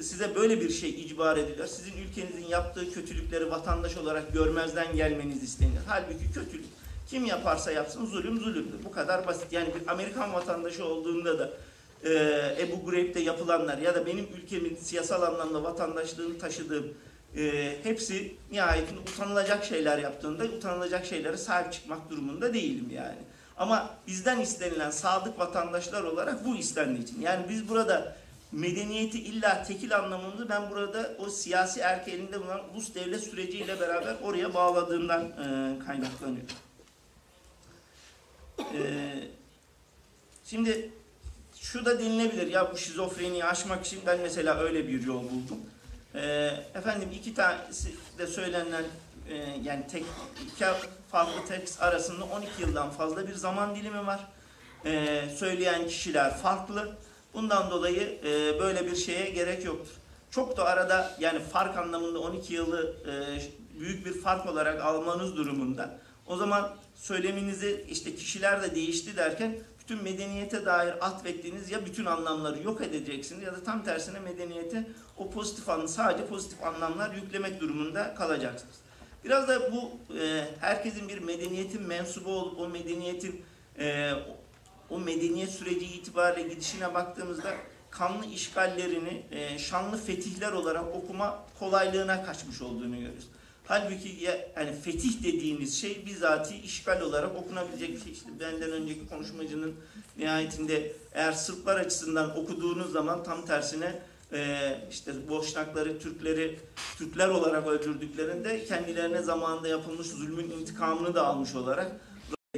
size 0.01 0.35
böyle 0.35 0.61
bir 0.61 0.70
şey 0.70 0.91
icbar 0.91 1.37
ediliyor. 1.37 1.66
Sizin 1.66 1.93
ülkenizin 1.93 2.47
yaptığı 2.47 2.93
kötülükleri 2.93 3.51
vatandaş 3.51 3.97
olarak 3.97 4.33
görmezden 4.33 4.97
gelmeniz 4.97 5.43
istenir. 5.43 5.81
Halbuki 5.87 6.33
kötülük 6.35 6.66
kim 7.11 7.24
yaparsa 7.24 7.72
yapsın 7.72 8.07
zulüm 8.07 8.41
zulümdür. 8.41 8.85
Bu 8.85 8.91
kadar 8.91 9.26
basit. 9.26 9.53
Yani 9.53 9.68
bir 9.74 9.89
Amerikan 9.89 10.33
vatandaşı 10.33 10.85
olduğunda 10.85 11.39
da 11.39 11.51
e, 12.05 12.11
Ebu 12.61 12.91
Ghraib'de 12.91 13.20
yapılanlar 13.20 13.79
ya 13.79 13.95
da 13.95 14.07
benim 14.07 14.26
ülkemin 14.37 14.76
siyasal 14.76 15.22
anlamda 15.22 15.62
vatandaşlığını 15.62 16.39
taşıdığım 16.39 16.95
e, 17.37 17.74
hepsi 17.83 18.35
nihayetinde 18.51 19.01
utanılacak 19.01 19.64
şeyler 19.64 19.99
yaptığında 19.99 20.45
utanılacak 20.45 21.07
şeylere 21.07 21.37
sahip 21.37 21.72
çıkmak 21.72 22.11
durumunda 22.11 22.55
değilim 22.55 22.91
yani. 22.95 23.18
Ama 23.57 23.91
bizden 24.07 24.41
istenilen 24.41 24.91
sadık 24.91 25.39
vatandaşlar 25.39 26.03
olarak 26.03 26.47
bu 26.47 26.57
istendiği 26.57 27.05
için. 27.05 27.20
Yani 27.20 27.47
biz 27.49 27.68
burada 27.68 28.16
medeniyeti 28.53 29.23
illa 29.23 29.63
tekil 29.63 29.97
anlamında 29.97 30.49
ben 30.49 30.71
burada 30.71 31.11
o 31.19 31.31
siyasi 31.31 31.81
erk 31.81 32.09
elinde 32.09 32.41
bulunan 32.41 32.61
ulus 32.75 32.95
devlet 32.95 33.21
süreciyle 33.21 33.81
beraber 33.81 34.17
oraya 34.23 34.55
bağladığından 34.55 35.23
e, 35.23 35.79
kaynaklanıyor. 35.87 36.47
E, 38.59 38.81
şimdi 40.45 40.91
şu 41.61 41.85
da 41.85 41.99
denilebilir 41.99 42.47
ya 42.47 42.73
bu 42.73 42.79
şizofreniyi 42.79 43.45
aşmak 43.45 43.87
için 43.87 44.01
ben 44.07 44.21
mesela 44.21 44.59
öyle 44.59 44.89
bir 44.89 45.07
yol 45.07 45.23
buldum. 45.23 45.61
E, 46.15 46.21
efendim 46.75 47.09
iki 47.15 47.35
tanesi 47.35 47.95
de 48.19 48.27
söylenen 48.27 48.85
e, 49.31 49.37
yani 49.65 49.87
tek 49.87 50.05
iki 50.45 50.65
farklı 51.11 51.47
tekst 51.49 51.83
arasında 51.83 52.25
12 52.25 52.63
yıldan 52.63 52.91
fazla 52.91 53.29
bir 53.29 53.35
zaman 53.35 53.77
dilimi 53.77 54.07
var. 54.07 54.21
E, 54.85 55.23
söyleyen 55.37 55.87
kişiler 55.87 56.37
farklı. 56.37 56.97
Bundan 57.39 57.70
dolayı 57.70 58.18
e, 58.24 58.61
böyle 58.61 58.86
bir 58.86 58.97
şeye 58.97 59.30
gerek 59.30 59.64
yoktur. 59.64 59.93
Çok 60.30 60.57
da 60.57 60.64
arada 60.64 61.16
yani 61.20 61.41
fark 61.41 61.76
anlamında 61.76 62.20
12 62.20 62.55
yılı 62.55 62.95
e, 63.07 63.41
büyük 63.80 64.07
bir 64.07 64.12
fark 64.12 64.47
olarak 64.47 64.82
almanız 64.82 65.36
durumunda 65.36 65.99
o 66.26 66.36
zaman 66.36 66.76
söyleminizi 66.95 67.84
işte 67.91 68.14
kişiler 68.14 68.62
de 68.62 68.74
değişti 68.74 69.16
derken 69.16 69.59
bütün 69.80 70.03
medeniyete 70.03 70.66
dair 70.66 71.07
atfettiğiniz 71.07 71.70
ya 71.70 71.86
bütün 71.86 72.05
anlamları 72.05 72.62
yok 72.62 72.80
edeceksiniz 72.80 73.43
ya 73.43 73.53
da 73.53 73.64
tam 73.64 73.84
tersine 73.84 74.20
medeniyete 74.20 74.86
o 75.16 75.30
pozitif 75.30 75.68
anlamı 75.68 75.89
sadece 75.89 76.26
pozitif 76.26 76.64
anlamlar 76.64 77.14
yüklemek 77.14 77.61
durumunda 77.61 78.14
kalacaksınız. 78.14 78.74
Biraz 79.24 79.49
da 79.49 79.72
bu 79.72 79.91
e, 80.18 80.45
herkesin 80.61 81.09
bir 81.09 81.18
medeniyetin 81.18 81.82
mensubu 81.82 82.30
olup 82.30 82.61
o 82.61 82.68
medeniyetin 82.68 83.43
e, 83.78 84.12
o 84.91 84.99
medeniyet 84.99 85.51
süreci 85.51 85.86
itibariyle 85.86 86.49
gidişine 86.49 86.95
baktığımızda 86.95 87.55
kanlı 87.91 88.26
işgallerini 88.26 89.22
e, 89.30 89.59
şanlı 89.59 89.97
fetihler 89.97 90.53
olarak 90.53 90.84
okuma 90.95 91.45
kolaylığına 91.59 92.24
kaçmış 92.24 92.62
olduğunu 92.62 92.95
görüyoruz. 92.95 93.28
Halbuki 93.64 94.24
ya, 94.24 94.49
yani 94.57 94.72
fetih 94.72 95.22
dediğimiz 95.22 95.80
şey 95.80 96.07
bizatihi 96.07 96.62
işgal 96.62 97.01
olarak 97.01 97.36
okunabilecek 97.36 97.97
bir 97.97 98.01
şey. 98.01 98.12
İşte 98.12 98.28
benden 98.41 98.72
önceki 98.72 99.09
konuşmacının 99.09 99.74
nihayetinde 100.16 100.93
eğer 101.12 101.32
Sırplar 101.32 101.76
açısından 101.76 102.39
okuduğunuz 102.39 102.93
zaman 102.93 103.24
tam 103.24 103.47
tersine 103.47 104.03
e, 104.32 104.74
işte 104.91 105.28
Boşnakları, 105.28 105.99
Türkleri 105.99 106.59
Türkler 106.99 107.28
olarak 107.28 107.66
öldürdüklerinde 107.66 108.64
kendilerine 108.64 109.22
zamanında 109.22 109.68
yapılmış 109.68 110.07
zulmün 110.07 110.51
intikamını 110.51 111.14
da 111.14 111.26
almış 111.26 111.55
olarak 111.55 112.01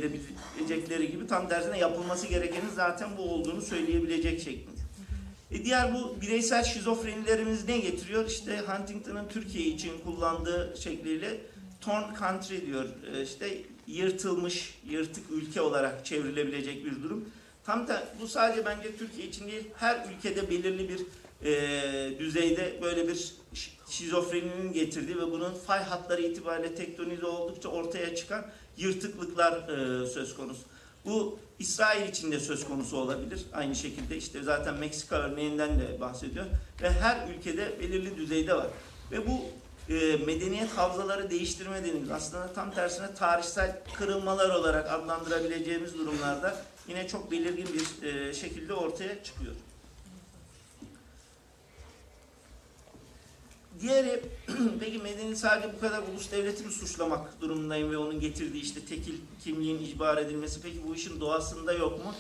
edebilecekleri 0.01 1.11
gibi 1.11 1.27
tam 1.27 1.49
tersine 1.49 1.79
yapılması 1.79 2.27
gerekenin 2.27 2.71
zaten 2.75 3.09
bu 3.19 3.23
olduğunu 3.23 3.63
söyleyebilecek 3.63 4.43
şeklinde. 4.43 4.81
E 5.51 5.65
diğer 5.65 5.95
bu 5.95 6.17
bireysel 6.21 6.65
şizofrenilerimiz 6.65 7.69
ne 7.69 7.79
getiriyor? 7.79 8.27
İşte 8.27 8.59
Huntington'ın 8.59 9.29
Türkiye 9.29 9.65
için 9.65 9.93
kullandığı 10.05 10.75
şekliyle 10.79 11.41
torn 11.81 12.15
country 12.19 12.67
diyor. 12.67 12.85
E 13.15 13.23
işte 13.23 13.59
yırtılmış, 13.87 14.75
yırtık 14.91 15.31
ülke 15.31 15.61
olarak 15.61 16.07
çevrilebilecek 16.07 16.85
bir 16.85 17.03
durum. 17.03 17.29
Tam 17.65 17.89
da 17.89 18.09
bu 18.21 18.29
sadece 18.29 18.65
bence 18.65 18.97
Türkiye 18.97 19.27
için 19.27 19.47
değil, 19.49 19.65
her 19.77 20.07
ülkede 20.15 20.51
belirli 20.51 20.89
bir 20.89 21.01
e, 21.45 22.19
düzeyde 22.19 22.79
böyle 22.83 23.09
bir 23.09 23.35
şizofreninin 23.91 24.73
getirdiği 24.73 25.17
ve 25.17 25.31
bunun 25.31 25.55
fay 25.55 25.83
hatları 25.83 26.23
itibariyle 26.23 26.75
tektonize 26.75 27.27
oldukça 27.27 27.69
ortaya 27.69 28.15
çıkan 28.15 28.45
yırtıklıklar 28.81 29.53
e, 29.53 30.07
söz 30.07 30.37
konusu. 30.37 30.63
Bu 31.05 31.39
İsrail 31.59 32.09
için 32.09 32.33
de 32.33 32.41
söz 32.41 32.69
konusu 32.69 32.97
olabilir. 32.97 33.41
Aynı 33.53 33.75
şekilde 33.75 34.17
işte 34.17 34.43
zaten 34.43 34.75
Meksika 34.75 35.17
örneğinden 35.17 35.81
de 35.81 36.01
bahsediyor. 36.01 36.47
Ve 36.83 36.91
her 36.91 37.29
ülkede 37.29 37.81
belirli 37.81 38.17
düzeyde 38.17 38.55
var. 38.55 38.67
Ve 39.13 39.27
bu 39.27 39.41
e, 39.95 40.17
medeniyet 40.17 40.71
havzaları 40.71 41.31
değiştirme 41.31 41.81
dediğimiz 41.81 42.11
aslında 42.11 42.53
tam 42.53 42.71
tersine 42.71 43.15
tarihsel 43.15 43.81
kırılmalar 43.99 44.51
olarak 44.51 44.91
adlandırabileceğimiz 44.91 45.95
durumlarda 45.95 46.57
yine 46.89 47.09
çok 47.09 47.31
belirgin 47.31 47.69
bir 47.75 48.07
e, 48.07 48.35
şekilde 48.35 48.75
ortaya 48.75 49.25
çıkıyor. 49.25 49.55
Diğeri 53.81 54.23
peki 54.81 54.99
medeni 54.99 55.37
sadece 55.37 55.75
bu 55.77 55.81
kadar 55.81 56.03
ulus 56.13 56.33
devleti 56.33 56.65
mi 56.65 56.73
suçlamak 56.73 57.41
durumundayım 57.41 57.91
ve 57.91 57.97
onun 57.99 58.21
getirdiği 58.21 58.63
işte 58.63 58.85
tekil 58.85 59.15
kimliğin 59.45 59.79
icbar 59.79 60.19
edilmesi 60.19 60.63
peki 60.63 60.79
bu 60.89 60.95
işin 60.95 61.21
doğasında 61.21 61.73
yok 61.73 62.05
mu? 62.05 62.15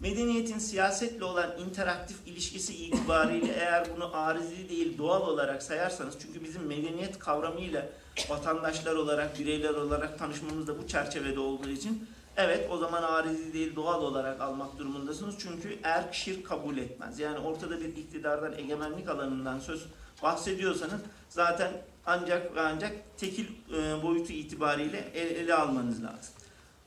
Medeniyetin 0.00 0.58
siyasetle 0.58 1.24
olan 1.24 1.58
interaktif 1.58 2.16
ilişkisi 2.26 2.74
itibariyle 2.74 3.52
eğer 3.58 3.86
bunu 3.96 4.16
arizi 4.16 4.68
değil 4.68 4.98
doğal 4.98 5.28
olarak 5.28 5.62
sayarsanız 5.62 6.14
çünkü 6.22 6.44
bizim 6.44 6.62
medeniyet 6.62 7.18
kavramıyla 7.18 7.86
vatandaşlar 8.28 8.94
olarak, 8.94 9.38
bireyler 9.38 9.74
olarak 9.74 10.18
tanışmamız 10.18 10.66
da 10.66 10.78
bu 10.82 10.86
çerçevede 10.88 11.40
olduğu 11.40 11.68
için 11.68 12.08
evet 12.36 12.68
o 12.70 12.76
zaman 12.78 13.02
arizi 13.02 13.52
değil 13.52 13.76
doğal 13.76 14.02
olarak 14.02 14.40
almak 14.40 14.78
durumundasınız. 14.78 15.34
Çünkü 15.38 15.78
erk 15.82 16.14
şirk 16.14 16.46
kabul 16.46 16.78
etmez. 16.78 17.18
Yani 17.18 17.38
ortada 17.38 17.80
bir 17.80 17.88
iktidardan, 17.88 18.58
egemenlik 18.58 19.08
alanından 19.08 19.58
söz 19.58 19.86
bahsediyorsanız 20.22 21.00
zaten 21.28 21.72
ancak 22.06 22.56
ve 22.56 22.60
ancak 22.60 22.92
tekil 23.18 23.46
e, 23.46 24.02
boyutu 24.02 24.32
itibariyle 24.32 25.10
ele, 25.14 25.28
ele 25.28 25.54
almanız 25.54 26.02
lazım. 26.02 26.34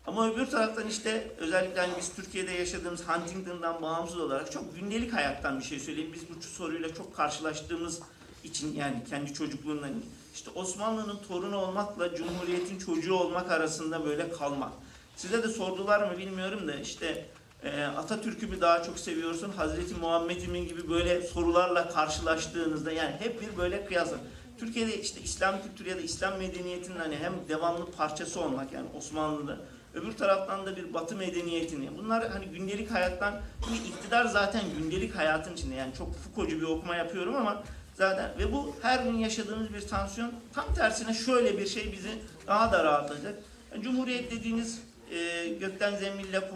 Ama 0.07 0.31
öbür 0.31 0.45
taraftan 0.45 0.87
işte 0.87 1.31
özellikle 1.37 1.81
hani 1.81 1.93
biz 1.99 2.15
Türkiye'de 2.15 2.51
yaşadığımız 2.51 3.07
Huntington'dan 3.07 3.81
bağımsız 3.81 4.19
olarak 4.19 4.51
çok 4.51 4.75
gündelik 4.75 5.13
hayattan 5.13 5.59
bir 5.59 5.63
şey 5.63 5.79
söyleyeyim. 5.79 6.11
Biz 6.13 6.21
bu 6.29 6.41
soruyla 6.41 6.93
çok 6.93 7.15
karşılaştığımız 7.15 7.99
için 8.43 8.75
yani 8.75 9.03
kendi 9.09 9.33
çocukluğundan 9.33 9.91
işte 10.33 10.49
Osmanlı'nın 10.55 11.19
torunu 11.27 11.57
olmakla 11.57 12.15
Cumhuriyet'in 12.15 12.77
çocuğu 12.77 13.13
olmak 13.15 13.51
arasında 13.51 14.05
böyle 14.05 14.31
kalmak. 14.31 14.71
Size 15.15 15.43
de 15.43 15.47
sordular 15.47 16.11
mı 16.11 16.17
bilmiyorum 16.17 16.67
da 16.67 16.75
işte 16.75 17.29
e, 17.63 17.83
Atatürk'ü 17.83 18.47
mü 18.47 18.61
daha 18.61 18.83
çok 18.83 18.99
seviyorsun, 18.99 19.51
Hazreti 19.51 19.93
Muhammed'i 19.93 20.47
mi 20.47 20.67
gibi 20.67 20.89
böyle 20.89 21.21
sorularla 21.21 21.89
karşılaştığınızda 21.89 22.91
yani 22.91 23.15
hep 23.19 23.41
bir 23.41 23.57
böyle 23.57 23.85
kıyasla. 23.85 24.17
Türkiye'de 24.59 25.01
işte 25.01 25.21
İslam 25.21 25.61
kültürü 25.61 25.89
ya 25.89 25.97
da 25.97 26.01
İslam 26.01 26.37
medeniyetinin 26.37 26.99
hani 26.99 27.15
hem 27.15 27.33
devamlı 27.49 27.91
parçası 27.91 28.41
olmak 28.41 28.73
yani 28.73 28.87
Osmanlı'da 28.97 29.57
öbür 29.93 30.11
taraftan 30.11 30.65
da 30.65 30.77
bir 30.77 30.93
Batı 30.93 31.15
medeniyetini. 31.15 31.97
Bunlar 31.97 32.29
hani 32.29 32.45
gündelik 32.45 32.91
hayattan 32.91 33.41
çünkü 33.65 33.87
iktidar 33.89 34.25
zaten 34.25 34.61
gündelik 34.77 35.15
hayatın 35.15 35.53
içinde 35.53 35.75
yani 35.75 35.93
çok 35.97 36.15
Foucault'cu 36.15 36.57
bir 36.61 36.65
okuma 36.65 36.95
yapıyorum 36.95 37.35
ama 37.35 37.63
zaten 37.95 38.31
ve 38.39 38.53
bu 38.53 38.75
her 38.81 39.03
gün 39.03 39.17
yaşadığımız 39.17 39.73
bir 39.73 39.81
tansiyon 39.81 40.31
tam 40.53 40.73
tersine 40.73 41.13
şöyle 41.13 41.57
bir 41.57 41.67
şey 41.67 41.91
bizi 41.91 42.09
daha 42.47 42.71
da 42.71 42.83
rahatlatacak. 42.83 43.35
Yani 43.71 43.83
Cumhuriyet 43.83 44.31
dediğiniz 44.31 44.81
e, 45.11 45.47
gökten 45.47 45.95
zembille 45.95 46.49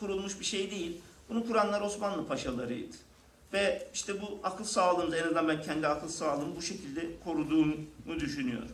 kurulmuş 0.00 0.40
bir 0.40 0.44
şey 0.44 0.70
değil. 0.70 0.96
Bunu 1.28 1.46
kuranlar 1.46 1.80
Osmanlı 1.80 2.26
paşalarıydı. 2.26 2.96
Ve 3.52 3.88
işte 3.94 4.22
bu 4.22 4.38
akıl 4.42 4.64
sağlığımız 4.64 5.14
en 5.14 5.22
azından 5.22 5.48
ben 5.48 5.62
kendi 5.62 5.88
akıl 5.88 6.08
sağlığımı 6.08 6.56
bu 6.56 6.62
şekilde 6.62 7.06
koruduğumu 7.24 7.74
düşünüyorum. 8.20 8.68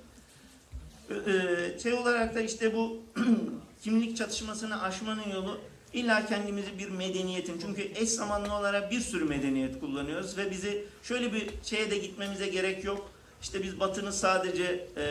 Ee, 1.11 1.79
şey 1.83 1.93
olarak 1.93 2.35
da 2.35 2.41
işte 2.41 2.75
bu 2.75 3.03
kimlik 3.83 4.17
çatışmasını 4.17 4.83
aşmanın 4.83 5.31
yolu 5.35 5.61
illa 5.93 6.27
kendimizi 6.27 6.79
bir 6.79 6.89
medeniyetin 6.89 7.59
çünkü 7.61 7.83
eş 7.95 8.09
zamanlı 8.09 8.55
olarak 8.55 8.91
bir 8.91 9.01
sürü 9.01 9.25
medeniyet 9.25 9.81
kullanıyoruz 9.81 10.37
ve 10.37 10.51
bizi 10.51 10.85
şöyle 11.03 11.33
bir 11.33 11.51
şeye 11.63 11.91
de 11.91 11.99
gitmemize 11.99 12.47
gerek 12.47 12.85
yok. 12.85 13.11
İşte 13.45 13.63
biz 13.63 13.81
batının 13.81 14.11
sadece 14.11 14.87
e, 14.97 15.05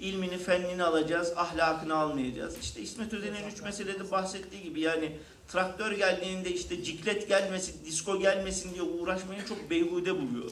ilmini, 0.00 0.38
fennini 0.38 0.84
alacağız, 0.84 1.32
ahlakını 1.36 1.94
almayacağız. 1.94 2.56
İşte 2.62 2.80
İsmet 2.80 3.12
Özel'in 3.12 3.48
üç 3.52 3.62
meselede 3.62 4.10
bahsettiği 4.10 4.62
gibi 4.62 4.80
yani 4.80 5.16
traktör 5.48 5.92
geldiğinde 5.92 6.50
işte 6.50 6.84
ciklet 6.84 7.28
gelmesin, 7.28 7.84
disko 7.84 8.20
gelmesin 8.20 8.74
diye 8.74 8.82
uğraşmayı 8.82 9.46
çok 9.46 9.70
beyhude 9.70 10.20
buluyor. 10.20 10.50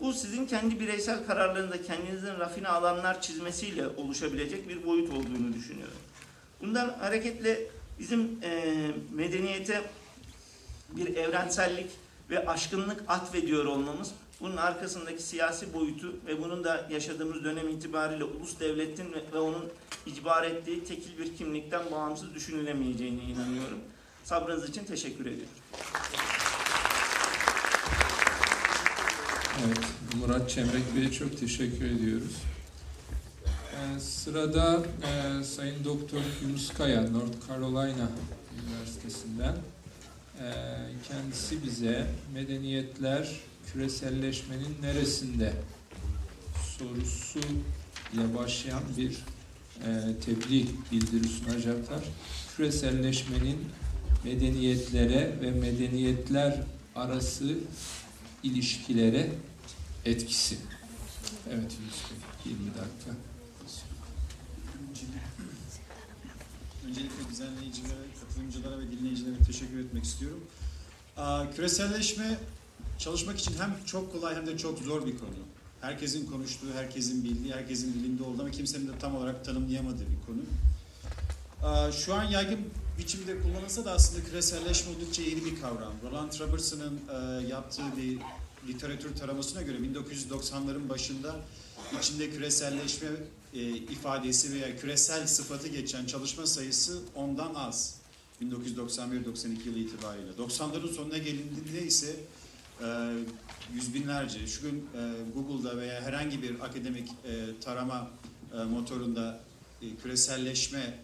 Bu 0.00 0.12
sizin 0.12 0.46
kendi 0.46 0.80
bireysel 0.80 1.26
kararlarınızda 1.26 1.82
kendinizin 1.82 2.38
rafine 2.40 2.68
alanlar 2.68 3.20
çizmesiyle 3.20 3.88
oluşabilecek 3.88 4.68
bir 4.68 4.86
boyut 4.86 5.10
olduğunu 5.10 5.54
düşünüyorum. 5.54 5.98
Bundan 6.60 6.88
hareketle 6.88 7.60
bizim 7.98 8.38
e, 8.42 8.74
medeniyete 9.12 9.82
bir 10.90 11.16
evrensellik 11.16 11.90
ve 12.30 12.46
aşkınlık 12.46 13.04
atfediyor 13.08 13.64
olmamız 13.64 14.12
bunun 14.42 14.56
arkasındaki 14.56 15.22
siyasi 15.22 15.74
boyutu 15.74 16.14
ve 16.26 16.42
bunun 16.42 16.64
da 16.64 16.86
yaşadığımız 16.90 17.44
dönem 17.44 17.68
itibariyle 17.68 18.24
ulus 18.24 18.60
devletin 18.60 19.06
ve, 19.32 19.38
onun 19.38 19.68
icbar 20.06 20.42
ettiği 20.42 20.84
tekil 20.84 21.18
bir 21.18 21.36
kimlikten 21.36 21.90
bağımsız 21.92 22.34
düşünülemeyeceğine 22.34 23.22
inanıyorum. 23.22 23.78
Sabrınız 24.24 24.68
için 24.68 24.84
teşekkür 24.84 25.26
ediyorum. 25.26 25.54
Evet, 29.66 29.78
Murat 30.20 30.50
Çemrek 30.50 30.96
Bey'e 30.96 31.12
çok 31.12 31.38
teşekkür 31.40 31.84
ediyoruz. 31.84 32.36
Ee, 33.46 34.00
sırada 34.00 34.82
e, 35.02 35.44
Sayın 35.44 35.84
Doktor 35.84 36.20
Yunus 36.42 36.72
Kaya, 36.74 37.02
North 37.02 37.48
Carolina 37.48 38.08
Üniversitesi'nden. 38.62 39.54
Ee, 40.40 40.52
kendisi 41.08 41.62
bize 41.62 42.06
medeniyetler 42.34 43.40
küreselleşmenin 43.72 44.76
neresinde 44.82 45.52
sorusu 46.78 47.40
ile 48.14 48.34
başlayan 48.38 48.82
bir 48.96 49.10
e, 49.10 50.20
tebliğ 50.24 50.66
bildiri 50.92 51.28
sunacaklar. 51.28 52.04
Küreselleşmenin 52.56 53.58
medeniyetlere 54.24 55.40
ve 55.40 55.50
medeniyetler 55.50 56.60
arası 56.94 57.58
ilişkilere 58.42 59.30
etkisi. 60.04 60.58
Evet 61.50 61.72
Yunus 61.80 62.02
Bey, 62.10 62.52
20 62.52 62.66
dakika. 62.66 63.10
Öncelikle 66.86 67.30
düzenleyicilere, 67.30 67.98
katılımcılara 68.20 68.78
ve 68.78 68.90
dinleyicilere 68.90 69.44
teşekkür 69.46 69.78
etmek 69.78 70.04
istiyorum. 70.04 70.44
Küreselleşme 71.56 72.38
çalışmak 72.98 73.38
için 73.38 73.54
hem 73.58 73.76
çok 73.86 74.12
kolay 74.12 74.34
hem 74.34 74.46
de 74.46 74.58
çok 74.58 74.78
zor 74.78 75.06
bir 75.06 75.18
konu. 75.18 75.30
Herkesin 75.80 76.26
konuştuğu, 76.26 76.66
herkesin 76.74 77.24
bildiği, 77.24 77.52
herkesin 77.52 77.94
dilinde 77.94 78.22
olduğu 78.22 78.42
ama 78.42 78.50
kimsenin 78.50 78.88
de 78.88 78.92
tam 79.00 79.16
olarak 79.16 79.44
tanımlayamadığı 79.44 80.06
bir 80.10 80.26
konu. 80.26 80.40
Aa, 81.62 81.92
Şu 81.92 82.14
an 82.14 82.24
yaygın 82.24 82.60
biçimde 82.98 83.42
kullanılsa 83.42 83.84
da 83.84 83.92
aslında 83.92 84.24
küreselleşme 84.24 84.92
oldukça 84.92 85.22
yeni 85.22 85.44
bir 85.44 85.60
kavram. 85.60 85.92
Roland 86.02 86.32
Robertson'ın 86.40 87.00
e, 87.08 87.46
yaptığı 87.46 87.96
bir 87.96 88.18
literatür 88.68 89.16
taramasına 89.16 89.62
göre 89.62 89.78
1990'ların 89.78 90.88
başında 90.88 91.36
içinde 92.00 92.30
küreselleşme 92.30 93.08
e, 93.54 93.68
ifadesi 93.68 94.52
veya 94.52 94.76
küresel 94.76 95.26
sıfatı 95.26 95.68
geçen 95.68 96.06
çalışma 96.06 96.46
sayısı 96.46 97.02
ondan 97.14 97.54
az. 97.54 97.94
1991-92 98.42 99.66
yılı 99.66 99.78
itibariyle. 99.78 100.30
90'ların 100.38 100.92
sonuna 100.94 101.18
gelindiğinde 101.18 101.82
ise 101.86 102.16
e, 102.82 102.86
yüz 103.74 103.94
binlerce, 103.94 104.46
şu 104.46 104.62
gün 104.62 104.88
e, 104.94 105.00
Google'da 105.34 105.76
veya 105.76 106.02
herhangi 106.02 106.42
bir 106.42 106.60
akademik 106.60 107.08
e, 107.08 107.60
tarama 107.60 108.10
e, 108.54 108.64
motorunda 108.64 109.40
e, 109.82 109.96
küreselleşme 110.02 110.98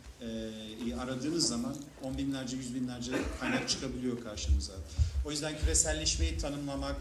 aradığınız 1.00 1.48
zaman 1.48 1.76
on 2.02 2.18
binlerce, 2.18 2.56
yüz 2.56 2.74
binlerce 2.74 3.12
kaynak 3.40 3.68
çıkabiliyor 3.68 4.22
karşınıza. 4.22 4.72
O 5.26 5.30
yüzden 5.30 5.58
küreselleşmeyi 5.58 6.38
tanımlamak 6.38 6.96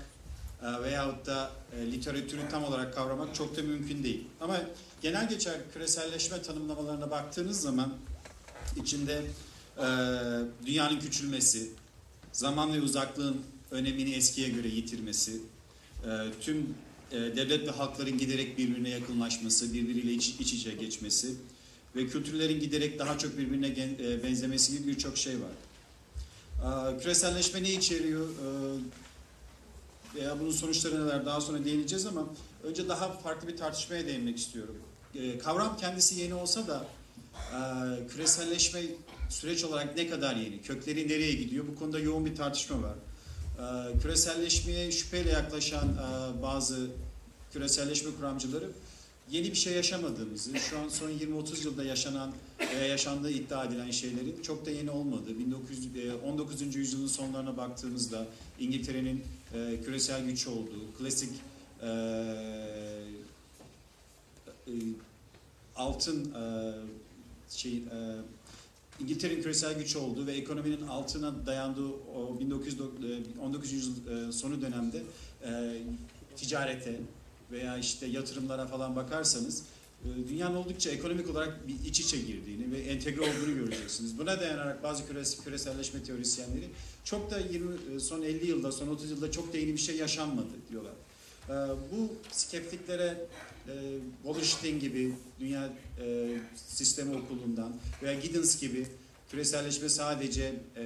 e, 0.62 0.84
veyahut 0.84 1.26
da 1.26 1.52
literatürü 1.92 2.42
tam 2.52 2.64
olarak 2.64 2.94
kavramak 2.94 3.36
çok 3.36 3.58
da 3.58 3.62
mümkün 3.62 4.04
değil. 4.04 4.28
Ama 4.42 4.62
genel 5.02 5.30
geçer 5.30 5.56
küreselleşme 5.74 6.42
tanımlamalarına 6.42 7.12
baktığınız 7.12 7.62
zaman 7.62 7.94
içinde 8.76 9.22
dünyanın 10.66 11.00
küçülmesi, 11.00 11.72
zaman 12.32 12.74
ve 12.74 12.82
uzaklığın 12.82 13.42
önemini 13.72 14.12
eskiye 14.12 14.50
göre 14.50 14.68
yitirmesi, 14.68 15.32
e, 16.06 16.10
tüm 16.42 16.76
e, 17.12 17.16
devlet 17.16 17.68
ve 17.68 17.72
halkların 17.72 18.18
giderek 18.18 18.58
birbirine 18.58 18.90
yakınlaşması, 18.90 19.74
birbiriyle 19.74 20.14
iç, 20.14 20.36
iç 20.40 20.54
içe 20.54 20.72
geçmesi 20.72 21.36
ve 21.96 22.08
kültürlerin 22.08 22.60
giderek 22.60 23.00
daha 23.00 23.18
çok 23.18 23.38
birbirine 23.38 23.68
e, 23.68 24.24
benzemesi 24.24 24.78
gibi 24.78 24.88
birçok 24.88 25.18
şey 25.18 25.36
var. 25.36 25.52
Küreselleşme 27.02 27.64
ne 27.64 27.72
içeriyor? 27.72 28.28
Veya 30.16 30.40
bunun 30.40 30.52
sonuçları 30.52 31.06
neler 31.06 31.26
daha 31.26 31.42
sonra 31.42 31.66
değineceğiz 31.66 32.06
ama 32.06 32.28
önce 32.64 32.90
daha 32.90 33.12
farklı 33.12 33.48
bir 33.48 33.58
tartışmaya 33.58 34.08
değinmek 34.08 34.38
istiyorum. 34.38 34.76
Kavram 35.44 35.78
kendisi 35.78 36.20
yeni 36.22 36.34
olsa 36.34 36.68
da 36.68 36.88
küreselleşme 38.10 38.82
süreç 39.30 39.64
olarak 39.64 39.98
ne 39.98 40.10
kadar 40.10 40.36
yeni, 40.36 40.62
kökleri 40.62 41.08
nereye 41.08 41.34
gidiyor 41.34 41.66
bu 41.68 41.80
konuda 41.80 42.00
yoğun 42.00 42.26
bir 42.26 42.36
tartışma 42.36 42.82
var. 42.82 42.96
E, 43.58 44.00
küreselleşmeye 44.02 44.92
şüpheyle 44.92 45.30
yaklaşan 45.30 45.88
e, 45.88 46.42
bazı 46.44 46.88
küreselleşme 47.54 48.12
kuramcıları 48.18 48.70
yeni 49.32 49.52
bir 49.52 49.56
şey 49.56 49.74
yaşamadığımızı, 49.74 50.60
şu 50.60 50.80
an 50.80 50.90
son 50.90 51.10
20-30 51.10 51.66
yılda 51.66 51.84
yaşanan 51.84 52.32
veya 52.60 52.88
yaşandığı 52.88 53.32
iddia 53.32 53.66
edilen 53.66 53.92
şeylerin 53.92 54.42
çok 54.42 54.66
da 54.66 54.72
yeni 54.72 54.92
olmadığı, 54.92 55.32
19, 55.32 55.78
e, 55.86 56.14
19. 56.30 56.76
yüzyılın 56.76 57.08
sonlarına 57.08 57.58
baktığımızda 57.58 58.26
İngiltere'nin 58.60 59.24
e, 59.54 59.82
küresel 59.86 60.26
güç 60.26 60.48
olduğu, 60.48 60.94
klasik 60.98 61.30
altın 65.76 66.34
şey 67.50 67.84
İngiltere'nin 69.00 69.42
küresel 69.42 69.78
güç 69.78 69.96
olduğu 69.96 70.28
ve 70.28 70.34
ekonominin 70.34 70.88
altına 70.88 71.46
dayandığı 71.46 71.88
o 72.16 72.40
1919 72.40 73.72
yüzyıl 73.72 73.94
e, 74.08 74.32
sonu 74.32 74.62
dönemde 74.62 75.04
e, 75.46 75.82
ticarete 76.36 77.00
veya 77.52 77.78
işte 77.78 78.06
yatırımlara 78.06 78.68
falan 78.68 78.96
bakarsanız 78.96 79.64
e, 80.06 80.30
dünyanın 80.30 80.56
oldukça 80.56 80.90
ekonomik 80.90 81.30
olarak 81.30 81.68
bir 81.68 81.90
iç 81.90 82.00
içe 82.00 82.18
girdiğini 82.18 82.72
ve 82.72 82.80
entegre 82.80 83.22
olduğunu 83.22 83.56
göreceksiniz. 83.56 84.18
Buna 84.18 84.40
dayanarak 84.40 84.84
bazı 84.84 85.08
küres, 85.08 85.44
küreselleşme 85.44 86.04
teorisyenleri 86.04 86.70
çok 87.04 87.32
da 87.32 87.40
20 87.40 87.74
e, 87.96 88.00
son 88.00 88.22
50 88.22 88.48
yılda, 88.48 88.72
son 88.72 88.88
30 88.88 89.12
yılda 89.12 89.32
çok 89.32 89.54
da 89.54 89.58
yeni 89.58 89.74
bir 89.74 89.78
şey 89.78 89.98
yaşanmadı 89.98 90.48
diyorlar. 90.72 90.94
E, 91.50 91.54
Bu 91.92 92.10
skeptiklere 92.32 93.18
e, 93.68 93.74
Wallerstein 94.24 94.80
gibi 94.80 95.14
Dünya 95.40 95.70
e, 96.02 96.28
Sistemi 96.68 97.16
Okulu'ndan 97.16 97.74
veya 98.04 98.14
Giddens 98.20 98.62
gibi 98.62 98.88
küreselleşme 99.32 99.90
sadece 99.90 100.54
e, 100.78 100.84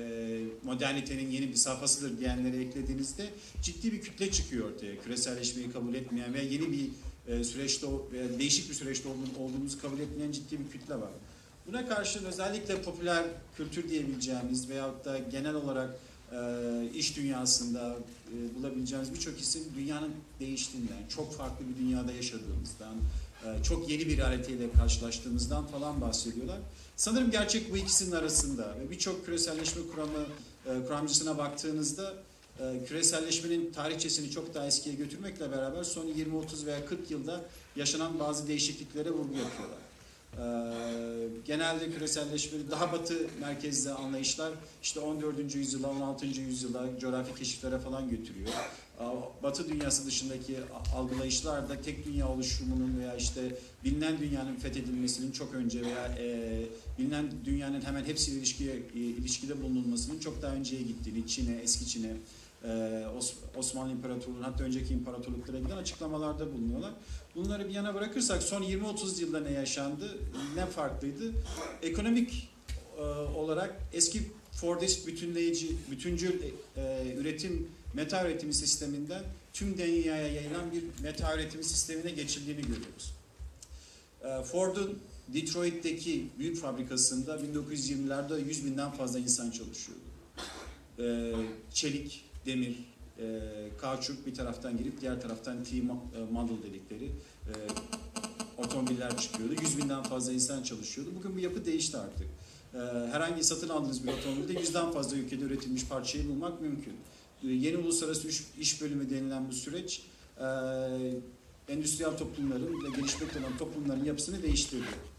modernitenin 0.63 1.29
yeni 1.31 1.49
bir 1.49 1.55
safhasıdır 1.55 2.19
diyenleri 2.19 2.63
eklediğinizde 2.63 3.29
ciddi 3.63 3.91
bir 3.93 4.01
kütle 4.01 4.31
çıkıyor 4.31 4.71
ortaya. 4.71 4.99
Küreselleşmeyi 5.01 5.71
kabul 5.71 5.93
etmeyen 5.93 6.33
veya 6.33 6.43
yeni 6.43 6.71
bir 6.71 6.89
e, 7.27 7.43
süreçte 7.43 7.87
veya 8.11 8.39
değişik 8.39 8.69
bir 8.69 8.75
süreçte 8.75 9.09
olduğum- 9.09 9.39
olduğumuzu 9.43 9.81
kabul 9.81 9.99
etmeyen 9.99 10.31
ciddi 10.31 10.59
bir 10.59 10.79
kütle 10.79 10.95
var. 10.95 11.09
Buna 11.67 11.87
karşın 11.87 12.25
özellikle 12.25 12.81
popüler 12.81 13.23
kültür 13.57 13.89
diyebileceğimiz 13.89 14.69
veyahut 14.69 15.05
da 15.05 15.17
genel 15.17 15.55
olarak 15.55 15.89
iş 16.95 17.17
dünyasında 17.17 17.95
e, 18.27 18.55
bulabileceğimiz 18.55 19.13
birçok 19.13 19.39
isim 19.39 19.61
dünyanın 19.77 20.11
değiştiğinden, 20.39 21.07
çok 21.15 21.33
farklı 21.33 21.65
bir 21.69 21.85
dünyada 21.85 22.11
yaşadığımızdan, 22.11 22.95
e, 23.45 23.63
çok 23.63 23.89
yeni 23.89 24.07
bir 24.07 24.17
realiteyle 24.17 24.71
karşılaştığımızdan 24.71 25.67
falan 25.67 26.01
bahsediyorlar. 26.01 26.59
Sanırım 26.95 27.31
gerçek 27.31 27.71
bu 27.71 27.77
ikisinin 27.77 28.11
arasında 28.11 28.75
ve 28.79 28.91
birçok 28.91 29.25
küreselleşme 29.25 29.81
kuramı 29.91 30.25
e, 30.65 30.85
kuramcısına 30.87 31.37
baktığınızda 31.37 32.13
e, 32.59 32.85
küreselleşmenin 32.87 33.71
tarihçesini 33.71 34.31
çok 34.31 34.53
daha 34.53 34.67
eskiye 34.67 34.95
götürmekle 34.95 35.51
beraber 35.51 35.83
son 35.83 36.07
20-30 36.07 36.65
veya 36.65 36.85
40 36.85 37.11
yılda 37.11 37.41
yaşanan 37.75 38.19
bazı 38.19 38.47
değişikliklere 38.47 39.11
vurgu 39.11 39.37
yapıyorlar. 39.37 39.90
Ee, 40.37 40.41
genelde 41.45 41.91
küreselleşmeyi 41.91 42.71
daha 42.71 42.91
batı 42.91 43.27
merkezli 43.41 43.91
anlayışlar 43.91 44.51
işte 44.83 44.99
14. 44.99 45.55
yüzyıla, 45.55 45.87
16. 45.89 46.25
yüzyıla 46.25 46.99
coğrafi 46.99 47.35
keşiflere 47.35 47.79
falan 47.79 48.09
götürüyor. 48.09 48.49
Ee, 48.99 49.03
Batı 49.43 49.69
dünyası 49.69 50.05
dışındaki 50.05 50.55
algılayışlar 50.95 51.69
da 51.69 51.81
tek 51.81 52.05
dünya 52.05 52.27
oluşumunun 52.29 52.99
veya 52.99 53.15
işte 53.15 53.41
bilinen 53.83 54.19
dünyanın 54.19 54.55
fethedilmesinin 54.55 55.31
çok 55.31 55.53
önce 55.53 55.81
veya 55.81 56.05
e, 56.19 56.61
bilinen 56.99 57.31
dünyanın 57.45 57.81
hemen 57.81 58.05
hepsiyle 58.05 58.37
ilişkiye, 58.37 58.73
e, 58.95 58.99
ilişkide 58.99 59.61
bulunulmasının 59.63 60.19
çok 60.19 60.41
daha 60.41 60.53
önceye 60.53 60.81
gittiğini, 60.81 61.27
Çin'e, 61.27 61.55
eski 61.55 61.87
Çin'e, 61.87 62.13
e, 62.63 62.67
Os- 63.19 63.33
Osmanlı 63.57 63.91
İmparatorluğu'nun 63.91 64.43
hatta 64.43 64.63
önceki 64.63 64.93
imparatorluklara 64.93 65.59
giden 65.59 65.77
açıklamalarda 65.77 66.53
bulunuyorlar. 66.53 66.91
Bunları 67.35 67.69
bir 67.69 67.73
yana 67.73 67.95
bırakırsak 67.95 68.43
son 68.43 68.63
20-30 68.63 69.21
yılda 69.21 69.39
ne 69.39 69.51
yaşandı, 69.51 70.17
ne 70.55 70.65
farklıydı? 70.65 71.31
Ekonomik 71.81 72.49
e, 72.97 73.01
olarak 73.35 73.75
eski 73.93 74.21
Fordist 74.51 75.07
bütünleyici, 75.07 75.75
bütüncül 75.91 76.41
e, 76.77 77.13
üretim, 77.17 77.67
meta 77.93 78.25
üretimi 78.25 78.53
sisteminden 78.53 79.23
tüm 79.53 79.77
dünyaya 79.77 80.27
yayılan 80.27 80.71
bir 80.71 81.03
meta 81.03 81.35
üretimi 81.35 81.63
sistemine 81.63 82.11
geçildiğini 82.11 82.61
görüyoruz. 82.61 83.13
E, 84.23 84.43
Ford'un 84.43 84.99
Detroit'teki 85.27 86.27
büyük 86.39 86.57
fabrikasında 86.57 87.35
1920'lerde 87.35 88.47
100 88.47 88.65
binden 88.65 88.91
fazla 88.91 89.19
insan 89.19 89.51
çalışıyordu. 89.51 90.01
E, 90.99 91.33
çelik, 91.73 92.25
demir, 92.45 92.77
e, 93.19 93.41
kauçuk 93.77 94.25
bir 94.27 94.35
taraftan 94.35 94.77
girip 94.77 95.01
diğer 95.01 95.21
taraftan 95.21 95.63
T-model 95.63 96.63
dedikleri 96.63 97.05
e, 97.47 97.53
otomobiller 98.57 99.17
çıkıyordu. 99.17 99.53
100 99.61 99.77
binden 99.77 100.03
fazla 100.03 100.31
insan 100.31 100.63
çalışıyordu. 100.63 101.11
Bugün 101.19 101.35
bu 101.35 101.39
yapı 101.39 101.65
değişti 101.65 101.97
artık. 101.97 102.27
E, 102.73 102.77
herhangi 103.11 103.43
satın 103.43 103.69
aldığınız 103.69 104.07
bir 104.07 104.13
otomobilde 104.13 104.59
yüzden 104.59 104.91
fazla 104.91 105.17
ülkede 105.17 105.43
üretilmiş 105.43 105.85
parçayı 105.87 106.29
bulmak 106.29 106.61
mümkün. 106.61 106.93
E, 107.43 107.47
yeni 107.47 107.77
uluslararası 107.77 108.27
iş, 108.27 108.43
iş 108.59 108.81
bölümü 108.81 109.09
denilen 109.09 109.49
bu 109.49 109.53
süreç 109.53 110.01
e, 110.39 110.45
endüstriyel 111.69 112.17
toplumların 112.17 112.83
ve 112.83 112.95
gelişmekte 112.95 113.39
olan 113.39 113.57
toplumların 113.57 114.05
yapısını 114.05 114.43
değiştirdi. 114.43 115.11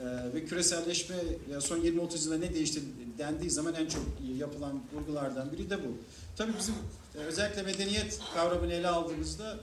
Ee, 0.00 0.34
ve 0.34 0.44
küreselleşme 0.44 1.16
son 1.60 1.78
20-30 1.78 2.24
yılda 2.24 2.38
ne 2.38 2.54
değişti 2.54 2.80
dendiği 3.18 3.50
zaman 3.50 3.74
en 3.74 3.86
çok 3.86 4.02
yapılan 4.38 4.80
vurgulardan 4.94 5.52
biri 5.52 5.70
de 5.70 5.78
bu. 5.78 5.88
Tabii 6.36 6.52
bizim 6.58 6.74
e, 6.74 6.78
özellikle 7.14 7.62
medeniyet 7.62 8.20
kavramını 8.34 8.72
ele 8.72 8.88
aldığımızda 8.88 9.58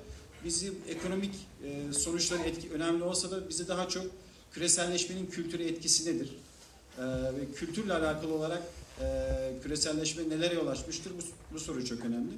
bizim 0.46 0.76
ekonomik 0.88 1.36
e, 1.64 1.94
sonuçları 1.94 2.42
etki 2.42 2.72
önemli 2.72 3.04
olsa 3.04 3.32
da 3.32 3.50
bizi 3.50 3.68
daha 3.68 3.90
çok 3.90 4.06
küreselleşmenin 4.52 5.26
kültüre 5.26 5.64
etkisi 5.64 6.16
nedir? 6.16 6.30
Ee, 6.98 7.02
ve 7.04 7.54
kültürle 7.56 7.94
alakalı 7.94 8.34
olarak 8.34 8.64
e, 9.02 9.06
küreselleşme 9.64 10.30
nelere 10.30 10.54
yol 10.54 10.68
açmıştır? 10.68 11.12
Bu, 11.12 11.54
bu 11.54 11.60
soru 11.60 11.86
çok 11.86 12.06
önemli. 12.06 12.32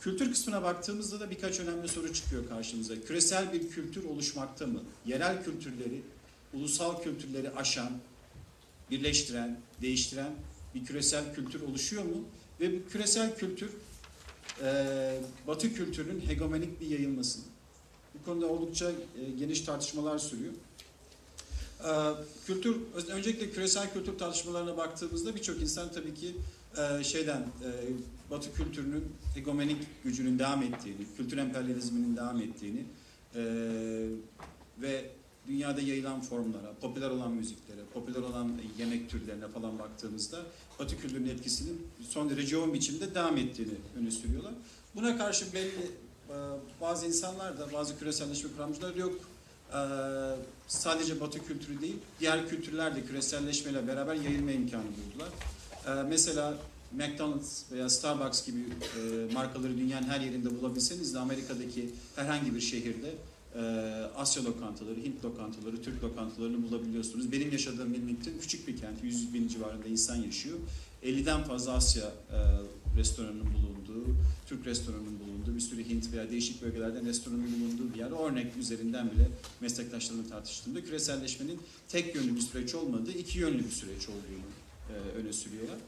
Kültür 0.00 0.30
kısmına 0.30 0.62
baktığımızda 0.62 1.20
da 1.20 1.30
birkaç 1.30 1.60
önemli 1.60 1.88
soru 1.88 2.12
çıkıyor 2.12 2.48
karşımıza. 2.48 2.94
Küresel 3.06 3.52
bir 3.52 3.68
kültür 3.68 4.04
oluşmakta 4.04 4.66
mı? 4.66 4.82
Yerel 5.06 5.44
kültürleri 5.44 6.02
ulusal 6.54 7.02
kültürleri 7.02 7.50
aşan, 7.50 7.90
birleştiren, 8.90 9.60
değiştiren 9.82 10.32
bir 10.74 10.84
küresel 10.84 11.34
kültür 11.34 11.60
oluşuyor 11.60 12.04
mu? 12.04 12.24
Ve 12.60 12.72
bu 12.72 12.88
küresel 12.88 13.36
kültür 13.36 13.70
e, 14.64 15.20
Batı 15.46 15.74
kültürünün 15.74 16.20
hegemonik 16.20 16.80
bir 16.80 16.86
yayılması. 16.86 17.38
Bu 18.14 18.24
konuda 18.24 18.46
oldukça 18.46 18.90
e, 18.90 19.30
geniş 19.38 19.60
tartışmalar 19.60 20.18
sürüyor. 20.18 20.52
E, 21.84 21.90
kültür, 22.46 22.76
öncelikle 23.08 23.50
küresel 23.50 23.92
kültür 23.92 24.18
tartışmalarına 24.18 24.76
baktığımızda 24.76 25.34
birçok 25.34 25.60
insan 25.60 25.92
tabii 25.92 26.14
ki 26.14 26.34
e, 26.78 27.04
şeyden 27.04 27.40
e, 27.40 27.68
Batı 28.30 28.52
kültürünün 28.52 29.04
hegemonik 29.34 29.86
gücünün 30.04 30.38
devam 30.38 30.62
ettiğini, 30.62 31.06
kültür 31.16 31.38
emperyalizminin 31.38 32.16
devam 32.16 32.40
ettiğini 32.40 32.84
e, 33.34 33.42
ve 34.82 35.10
dünyada 35.48 35.80
yayılan 35.80 36.20
formlara, 36.20 36.72
popüler 36.80 37.10
olan 37.10 37.32
müziklere, 37.32 37.80
popüler 37.94 38.20
olan 38.20 38.52
yemek 38.78 39.10
türlerine 39.10 39.48
falan 39.48 39.78
baktığımızda 39.78 40.38
Batı 40.78 40.98
kültürünün 41.00 41.28
etkisinin 41.28 41.86
son 42.08 42.30
derece 42.30 42.56
yoğun 42.56 42.74
biçimde 42.74 43.14
devam 43.14 43.36
ettiğini 43.36 43.74
öne 43.98 44.10
sürüyorlar. 44.10 44.52
Buna 44.94 45.18
karşı 45.18 45.52
belli 45.52 45.90
e, 46.30 46.36
bazı 46.80 47.06
insanlar 47.06 47.58
da, 47.58 47.72
bazı 47.72 47.98
küreselleşme 47.98 48.50
kuramcılar 48.56 48.94
yok 48.94 49.14
e, 49.72 49.78
sadece 50.68 51.20
Batı 51.20 51.46
kültürü 51.46 51.80
değil, 51.80 51.96
diğer 52.20 52.48
kültürler 52.48 52.96
de 52.96 53.04
küreselleşmeyle 53.04 53.88
beraber 53.88 54.14
yayılma 54.14 54.52
imkanı 54.52 54.82
buldular. 54.84 55.28
E, 55.86 56.02
Mesela 56.02 56.54
McDonald's 56.92 57.62
veya 57.72 57.88
Starbucks 57.88 58.46
gibi 58.46 58.58
markaları 59.32 59.78
dünyanın 59.78 60.06
her 60.08 60.20
yerinde 60.20 60.60
bulabilseniz 60.60 61.14
de 61.14 61.18
Amerika'daki 61.18 61.90
herhangi 62.16 62.54
bir 62.54 62.60
şehirde 62.60 63.14
e, 63.58 63.62
Asya 64.16 64.44
lokantaları, 64.44 64.96
Hint 64.96 65.24
lokantaları, 65.24 65.82
Türk 65.82 66.04
lokantalarını 66.04 66.62
bulabiliyorsunuz. 66.70 67.32
Benim 67.32 67.52
yaşadığım 67.52 67.94
Wilmington 67.94 68.32
küçük 68.40 68.68
bir 68.68 68.76
kent, 68.76 69.04
100 69.04 69.34
bin 69.34 69.48
civarında 69.48 69.86
insan 69.86 70.16
yaşıyor. 70.16 70.58
50'den 71.02 71.44
fazla 71.44 71.72
Asya 71.72 72.04
e, 72.04 72.38
restoranının 72.98 73.44
bulunduğu, 73.44 74.16
Türk 74.46 74.66
restoranının 74.66 75.20
bulunduğu, 75.20 75.54
bir 75.54 75.60
sürü 75.60 75.88
Hint 75.88 76.12
veya 76.12 76.30
değişik 76.30 76.62
bölgelerden 76.62 77.06
restoranın 77.06 77.60
bulunduğu 77.60 77.94
bir 77.94 77.98
yer. 77.98 78.30
Örnek 78.30 78.56
üzerinden 78.56 79.10
bile 79.10 79.28
meslektaşlarımla 79.60 80.28
tartıştığımda 80.28 80.84
küreselleşmenin 80.84 81.60
tek 81.88 82.14
yönlü 82.14 82.36
bir 82.36 82.40
süreç 82.40 82.74
olmadığı, 82.74 83.12
iki 83.12 83.38
yönlü 83.38 83.64
bir 83.64 83.70
süreç 83.70 84.08
olduğunu 84.08 84.48
e, 84.90 84.94
öne 85.18 85.32
sürüyorlar. 85.32 85.78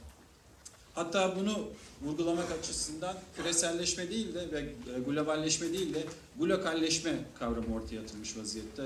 Hatta 1.00 1.36
bunu 1.36 1.58
vurgulamak 2.02 2.52
açısından 2.60 3.16
küreselleşme 3.36 4.10
değil 4.10 4.34
de 4.34 4.52
ve 4.52 4.64
globalleşme 5.06 5.72
değil 5.72 5.94
de 5.94 6.04
glokalleşme 6.38 7.12
kavramı 7.38 7.74
ortaya 7.74 8.00
atılmış 8.00 8.36
vaziyette. 8.36 8.82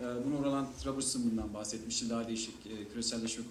Ee, 0.00 0.04
Bunu 0.26 0.44
Roland 0.44 0.66
Robertson 0.86 1.30
bundan 1.30 1.54
bahsetmişti. 1.54 2.10
Daha 2.10 2.28
değişik 2.28 2.50
e, 2.66 2.88
küreselleşme 2.92 3.44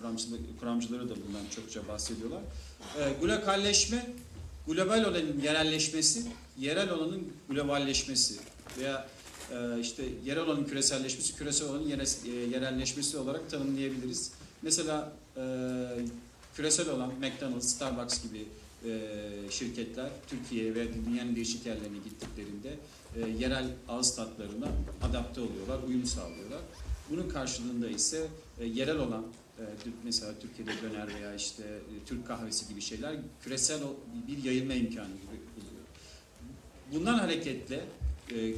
kuramcıları, 0.59 1.09
da 1.09 1.13
bundan 1.27 1.45
çokça 1.55 1.87
bahsediyorlar. 1.87 2.41
Glokalleşme, 3.21 4.05
global 4.67 5.03
olanın 5.03 5.41
yerelleşmesi, 5.43 6.23
yerel 6.59 6.89
olanın 6.91 7.27
globalleşmesi 7.49 8.33
veya 8.79 9.07
e, 9.51 9.79
işte 9.81 10.03
yerel 10.25 10.43
olanın 10.43 10.63
küreselleşmesi, 10.65 11.35
küresel 11.35 11.69
olanın 11.69 11.87
yere- 11.87 12.29
e, 12.31 12.49
yerelleşmesi 12.49 13.17
olarak 13.17 13.49
tanımlayabiliriz. 13.49 14.31
Mesela 14.61 15.11
e, 15.37 15.41
küresel 16.57 16.89
olan 16.89 17.11
McDonald's, 17.19 17.75
Starbucks 17.75 18.23
gibi 18.23 18.45
e, 18.85 19.01
şirketler 19.49 20.09
Türkiye'ye 20.27 20.75
ve 20.75 20.87
dünyanın 21.05 21.35
değişik 21.35 21.65
yerlerine 21.65 21.97
gittiklerinde 21.97 22.75
e, 23.15 23.29
yerel 23.43 23.67
ağız 23.87 24.15
tatlarına 24.15 24.67
adapte 25.03 25.41
oluyorlar, 25.41 25.79
uyum 25.87 26.05
sağlıyorlar. 26.05 26.59
Bunun 27.09 27.29
karşılığında 27.29 27.87
ise 27.89 28.27
e, 28.59 28.65
yerel 28.65 28.97
olan 28.97 29.23
e, 29.59 29.63
mesela 30.03 30.33
Türkiye'de 30.41 30.71
döner 30.81 31.07
veya 31.15 31.35
işte 31.35 31.63
e, 31.63 32.05
Türk 32.05 32.27
kahvesi 32.27 32.67
gibi 32.67 32.81
şeyler 32.81 33.15
küresel 33.43 33.79
bir 34.27 34.43
yayılma 34.43 34.73
imkanı 34.73 35.07
gibi 35.07 35.41
buluyor. 35.55 35.83
Bundan 36.93 37.19
hareketle 37.19 37.85
e, 38.31 38.53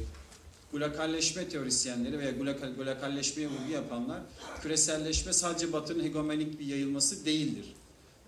glokalleşme 0.72 1.48
teorisyenleri 1.48 2.18
veya 2.18 2.30
glokal, 2.30 2.68
glokalleşmeye 2.68 3.48
vurgu 3.48 3.72
yapanlar 3.72 4.20
küreselleşme 4.62 5.32
sadece 5.32 5.72
batının 5.72 6.04
hegemonik 6.04 6.60
bir 6.60 6.66
yayılması 6.66 7.24
değildir. 7.24 7.74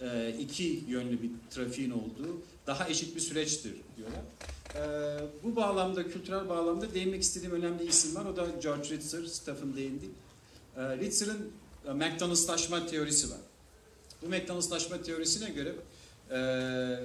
E, 0.03 0.37
iki 0.41 0.85
yönlü 0.89 1.23
bir 1.23 1.31
trafiğin 1.51 1.91
olduğu 1.91 2.41
daha 2.67 2.89
eşit 2.89 3.17
bir 3.17 3.21
süreçtir 3.21 3.75
diyorlar. 3.97 4.21
E, 4.75 4.83
bu 5.45 5.57
bağlamda, 5.57 6.09
kültürel 6.09 6.49
bağlamda 6.49 6.95
değinmek 6.95 7.23
istediğim 7.23 7.55
önemli 7.55 7.85
isim 7.85 8.15
var. 8.15 8.25
O 8.25 8.37
da 8.37 8.47
George 8.63 8.89
Ritzer, 8.89 9.25
Stephen 9.25 9.77
değindi. 9.77 10.05
E, 10.77 10.97
Ritzer'ın 10.97 11.51
McDonald'slaşma 11.95 12.87
teorisi 12.87 13.31
var. 13.31 13.39
Bu 14.23 14.27
McDonald'slaşma 14.27 15.03
teorisine 15.03 15.51
göre 15.51 15.73
e, 16.31 16.39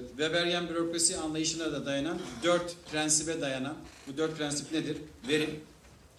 Weberian 0.10 0.70
bürokrasi 0.70 1.18
anlayışına 1.18 1.72
da 1.72 1.86
dayanan 1.86 2.20
dört 2.44 2.76
prensibe 2.92 3.42
dayanan, 3.42 3.76
bu 4.08 4.18
dört 4.18 4.38
prensip 4.38 4.72
nedir? 4.72 4.98
Verim, 5.28 5.60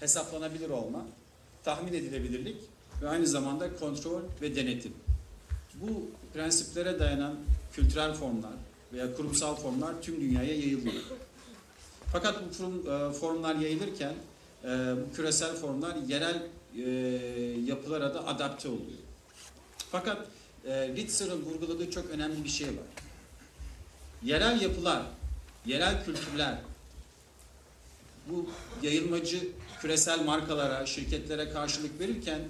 hesaplanabilir 0.01 0.71
olma, 0.71 1.07
tahmin 1.65 1.93
edilebilirlik 1.93 2.57
ve 3.03 3.09
aynı 3.09 3.27
zamanda 3.27 3.77
kontrol 3.77 4.23
ve 4.43 4.57
denetim. 4.57 4.93
Bu 5.75 6.11
prensiplere 6.35 6.99
dayanan 6.99 7.35
kültürel 7.73 8.15
formlar 8.15 8.53
veya 8.93 9.17
kurumsal 9.17 9.57
formlar 9.57 10.03
tüm 10.03 10.21
dünyaya 10.21 10.55
yayılıyor. 10.55 11.03
Fakat 12.13 12.41
bu 12.43 12.91
e, 12.91 13.13
formlar 13.13 13.55
yayılırken 13.55 14.15
e, 14.65 14.69
bu 14.69 15.17
küresel 15.17 15.57
formlar 15.57 15.97
yerel 16.09 16.43
e, 16.77 16.91
yapılara 17.67 18.15
da 18.15 18.27
adapte 18.27 18.69
oluyor. 18.69 18.99
Fakat 19.91 20.27
Ritzer'ın 20.67 21.43
vurguladığı 21.43 21.91
çok 21.91 22.11
önemli 22.11 22.45
bir 22.45 22.49
şey 22.49 22.67
var. 22.67 22.87
Yerel 24.23 24.61
yapılar, 24.61 25.03
yerel 25.67 26.05
kültürler 26.05 26.59
bu 28.31 28.51
yayılmacı 28.83 29.49
küresel 29.81 30.25
markalara, 30.25 30.87
şirketlere 30.87 31.51
karşılık 31.51 32.01
verirken 32.01 32.41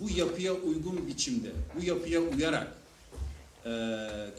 bu 0.00 0.10
yapıya 0.10 0.52
uygun 0.52 1.06
biçimde, 1.06 1.48
bu 1.76 1.84
yapıya 1.84 2.20
uyarak 2.20 2.77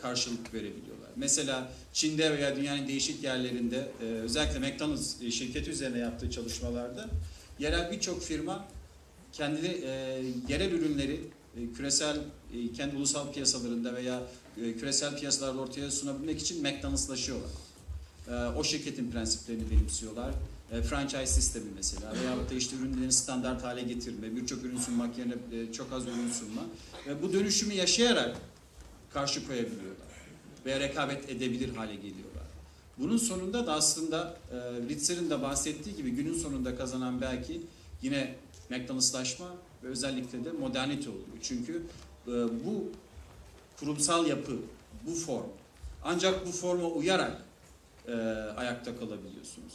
karşılık 0.02 0.54
verebiliyorlar. 0.54 1.10
Mesela 1.16 1.72
Çin'de 1.94 2.38
veya 2.38 2.56
dünyanın 2.56 2.88
değişik 2.88 3.24
yerlerinde 3.24 3.92
e, 4.02 4.06
özellikle 4.06 4.60
McDonald's 4.60 5.22
e, 5.22 5.32
şirketi 5.32 5.70
üzerine 5.70 5.98
yaptığı 5.98 6.32
çalışmalarda 6.32 7.10
yerel 7.60 7.92
birçok 7.92 8.24
firma 8.24 8.66
kendileri 9.34 9.82
e, 9.86 10.22
yerel 10.48 10.72
ürünleri 10.72 11.20
e, 11.58 11.74
küresel 11.74 12.18
e, 12.54 12.74
kendi 12.74 12.96
ulusal 12.96 13.34
piyasalarında 13.34 13.96
veya 13.96 14.24
e, 14.64 14.74
küresel 14.74 15.20
piyasalarda 15.20 15.62
ortaya 15.62 15.92
sunabilmek 15.92 16.42
için 16.42 16.62
McDonald'slaşıyorlar. 16.62 17.50
E, 18.28 18.34
o 18.34 18.64
şirketin 18.64 19.12
prensiplerini 19.12 19.72
benimsiyorlar. 19.72 20.34
E, 20.72 20.82
franchise 20.82 21.26
sistemi 21.26 21.66
mesela 21.76 22.14
veyahut 22.22 22.52
da 22.52 22.56
işte 22.56 22.76
ürünlerini 22.76 23.12
standart 23.12 23.64
hale 23.64 23.82
getirme, 23.82 24.36
birçok 24.36 24.64
ürün 24.64 24.78
sunmak 24.78 25.18
yerine 25.18 25.34
e, 25.34 25.74
çok 25.74 25.94
az 25.94 26.04
ürün 26.04 26.32
sunma. 26.32 26.62
Ve 27.08 27.22
bu 27.22 27.34
dönüşümü 27.34 27.74
yaşayarak 27.74 28.38
karşı 29.14 29.48
koyabiliyorlar 29.48 30.10
veya 30.66 30.80
rekabet 30.80 31.30
edebilir 31.30 31.76
hale 31.76 31.96
geliyorlar. 31.96 32.44
Bunun 32.98 33.18
sonunda 33.18 33.68
da 33.68 33.74
aslında 33.74 34.38
e, 34.52 34.56
Ritzer'in 34.90 35.30
de 35.30 35.42
bahsettiği 35.42 35.96
gibi 35.96 36.12
günün 36.12 36.34
sonunda 36.34 36.76
kazanan 36.76 37.22
belki 37.22 37.62
yine 38.02 38.36
McDonald'slaşma 38.70 39.48
ve 39.84 39.88
özellikle 39.88 40.46
de 40.46 40.52
modernite 40.52 41.10
oluyor. 41.10 41.38
Çünkü 41.42 41.84
e, 42.28 42.32
bu 42.32 42.92
kurumsal 43.80 44.28
yapı, 44.28 44.58
bu 45.08 45.12
form 45.16 45.50
ancak 46.04 46.48
bu 46.48 46.52
forma 46.52 46.88
uyarak 46.88 47.42
e, 48.08 48.14
ayakta 48.58 49.00
kalabiliyorsunuz. 49.00 49.74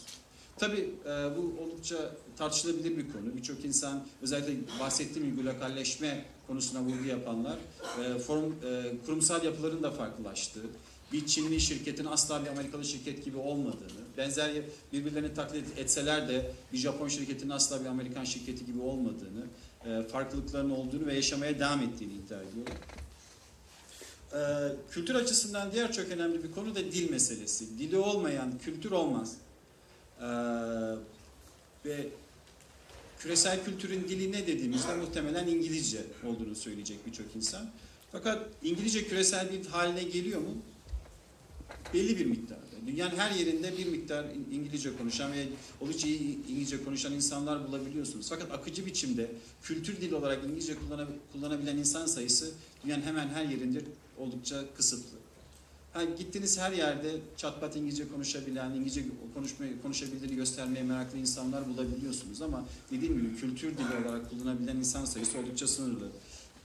Tabii 0.57 0.91
e, 1.05 1.09
bu 1.09 1.63
oldukça 1.63 1.97
tartışılabilir 2.37 2.97
bir 2.97 3.13
konu. 3.13 3.37
Birçok 3.37 3.65
insan 3.65 4.07
özellikle 4.23 4.81
bahsettiğim 4.81 5.31
gibi 5.31 5.43
globalleşme 5.43 6.25
konusuna 6.47 6.81
vurgu 6.81 7.05
yapanlar 7.09 7.59
e, 8.05 8.19
form, 8.19 8.45
e, 8.45 8.93
kurumsal 9.07 9.45
yapıların 9.45 9.83
da 9.83 9.91
farklılaştığı, 9.91 10.65
bir 11.13 11.27
Çinli 11.27 11.61
şirketin 11.61 12.05
asla 12.05 12.45
bir 12.45 12.49
Amerikalı 12.51 12.85
şirket 12.85 13.25
gibi 13.25 13.39
olmadığını, 13.39 14.01
benzer 14.17 14.53
birbirlerini 14.93 15.35
taklit 15.35 15.79
etseler 15.79 16.29
de 16.29 16.51
bir 16.73 16.79
Japon 16.79 17.09
şirketinin 17.09 17.51
asla 17.51 17.81
bir 17.81 17.87
Amerikan 17.87 18.25
şirketi 18.25 18.67
gibi 18.67 18.81
olmadığını, 18.81 19.45
e, 19.87 20.03
farklılıkların 20.03 20.71
olduğunu 20.71 21.07
ve 21.07 21.15
yaşamaya 21.15 21.59
devam 21.59 21.83
ettiğini 21.83 22.13
iddia 22.13 22.39
ediyorlar. 22.43 22.77
E, 24.35 24.41
kültür 24.91 25.15
açısından 25.15 25.73
diğer 25.73 25.93
çok 25.93 26.09
önemli 26.09 26.45
bir 26.45 26.53
konu 26.53 26.75
da 26.75 26.79
dil 26.79 27.11
meselesi. 27.11 27.79
Dili 27.79 27.97
olmayan 27.97 28.59
kültür 28.59 28.91
olmaz. 28.91 29.37
E, 30.21 30.27
ve 31.85 32.09
küresel 33.19 33.65
kültürün 33.65 34.09
dili 34.09 34.33
ne 34.33 34.47
dediğimizde 34.47 34.95
muhtemelen 34.97 35.47
İngilizce 35.47 36.05
olduğunu 36.27 36.55
söyleyecek 36.55 37.07
birçok 37.07 37.37
insan. 37.37 37.71
Fakat 38.13 38.49
İngilizce 38.63 39.07
küresel 39.07 39.53
bir 39.53 39.67
haline 39.67 40.03
geliyor 40.03 40.41
mu? 40.41 40.57
Belli 41.95 42.19
bir 42.19 42.27
miktarda. 42.27 42.63
Dünyanın 42.87 43.17
her 43.17 43.31
yerinde 43.31 43.79
bir 43.79 43.87
miktar 43.87 44.27
İngilizce 44.53 44.97
konuşan 44.97 45.33
ve 45.33 45.47
oldukça 45.81 46.09
iyi 46.09 46.39
İngilizce 46.49 46.85
konuşan 46.85 47.13
insanlar 47.13 47.69
bulabiliyorsunuz. 47.69 48.29
Fakat 48.29 48.53
akıcı 48.53 48.87
biçimde 48.87 49.31
kültür 49.63 49.97
dili 50.01 50.15
olarak 50.15 50.45
İngilizce 50.45 50.75
kullanabilen 51.33 51.77
insan 51.77 52.07
sayısı 52.07 52.51
dünyanın 52.85 53.03
hemen 53.03 53.29
her 53.29 53.45
yerinde 53.45 53.81
oldukça 54.19 54.65
kısıtlı. 54.77 55.24
Yani 55.95 56.17
gittiğiniz 56.19 56.59
her 56.59 56.73
yerde 56.73 57.11
çatpat 57.37 57.77
İngilizce 57.77 58.09
konuşabilen, 58.09 58.71
İngilizce 58.71 59.05
konuşmayı, 59.35 59.83
konuşabildiğini 59.83 60.37
göstermeye 60.37 60.83
meraklı 60.83 61.19
insanlar 61.19 61.69
bulabiliyorsunuz 61.69 62.43
ama 62.43 62.65
dediğim 62.91 63.19
gibi 63.19 63.37
kültür 63.37 63.79
dili 63.79 64.07
olarak 64.07 64.31
kullanabilen 64.31 64.77
insan 64.77 65.05
sayısı 65.05 65.39
oldukça 65.39 65.67
sınırlı. 65.67 66.09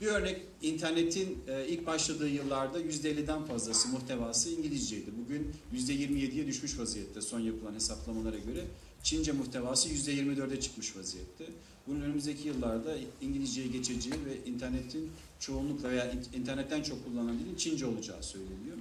Bir 0.01 0.07
örnek 0.07 0.41
internetin 0.61 1.37
e, 1.47 1.67
ilk 1.67 1.85
başladığı 1.87 2.29
yıllarda 2.29 2.81
%50'den 2.81 3.45
fazlası 3.45 3.87
muhtevası 3.87 4.49
İngilizceydi. 4.49 5.11
Bugün 5.25 5.51
%27'ye 5.75 6.47
düşmüş 6.47 6.79
vaziyette 6.79 7.21
son 7.21 7.39
yapılan 7.39 7.73
hesaplamalara 7.73 8.37
göre. 8.37 8.65
Çince 9.03 9.31
muhtevası 9.31 9.89
%24'e 9.89 10.59
çıkmış 10.59 10.97
vaziyette. 10.97 11.45
Bunun 11.87 12.01
önümüzdeki 12.01 12.47
yıllarda 12.47 12.97
İngilizceye 13.21 13.67
geçeceği 13.67 14.15
ve 14.25 14.49
internetin 14.49 15.09
çoğunlukla 15.39 15.89
veya 15.89 16.11
internetten 16.35 16.83
çok 16.83 17.05
kullanılan 17.05 17.39
dilin 17.39 17.55
Çince 17.55 17.85
olacağı 17.85 18.23
söyleniyor. 18.23 18.77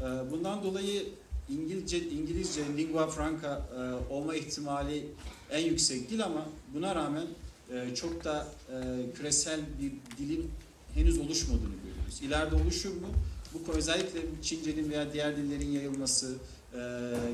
E, 0.00 0.30
bundan 0.30 0.62
dolayı 0.62 1.08
İngilizce, 1.48 2.10
İngilizce 2.10 2.62
lingua 2.76 3.06
franca 3.06 3.62
e, 3.76 4.12
olma 4.14 4.36
ihtimali 4.36 5.06
en 5.50 5.66
yüksek 5.66 6.10
değil 6.10 6.24
ama 6.24 6.48
buna 6.74 6.94
rağmen 6.94 7.26
e, 7.72 7.94
çok 7.94 8.24
da 8.24 8.48
e, 8.68 8.76
küresel 9.14 9.60
bir 9.80 9.92
dilin 10.18 10.50
henüz 10.94 11.18
oluşmadığını 11.18 11.74
görüyoruz. 11.84 12.22
İleride 12.22 12.54
oluşur 12.54 12.90
mu? 12.90 13.08
Bu 13.54 13.72
özellikle 13.72 14.20
Çince'nin 14.42 14.90
veya 14.90 15.12
diğer 15.12 15.36
dillerin 15.36 15.70
yayılması, 15.70 16.34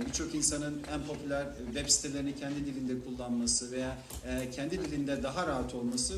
birçok 0.06 0.34
insanın 0.34 0.82
en 0.92 1.06
popüler 1.06 1.46
web 1.74 1.88
sitelerini 1.88 2.36
kendi 2.36 2.66
dilinde 2.66 3.04
kullanması 3.04 3.72
veya 3.72 3.98
kendi 4.52 4.80
dilinde 4.80 5.22
daha 5.22 5.46
rahat 5.46 5.74
olması 5.74 6.14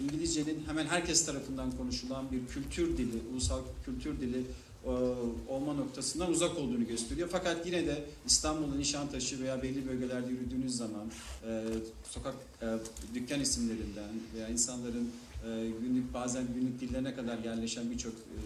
İngilizcenin 0.00 0.64
hemen 0.66 0.86
herkes 0.86 1.26
tarafından 1.26 1.70
konuşulan 1.70 2.24
bir 2.32 2.46
kültür 2.46 2.96
dili, 2.96 3.22
ulusal 3.32 3.60
kültür 3.84 4.20
dili 4.20 4.42
olma 5.48 5.74
noktasından 5.74 6.30
uzak 6.30 6.58
olduğunu 6.58 6.86
gösteriyor. 6.86 7.28
Fakat 7.32 7.66
yine 7.66 7.86
de 7.86 8.04
İstanbul'un 8.26 8.78
Nişantaşı 8.78 9.40
veya 9.40 9.62
belli 9.62 9.88
bölgelerde 9.88 10.30
yürüdüğünüz 10.30 10.76
zaman 10.76 11.06
e, 11.46 11.64
sokak 12.10 12.34
e, 12.62 12.66
dükkan 13.14 13.40
isimlerinden 13.40 14.10
veya 14.34 14.48
insanların 14.48 15.10
e, 15.46 15.70
günlük 15.82 16.14
bazen 16.14 16.44
günlük 16.54 16.80
dillerine 16.80 17.14
kadar 17.14 17.38
yerleşen 17.38 17.90
birçok 17.90 18.12
e, 18.12 18.38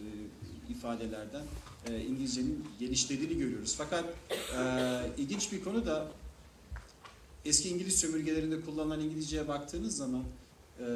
ifadelerden 0.72 1.42
e, 1.86 2.00
İngilizcenin 2.00 2.64
geliştirdiğini 2.80 3.38
görüyoruz. 3.38 3.74
Fakat 3.78 4.04
e, 4.30 4.62
ilginç 5.18 5.52
bir 5.52 5.64
konu 5.64 5.86
da 5.86 6.08
eski 7.44 7.68
İngiliz 7.68 7.98
sömürgelerinde 8.00 8.60
kullanılan 8.60 9.00
İngilizceye 9.00 9.48
baktığınız 9.48 9.96
zaman 9.96 10.24
e, 10.80 10.86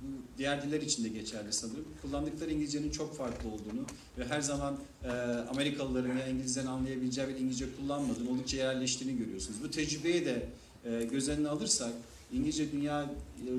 bu 0.00 0.38
diğer 0.38 0.62
diller 0.62 0.80
için 0.82 1.04
de 1.04 1.08
geçerli 1.08 1.52
sanırım. 1.52 1.84
Kullandıkları 2.02 2.52
İngilizcenin 2.52 2.90
çok 2.90 3.16
farklı 3.16 3.48
olduğunu 3.48 3.86
ve 4.18 4.24
her 4.24 4.40
zaman 4.40 4.76
e, 5.04 5.08
Amerikalıların 5.50 6.16
ya 6.16 6.26
İngilizlerin 6.28 6.66
anlayabileceği 6.66 7.28
bir 7.28 7.34
İngilizce 7.34 7.66
kullanmadığını, 7.76 8.30
oldukça 8.30 8.56
yerleştiğini 8.56 9.18
görüyorsunuz. 9.18 9.62
Bu 9.62 9.70
tecrübeyi 9.70 10.24
de 10.24 10.48
e, 10.84 11.04
göz 11.04 11.28
önüne 11.28 11.48
alırsak 11.48 11.92
İngilizce 12.32 12.72
dünya 12.72 13.02
e, 13.02 13.50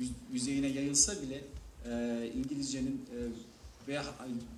yüz- 0.00 0.10
yüzeyine 0.32 0.66
yayılsa 0.66 1.12
bile 1.22 1.44
e, 1.90 2.30
İngilizcenin 2.36 3.00
e, 3.14 3.16
veya 3.88 4.04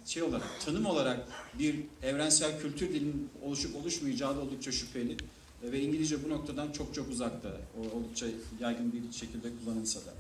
şey 0.07 0.23
olarak 0.23 0.49
tanım 0.65 0.87
olarak 0.87 1.29
bir 1.59 1.77
evrensel 2.03 2.61
kültür 2.61 2.89
dilinin 2.89 3.29
oluşup 3.43 3.77
oluşmayacağı 3.77 4.37
da 4.37 4.41
oldukça 4.41 4.73
şüpheli. 4.73 5.17
E, 5.63 5.73
ve 5.73 5.81
İngilizce 5.81 6.25
bu 6.25 6.29
noktadan 6.29 6.73
çok 6.73 6.95
çok 6.95 7.09
uzakta. 7.11 7.57
Oldukça 7.95 8.27
yaygın 8.61 8.93
bir 8.93 9.13
şekilde 9.13 9.49
kullanılsa 9.65 10.01
da. 10.01 10.15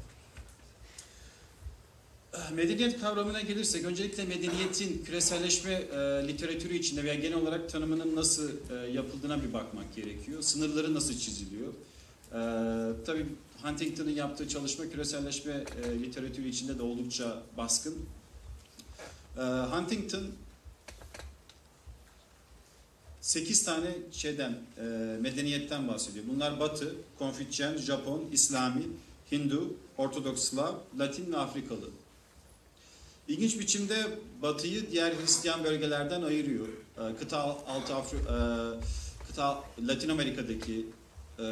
Medeniyet 2.55 3.01
kavramına 3.01 3.41
gelirsek 3.41 3.85
öncelikle 3.85 4.25
medeniyetin 4.25 5.05
küreselleşme 5.05 5.73
e, 5.73 5.97
literatürü 6.29 6.75
içinde 6.75 7.05
veya 7.05 7.15
genel 7.15 7.37
olarak 7.39 7.69
tanımının 7.69 8.17
nasıl 8.17 8.51
e, 8.51 8.91
yapıldığına 8.91 9.43
bir 9.43 9.53
bakmak 9.53 9.95
gerekiyor. 9.97 10.43
Sınırları 10.43 10.95
nasıl 10.95 11.19
çiziliyor? 11.19 11.69
E, 11.69 12.39
tabii 13.07 13.27
Huntington'ın 13.63 14.11
yaptığı 14.11 14.49
çalışma 14.49 14.91
küreselleşme 14.91 15.53
e, 15.53 16.03
literatürü 16.03 16.49
içinde 16.49 16.79
de 16.79 16.83
oldukça 16.83 17.43
baskın. 17.57 17.95
E, 19.37 19.43
Huntington 19.43 20.27
8 23.21 23.65
tane 23.65 23.97
şeyden, 24.13 24.59
e, 24.79 24.83
medeniyetten 25.21 25.89
bahsediyor. 25.89 26.25
Bunlar 26.35 26.61
Batı, 26.61 26.95
Konfüçyen, 27.19 27.77
Japon, 27.77 28.25
İslami, 28.33 28.83
Hindu, 29.33 29.75
Ortodoks 29.99 30.45
Slav, 30.45 30.75
Latin 30.99 31.33
ve 31.33 31.37
Afrikalı. 31.37 31.91
İlginç 33.29 33.59
biçimde 33.61 34.19
Batı'yı 34.43 34.91
diğer 34.91 35.13
Hristiyan 35.13 35.65
bölgelerden 35.65 36.23
ayırıyor. 36.23 36.69
Ee, 36.69 37.17
Kıta 37.17 37.39
altı 37.43 37.95
Afri, 37.95 38.19
e, 38.19 38.37
kıta 39.27 39.65
Latin 39.89 40.09
Amerika'daki 40.09 40.87
e, 41.39 41.45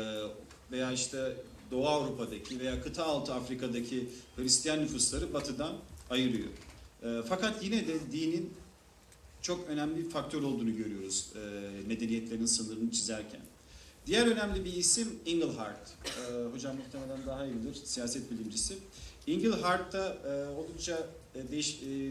veya 0.73 0.93
işte 0.93 1.37
Doğu 1.71 1.87
Avrupa'daki 1.89 2.61
veya 2.61 2.83
kıta 2.83 3.05
altı 3.05 3.35
Afrika'daki 3.35 4.09
Hristiyan 4.37 4.81
nüfusları 4.81 5.35
batıdan 5.35 5.73
ayırıyor. 6.11 6.49
E, 7.03 7.23
fakat 7.29 7.65
yine 7.65 7.87
de 7.89 8.13
dinin 8.13 8.55
çok 9.43 9.69
önemli 9.69 10.05
bir 10.05 10.11
faktör 10.11 10.43
olduğunu 10.43 10.77
görüyoruz 10.77 11.33
e, 11.35 11.41
medeniyetlerin 11.87 12.47
sınırını 12.47 12.91
çizerken. 12.91 13.41
Diğer 14.07 14.27
önemli 14.27 14.65
bir 14.65 14.73
isim 14.73 15.09
Engelhardt. 15.27 15.89
E, 16.07 16.45
hocam 16.55 16.77
muhtemelen 16.77 17.27
daha 17.27 17.47
iyi 17.47 17.55
bilir, 17.55 17.75
siyaset 17.75 18.31
bilimcisi. 18.31 18.75
Engelhardt 19.27 19.93
da 19.93 20.17
oldukça 20.57 21.07
e, 21.35 21.57
e, 21.59 22.11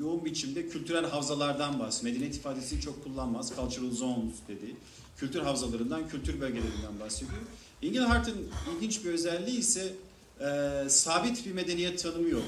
yoğun 0.00 0.24
biçimde 0.24 0.68
kültürel 0.68 1.04
havzalardan 1.04 1.80
bahsediyor. 1.80 2.12
Medeniyet 2.12 2.36
ifadesini 2.36 2.80
çok 2.80 3.04
kullanmaz. 3.04 3.52
Cultural 3.56 3.90
zones 3.90 4.34
dedi. 4.48 4.76
Kültür 5.16 5.40
havzalarından, 5.40 6.08
kültür 6.08 6.40
bölgelerinden 6.40 7.00
bahsediyor. 7.00 7.40
Engelhardt'ın 7.82 8.48
ilginç 8.76 9.04
bir 9.04 9.10
özelliği 9.10 9.58
ise 9.58 9.92
e, 10.40 10.88
sabit 10.88 11.46
bir 11.46 11.52
medeniyet 11.52 12.02
tanımı 12.02 12.28
yok. 12.28 12.44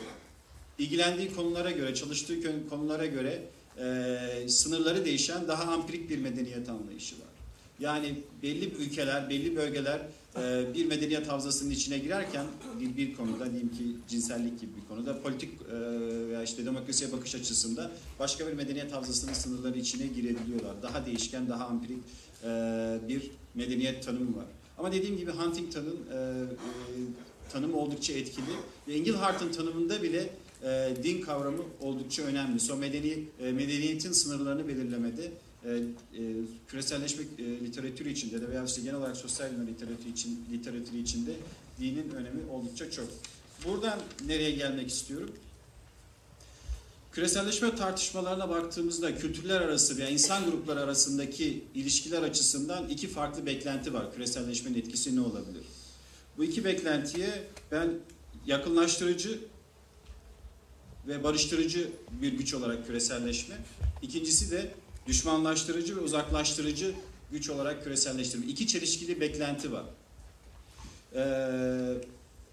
İlgilendiği 0.79 1.35
konulara 1.35 1.71
göre, 1.71 1.95
çalıştığı 1.95 2.69
konulara 2.69 3.07
göre 3.07 3.43
e, 3.79 4.49
sınırları 4.49 5.05
değişen 5.05 5.49
daha 5.49 5.73
ampirik 5.73 6.11
bir 6.11 6.19
medeniyet 6.19 6.69
anlayışı 6.69 7.15
var. 7.15 7.29
Yani 7.81 8.15
belli 8.43 8.75
ülkeler, 8.75 9.31
belli 9.31 9.57
bölgeler 9.57 10.01
e, 10.43 10.75
bir 10.75 10.87
medeniyet 10.87 11.29
havzasının 11.29 11.71
içine 11.71 11.99
girerken 11.99 12.47
bir, 12.81 12.97
bir 12.97 13.15
konuda 13.15 13.51
diyelim 13.51 13.69
ki 13.69 13.85
cinsellik 14.09 14.61
gibi 14.61 14.71
bir 14.83 14.89
konuda 14.89 15.23
politik 15.23 15.51
e, 15.73 15.77
veya 16.29 16.43
işte 16.43 16.67
demokrasiye 16.67 17.13
bakış 17.13 17.35
açısında 17.35 17.91
başka 18.19 18.47
bir 18.47 18.53
medeniyet 18.53 18.93
havzasının 18.93 19.33
sınırları 19.33 19.79
içine 19.79 20.07
girebiliyorlar. 20.07 20.83
Daha 20.83 21.07
değişken, 21.07 21.49
daha 21.49 21.67
ampirik 21.67 21.99
e, 22.45 22.49
bir 23.09 23.31
medeniyet 23.55 24.05
tanımı 24.05 24.37
var. 24.37 24.47
Ama 24.79 24.93
dediğim 24.93 25.17
gibi 25.17 25.31
Huntington'ın 25.31 25.99
e, 26.13 26.17
e, 26.17 26.59
tanımı 27.53 27.77
oldukça 27.77 28.13
etkili 28.13 28.51
ve 28.89 28.95
Engelhardt'ın 28.95 29.53
tanımında 29.53 30.03
bile 30.03 30.31
e, 30.63 30.97
din 31.03 31.21
kavramı 31.21 31.63
oldukça 31.81 32.23
önemli. 32.23 32.61
So 32.61 32.77
medeni 32.77 33.25
e, 33.41 33.53
medeniyetin 33.53 34.13
sınırlarını 34.13 34.69
belirlemede 34.69 35.33
e, 35.65 35.69
e, 35.69 36.23
küreselleşme 36.69 37.25
e, 37.39 37.45
literatürü 37.45 38.09
içinde 38.09 38.41
de 38.41 38.49
veya 38.49 38.65
işte 38.65 38.81
genel 38.81 38.95
olarak 38.95 39.17
sosyal 39.17 39.51
bilimler 39.51 39.67
literatürü 39.67 40.09
için 40.13 40.47
literatürü 40.53 40.99
içinde 40.99 41.33
dinin 41.81 42.11
önemi 42.11 42.51
oldukça 42.51 42.91
çok. 42.91 43.09
Buradan 43.65 44.01
nereye 44.27 44.51
gelmek 44.51 44.89
istiyorum? 44.89 45.35
Küreselleşme 47.13 47.77
tartışmalarına 47.77 48.49
baktığımızda 48.49 49.17
kültürler 49.17 49.61
arası 49.61 49.99
veya 49.99 50.09
insan 50.09 50.45
grupları 50.45 50.81
arasındaki 50.81 51.65
ilişkiler 51.75 52.23
açısından 52.23 52.89
iki 52.89 53.09
farklı 53.09 53.47
beklenti 53.47 53.95
var. 53.95 54.15
Küreselleşmenin 54.15 54.79
etkisi 54.79 55.17
ne 55.17 55.21
olabilir? 55.21 55.65
Bu 56.37 56.45
iki 56.45 56.65
beklentiye 56.65 57.43
ben 57.73 57.91
yakınlaştırıcı 58.47 59.41
ve 61.09 61.25
barıştırıcı 61.25 61.91
bir 62.23 62.33
güç 62.33 62.55
olarak 62.55 62.87
küreselleşme. 62.87 63.55
İkincisi 64.03 64.51
de 64.51 64.75
düşmanlaştırıcı 65.09 65.97
ve 65.97 66.01
uzaklaştırıcı 66.01 66.95
güç 67.33 67.51
olarak 67.51 67.85
küreselleştirme. 67.85 68.47
İki 68.47 68.67
çelişkili 68.67 69.21
beklenti 69.21 69.73
var. 69.73 69.85
Ee, 71.15 71.95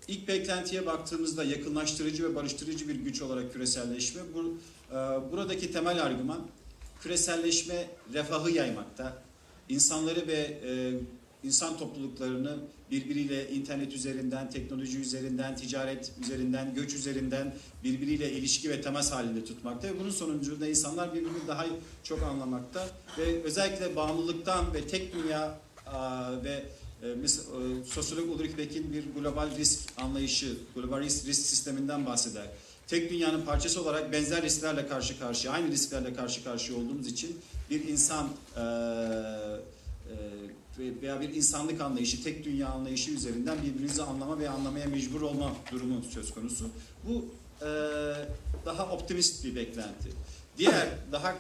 ilk 0.08 0.28
beklentiye 0.28 0.86
baktığımızda 0.86 1.44
yakınlaştırıcı 1.44 2.24
ve 2.24 2.36
barıştırıcı 2.36 2.88
bir 2.88 2.96
güç 2.96 3.22
olarak 3.22 3.54
küreselleşme. 3.54 4.22
Bu, 4.34 4.58
e, 4.92 4.96
buradaki 5.32 5.72
temel 5.72 6.04
argüman 6.04 6.48
küreselleşme 7.02 7.88
refahı 8.14 8.52
yaymakta. 8.52 9.24
İnsanları 9.70 10.28
ve 10.28 10.60
e, 10.66 10.94
insan 11.46 11.78
topluluklarını 11.78 12.58
birbiriyle 12.92 13.50
internet 13.50 13.94
üzerinden, 13.94 14.50
teknoloji 14.50 15.00
üzerinden, 15.00 15.56
ticaret 15.56 16.12
üzerinden, 16.22 16.76
göç 16.76 16.94
üzerinden 16.94 17.54
birbiriyle 17.84 18.32
ilişki 18.32 18.70
ve 18.70 18.82
temas 18.82 19.12
halinde 19.12 19.46
tutmakta 19.46 19.88
ve 19.88 20.00
bunun 20.00 20.10
sonucunda 20.10 20.68
insanlar 20.68 21.14
birbirini 21.14 21.48
daha 21.48 21.66
çok 22.04 22.24
anlamakta 22.24 22.88
ve 23.18 23.44
özellikle 23.44 23.96
bağımlılıktan 23.96 24.74
ve 24.74 24.88
tek 24.88 25.14
dünya 25.14 25.60
ve 26.44 26.66
e, 27.04 27.10
e, 27.10 27.28
sosyolog 27.86 28.30
Ulrich 28.30 28.58
Beck'in 28.58 28.94
bir 28.94 29.04
global 29.20 29.58
risk 29.58 29.90
anlayışı, 29.98 30.58
global 30.76 31.02
risk, 31.02 31.26
risk 31.26 31.42
sisteminden 31.42 32.06
bahseder. 32.06 32.46
Tek 32.88 33.12
dünyanın 33.12 33.46
parçası 33.46 33.82
olarak 33.82 34.12
benzer 34.12 34.42
risklerle 34.42 34.88
karşı 34.88 35.20
karşıya, 35.20 35.54
aynı 35.54 35.72
risklerle 35.72 36.14
karşı 36.14 36.44
karşıya 36.44 36.80
olduğumuz 36.80 37.08
için 37.08 37.40
bir 37.70 37.88
insan 37.88 38.30
e, 38.58 38.62
e, 38.62 40.16
veya 40.80 41.22
bir 41.22 41.34
insanlık 41.34 41.82
anlayışı, 41.82 42.24
tek 42.24 42.46
dünya 42.46 42.68
anlayışı 42.68 43.12
üzerinden 43.12 43.58
birbirinizi 43.64 44.04
anlama 44.04 44.40
ve 44.40 44.50
anlamaya 44.50 44.86
mecbur 44.86 45.22
olma 45.22 45.52
durumu 45.72 46.04
söz 46.04 46.34
konusu. 46.34 46.70
Bu 47.08 47.26
e, 47.62 47.68
daha 48.66 48.92
optimist 48.92 49.46
bir 49.46 49.56
beklenti. 49.56 50.10
Diğer 50.58 50.88
daha 51.12 51.36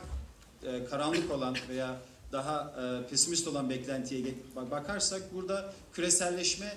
e, 0.64 0.86
karanlık 0.86 1.32
olan 1.32 1.56
veya 1.70 1.98
daha 2.32 2.74
e, 2.82 3.10
pesimist 3.10 3.48
olan 3.48 3.70
beklentiye 3.70 4.24
bakarsak 4.72 5.34
burada 5.34 5.74
küreselleşme 5.94 6.74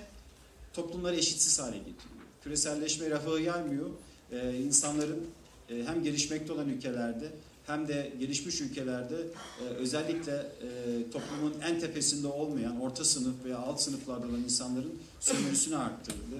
toplumları 0.73 1.15
eşitsiz 1.15 1.59
hale 1.59 1.77
getiriyor. 1.77 2.25
Küreselleşme 2.43 3.09
refahı 3.09 3.41
yaymıyor. 3.41 3.89
E, 4.31 4.57
insanların 4.57 5.27
e, 5.69 5.83
hem 5.83 6.03
gelişmekte 6.03 6.53
olan 6.53 6.69
ülkelerde 6.69 7.31
hem 7.69 7.87
de 7.87 8.13
gelişmiş 8.19 8.61
ülkelerde 8.61 9.15
e, 9.61 9.63
özellikle 9.63 10.31
e, 10.31 10.67
toplumun 11.11 11.53
en 11.63 11.79
tepesinde 11.79 12.27
olmayan 12.27 12.81
orta 12.81 13.03
sınıf 13.03 13.33
veya 13.45 13.57
alt 13.57 13.81
sınıflarda 13.81 14.27
olan 14.27 14.43
insanların 14.43 14.93
sömürüsünü 15.19 15.77
arttırdı. 15.77 16.35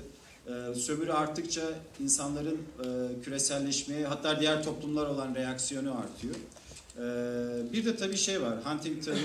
E, 0.48 0.76
sömürü 0.76 1.12
arttıkça 1.12 1.62
insanların 2.00 2.58
e, 2.58 2.86
küreselleşmeye 3.24 4.06
hatta 4.06 4.40
diğer 4.40 4.64
toplumlar 4.64 5.06
olan 5.06 5.36
reaksiyonu 5.36 5.98
artıyor. 5.98 6.36
E, 6.98 7.74
bir 7.74 7.86
de 7.86 7.96
tabii 7.96 8.18
şey 8.18 8.42
var 8.42 8.58
Huntington 8.66 9.18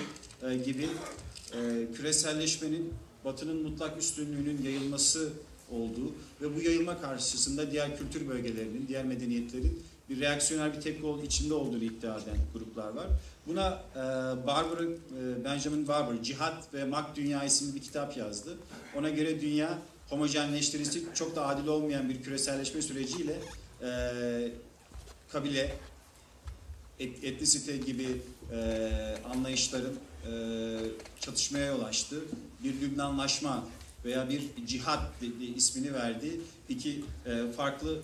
e, 0.43 0.57
gibi 0.57 0.89
e, 1.53 1.87
küreselleşmenin 1.97 2.93
batının 3.25 3.63
mutlak 3.63 3.99
üstünlüğünün 3.99 4.63
yayılması 4.63 5.29
olduğu 5.71 6.13
ve 6.41 6.57
bu 6.57 6.63
yayılma 6.63 7.01
karşısında 7.01 7.71
diğer 7.71 7.99
kültür 7.99 8.29
bölgelerinin, 8.29 8.85
diğer 8.89 9.05
medeniyetlerin 9.05 9.83
bir 10.11 10.21
reaksiyoner 10.21 10.77
bir 10.77 10.81
tepki 10.81 11.07
olduğu 11.07 11.23
içinde 11.23 11.55
olduğunu 11.55 11.85
iddia 11.85 12.19
eden 12.19 12.37
gruplar 12.55 12.89
var. 12.89 13.07
Buna 13.47 13.83
e, 13.93 13.99
Barber, 14.47 14.85
e, 14.85 15.45
Benjamin 15.45 15.89
Barber, 15.89 16.23
Cihat 16.23 16.75
ve 16.75 16.85
Mak 16.85 17.17
Dünya 17.17 17.45
isimli 17.45 17.75
bir 17.75 17.83
kitap 17.83 18.17
yazdı. 18.17 18.59
Ona 18.97 19.11
göre 19.11 19.41
dünya 19.41 19.79
homojenleştirilisi 20.09 21.05
çok 21.15 21.37
da 21.37 21.47
adil 21.47 21.67
olmayan 21.67 22.09
bir 22.09 22.23
küreselleşme 22.23 22.83
süreciyle 22.83 23.37
e, 23.83 23.89
kabile, 25.29 25.75
et, 26.99 27.25
etnisite 27.25 27.77
gibi 27.77 28.07
e, 28.53 28.91
anlayışların 29.31 29.95
çatışmaya 31.21 31.67
yol 31.67 31.83
açtı. 31.83 32.17
Bir 32.65 32.81
Lübnanlaşma 32.81 33.65
veya 34.05 34.29
bir 34.29 34.67
cihat 34.67 35.03
ismini 35.57 35.95
verdiği 35.95 36.41
iki 36.69 37.05
e, 37.27 37.53
farklı 37.57 38.01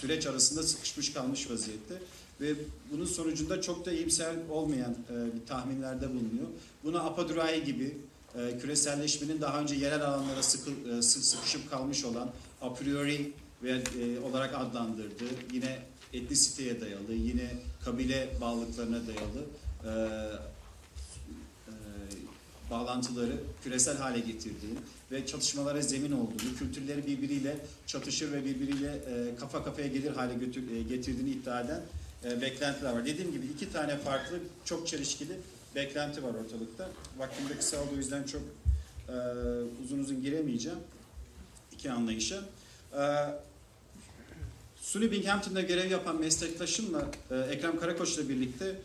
süreç 0.00 0.26
arasında 0.26 0.62
sıkışmış 0.62 1.12
kalmış 1.12 1.50
vaziyette 1.50 1.94
ve 2.40 2.54
bunun 2.92 3.04
sonucunda 3.04 3.62
çok 3.62 3.86
da 3.86 3.92
iyimser 3.92 4.34
olmayan 4.50 4.90
e, 4.90 5.46
tahminlerde 5.46 6.08
bulunuyor. 6.08 6.46
Buna 6.84 7.00
Apadurai 7.00 7.64
gibi 7.64 7.96
e, 8.34 8.58
küreselleşmenin 8.58 9.40
daha 9.40 9.60
önce 9.60 9.74
yerel 9.74 10.04
alanlara 10.04 10.42
sıkı, 10.42 10.70
e, 10.70 11.02
sık 11.02 11.24
sıkışıp 11.24 11.70
kalmış 11.70 12.04
olan 12.04 12.30
a 12.62 12.74
priori 12.74 13.32
ve 13.62 13.70
e, 13.70 14.18
olarak 14.18 14.54
adlandırdığı 14.54 15.30
yine 15.52 15.78
etnisiteye 16.12 16.80
dayalı, 16.80 17.12
yine 17.12 17.50
kabile 17.84 18.28
bağlılıklarına 18.40 19.00
dayalı 19.06 19.44
e, 19.84 19.90
bağlantıları 22.70 23.32
küresel 23.64 23.96
hale 23.96 24.18
getirdiğini 24.18 24.78
ve 25.12 25.26
çatışmalara 25.26 25.80
zemin 25.80 26.12
olduğunu, 26.12 26.56
kültürleri 26.58 27.06
birbiriyle 27.06 27.56
çatışır 27.86 28.32
ve 28.32 28.44
birbiriyle 28.44 28.88
e, 28.88 29.36
kafa 29.36 29.64
kafaya 29.64 29.86
gelir 29.86 30.10
hale 30.10 30.34
götür, 30.34 30.70
e, 30.70 30.82
getirdiğini 30.82 31.30
iddia 31.30 31.60
eden 31.60 31.80
e, 32.24 32.42
beklentiler 32.42 32.92
var. 32.92 33.06
Dediğim 33.06 33.32
gibi 33.32 33.46
iki 33.46 33.72
tane 33.72 33.98
farklı, 33.98 34.38
çok 34.64 34.86
çelişkili 34.88 35.32
beklenti 35.74 36.22
var 36.22 36.28
ortalıkta. 36.28 36.88
Vaktim 37.18 37.48
de 37.48 37.56
kısa 37.56 37.82
olduğu 37.82 37.96
yüzden 37.96 38.22
çok 38.22 38.42
uzun 39.84 39.98
uzun 39.98 40.22
giremeyeceğim 40.22 40.78
iki 41.72 41.90
anlayışa. 41.90 42.44
E, 42.92 43.02
SUNY 44.80 45.10
Binghamton'da 45.10 45.60
görev 45.60 45.90
yapan 45.90 46.20
meslektaşımla 46.20 47.10
Ekrem 47.50 47.80
Karakoç'la 47.80 48.28
birlikte 48.28 48.76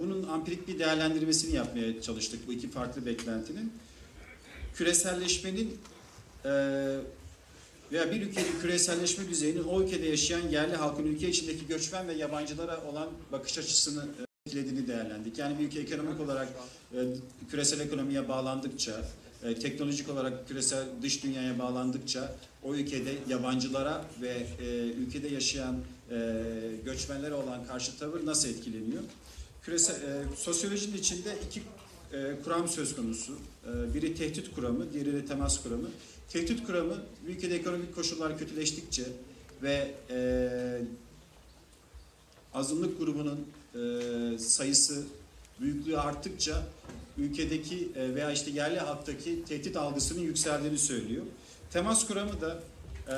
bunun 0.00 0.28
ampirik 0.28 0.68
bir 0.68 0.78
değerlendirmesini 0.78 1.54
yapmaya 1.54 2.02
çalıştık 2.02 2.48
bu 2.48 2.52
iki 2.52 2.70
farklı 2.70 3.06
beklentinin. 3.06 3.72
Küreselleşmenin 4.74 5.78
e, 6.44 6.50
veya 7.92 8.12
bir 8.12 8.22
ülkenin 8.22 8.60
küreselleşme 8.60 9.28
düzeyinin 9.28 9.64
o 9.64 9.82
ülkede 9.82 10.06
yaşayan 10.06 10.48
yerli 10.48 10.76
halkın 10.76 11.06
ülke 11.06 11.28
içindeki 11.28 11.66
göçmen 11.66 12.08
ve 12.08 12.12
yabancılara 12.12 12.84
olan 12.84 13.08
bakış 13.32 13.58
açısını 13.58 14.04
e, 14.04 14.24
etkilediğini 14.46 14.88
değerlendik. 14.88 15.38
Yani 15.38 15.58
bir 15.58 15.64
ülke 15.64 15.80
ekonomik 15.80 16.20
olarak 16.20 16.48
e, 16.94 16.96
küresel 17.50 17.80
ekonomiye 17.80 18.28
bağlandıkça, 18.28 18.92
teknolojik 19.62 20.08
olarak 20.08 20.48
küresel 20.48 20.84
dış 21.02 21.24
dünyaya 21.24 21.58
bağlandıkça 21.58 22.36
o 22.62 22.74
ülkede 22.74 23.14
yabancılara 23.28 24.04
ve 24.22 24.46
ülkede 24.98 25.28
yaşayan 25.28 25.76
göçmenlere 26.84 27.34
olan 27.34 27.66
karşı 27.66 27.98
tavır 27.98 28.26
nasıl 28.26 28.48
etkileniyor? 28.48 29.02
Küresel, 29.68 29.94
e, 29.94 30.24
sosyolojinin 30.36 30.96
içinde 30.96 31.38
iki 31.46 31.62
e, 32.12 32.42
kuram 32.44 32.68
söz 32.68 32.96
konusu. 32.96 33.32
E, 33.32 33.94
biri 33.94 34.14
tehdit 34.14 34.54
kuramı, 34.54 34.92
diğeri 34.92 35.12
de 35.12 35.26
temas 35.26 35.62
kuramı. 35.62 35.88
Tehdit 36.28 36.66
kuramı 36.66 36.94
ülkede 37.26 37.56
ekonomik 37.56 37.94
koşullar 37.94 38.38
kötüleştikçe 38.38 39.02
ve 39.62 39.94
e, 40.10 40.18
azınlık 42.54 42.98
grubunun 42.98 43.46
e, 43.74 44.38
sayısı, 44.38 45.04
büyüklüğü 45.60 45.98
arttıkça 45.98 46.66
ülkedeki 47.18 47.88
e, 47.96 48.14
veya 48.14 48.32
işte 48.32 48.50
yerli 48.50 48.78
halktaki 48.78 49.44
tehdit 49.44 49.76
algısının 49.76 50.20
yükseldiğini 50.20 50.78
söylüyor. 50.78 51.24
Temas 51.70 52.06
kuramı 52.06 52.40
da 52.40 52.62
e, 53.08 53.16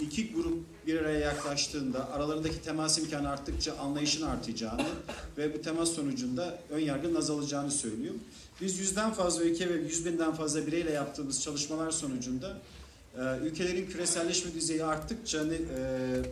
iki 0.00 0.32
grup 0.32 0.58
bir 0.86 1.00
araya 1.00 1.18
yaklaştığında 1.18 2.12
aralarındaki 2.12 2.62
temas 2.62 2.98
imkanı 2.98 3.28
arttıkça 3.28 3.76
anlayışın 3.76 4.22
artacağını 4.22 4.86
ve 5.38 5.54
bu 5.54 5.62
temas 5.62 5.88
sonucunda 5.88 6.58
ön 6.70 6.78
yargının 6.78 7.14
azalacağını 7.14 7.70
söylüyor. 7.70 8.14
Biz 8.60 8.78
yüzden 8.78 9.12
fazla 9.12 9.44
ülke 9.44 9.68
ve 9.68 9.74
yüz 9.74 10.06
binden 10.06 10.34
fazla 10.34 10.66
bireyle 10.66 10.90
yaptığımız 10.90 11.42
çalışmalar 11.42 11.90
sonucunda 11.90 12.58
e, 13.18 13.38
ülkelerin 13.42 13.86
küreselleşme 13.86 14.54
düzeyi 14.54 14.84
arttıkça 14.84 15.40
hani, 15.40 15.54
e, 15.54 16.22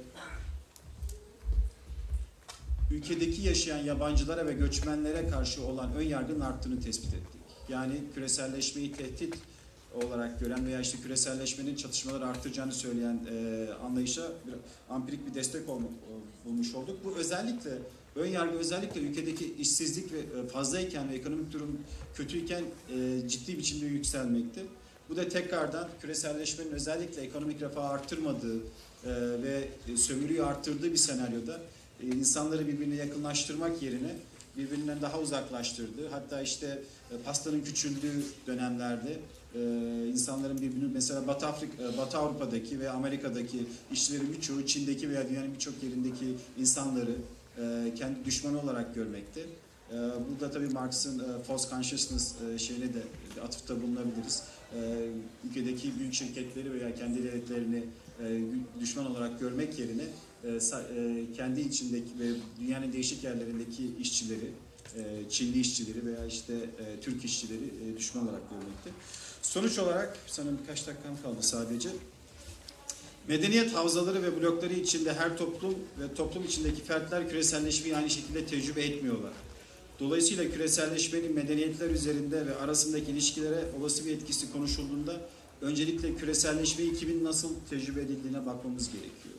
ülkedeki 2.90 3.42
yaşayan 3.42 3.84
yabancılara 3.84 4.46
ve 4.46 4.52
göçmenlere 4.52 5.28
karşı 5.28 5.62
olan 5.62 5.94
ön 5.94 6.02
yargının 6.02 6.40
arttığını 6.40 6.80
tespit 6.80 7.14
ettik. 7.14 7.40
Yani 7.68 7.94
küreselleşmeyi 8.14 8.92
tehdit 8.92 9.34
olarak 9.95 10.40
gören 10.40 10.66
veya 10.66 10.80
işte 10.80 10.99
küreselleşmenin 11.03 11.76
çatışmaları 11.76 12.26
arttıracağını 12.26 12.72
söyleyen 12.72 13.20
e, 13.32 13.66
anlayışa 13.84 14.22
bir, 14.22 14.55
ampirik 14.90 15.26
bir 15.26 15.34
destek 15.34 15.68
olma, 15.68 15.88
bulmuş 16.45 16.74
olduk. 16.74 16.99
Bu 17.05 17.16
özellikle 17.16 17.70
ön 18.16 18.26
yargı 18.26 18.59
özellikle 18.59 19.01
ülkedeki 19.01 19.55
işsizlik 19.55 20.12
ve 20.12 20.18
e, 20.18 20.49
fazlayken 20.49 21.11
ve 21.11 21.14
ekonomik 21.14 21.53
durum 21.53 21.80
kötüyken 22.14 22.64
e, 22.97 23.28
ciddi 23.28 23.59
biçimde 23.59 23.86
yükselmekte. 23.86 24.62
Bu 25.09 25.16
da 25.16 25.28
tekrardan 25.28 25.88
küreselleşmenin 26.01 26.72
özellikle 26.72 27.22
ekonomik 27.22 27.62
refahı 27.62 27.88
arttırmadığı 27.88 28.57
e, 28.57 28.61
ve 29.43 29.68
e, 29.93 29.97
sömürüyü 29.97 30.45
arttırdığı 30.45 30.93
bir 30.93 30.97
senaryoda 30.97 31.61
e, 32.03 32.07
insanları 32.07 32.68
birbirine 32.68 32.95
yakınlaştırmak 32.95 33.82
yerine 33.82 34.14
birbirinden 34.57 35.03
daha 35.03 35.20
uzaklaştırdığı 35.20 36.09
hatta 36.11 36.43
işte 36.43 36.78
e, 37.11 37.22
pastanın 37.24 37.61
küçüldüğü 37.61 38.24
dönemlerde 38.47 39.18
e, 39.55 39.59
insanların 40.09 40.61
birbirini 40.61 40.90
mesela 40.94 41.26
Batı, 41.26 41.46
Afrika, 41.46 41.82
e, 41.82 41.98
Batı 41.98 42.18
Avrupa'daki 42.18 42.80
ve 42.80 42.90
Amerika'daki 42.90 43.66
işçilerin 43.92 44.32
birçoğu 44.32 44.66
Çin'deki 44.66 45.11
veya 45.11 45.28
dünyanın 45.28 45.55
birçok 45.55 45.82
yerindeki 45.82 46.34
insanları 46.59 47.14
e, 47.59 47.94
kendi 47.94 48.24
düşmanı 48.24 48.61
olarak 48.61 48.94
görmekte. 48.94 49.40
E, 49.40 49.96
burada 50.30 50.50
tabii 50.50 50.68
Marx'ın 50.68 51.18
e, 51.18 51.42
false 51.42 51.70
consciousness 51.70 52.34
e, 52.42 52.59
şeyine 52.59 52.94
de 52.94 53.03
atıfta 53.44 53.82
bulunabiliriz. 53.82 54.42
E, 54.74 55.09
ülkedeki 55.48 55.98
büyük 55.98 56.14
şirketleri 56.14 56.72
veya 56.72 56.94
kendi 56.94 57.24
devletlerini 57.24 57.84
e, 58.20 58.40
düşman 58.80 59.11
olarak 59.11 59.40
görmek 59.40 59.78
yerine 59.78 60.05
e, 60.44 60.48
e, 60.48 61.32
kendi 61.36 61.61
içindeki 61.61 62.18
ve 62.20 62.28
dünyanın 62.61 62.92
değişik 62.92 63.24
yerlerindeki 63.24 63.90
işçileri, 64.00 64.50
Çinli 65.30 65.61
işçileri 65.61 66.07
veya 66.07 66.26
işte 66.26 66.55
e, 66.55 67.01
Türk 67.01 67.24
işçileri 67.24 67.64
e, 67.64 67.97
düşman 67.97 68.24
olarak 68.24 68.51
görmekte. 68.51 68.90
Sonuç 69.43 69.78
olarak, 69.78 70.18
sanırım 70.26 70.59
birkaç 70.62 70.86
dakikam 70.86 71.22
kaldı 71.22 71.38
sadece. 71.40 71.88
Medeniyet 73.28 73.74
havzaları 73.74 74.22
ve 74.22 74.40
blokları 74.40 74.72
içinde 74.72 75.14
her 75.14 75.38
toplum 75.38 75.74
ve 76.01 76.14
toplum 76.14 76.45
içindeki 76.45 76.82
fertler 76.82 77.28
küreselleşmeyi 77.28 77.97
aynı 77.97 78.11
şekilde 78.11 78.47
tecrübe 78.47 78.82
etmiyorlar. 78.82 79.32
Dolayısıyla 80.01 80.51
küreselleşmenin 80.51 81.34
medeniyetler 81.34 81.90
üzerinde 81.90 82.47
ve 82.47 82.57
arasındaki 82.57 83.11
ilişkilere 83.11 83.64
olası 83.80 84.07
bir 84.07 84.11
etkisi 84.11 84.53
konuşulduğunda 84.53 85.20
öncelikle 85.61 86.16
küreselleşmeyi 86.16 86.95
kimin 86.95 87.24
nasıl 87.24 87.49
tecrübe 87.70 88.01
edildiğine 88.01 88.47
bakmamız 88.47 88.86
gerekiyor. 88.86 89.34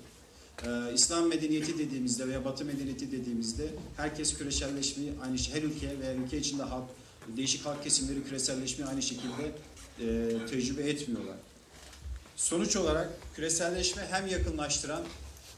Ee, 0.62 0.93
İslam 0.93 1.28
medeniyeti 1.28 1.80
dediğimizde 1.80 2.28
veya 2.28 2.45
Batı 2.45 2.66
medeniyeti 2.66 3.12
dediğimizde 3.12 3.68
herkes 3.97 4.38
küreselleşmeyi 4.38 5.12
aynı 5.24 5.38
her 5.54 5.64
ülke 5.64 5.99
veya 5.99 6.14
ülke 6.16 6.38
içinde 6.38 6.64
halk 6.64 6.84
değişik 7.38 7.66
halk 7.66 7.84
kesimleri 7.84 8.24
küreselleşmeyi 8.24 8.89
aynı 8.89 9.01
şekilde 9.01 9.51
e, 9.99 10.38
tecrübe 10.45 10.89
etmiyorlar. 10.89 11.36
Sonuç 12.36 12.76
olarak 12.76 13.10
küreselleşme 13.36 14.08
hem 14.12 14.28
yakınlaştıran, 14.28 15.01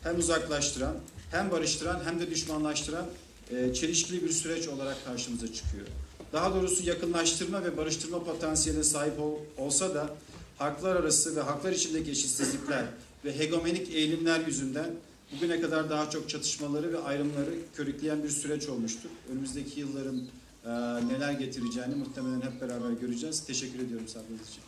hem 0.04 0.20
uzaklaştıran, 0.20 0.96
hem 1.32 1.52
barıştıran 1.52 2.02
hem 2.06 2.20
de 2.20 2.32
düşmanlaştıran 2.32 3.06
e, 3.52 3.74
çelişkili 3.74 4.24
bir 4.24 4.30
süreç 4.32 4.68
olarak 4.68 5.06
karşımıza 5.06 5.54
çıkıyor. 5.54 5.88
Daha 6.34 6.56
doğrusu 6.56 6.84
yakınlaştırma 6.90 7.64
ve 7.64 7.78
barıştırma 7.78 8.24
potansiyeline 8.24 8.84
sahip 8.84 9.20
ol- 9.20 9.40
olsa 9.58 9.96
da 9.96 10.10
haklar 10.58 10.96
arası 10.96 11.36
ve 11.36 11.42
haklar 11.42 11.72
içindeki 11.72 12.12
eşitsizlikler 12.12 12.86
ve 13.26 13.40
hegemonik 13.40 13.90
eğilimler 13.90 14.48
yüzünden 14.48 14.90
bugüne 15.36 15.62
kadar 15.62 15.90
daha 15.90 16.10
çok 16.10 16.30
çatışmaları 16.30 16.94
ve 16.94 17.00
ayrımları 17.00 17.56
körükleyen 17.76 18.24
bir 18.24 18.30
süreç 18.30 18.70
olmuştur. 18.70 19.10
Önümüzdeki 19.32 19.80
yılların 19.80 20.22
e, 20.66 20.70
neler 21.08 21.32
getireceğini 21.32 21.96
muhtemelen 21.96 22.42
hep 22.42 22.62
beraber 22.62 22.92
göreceğiz. 22.92 23.46
Teşekkür 23.46 23.80
ediyorum 23.80 24.08
sabrınız 24.08 24.50
için. 24.50 24.62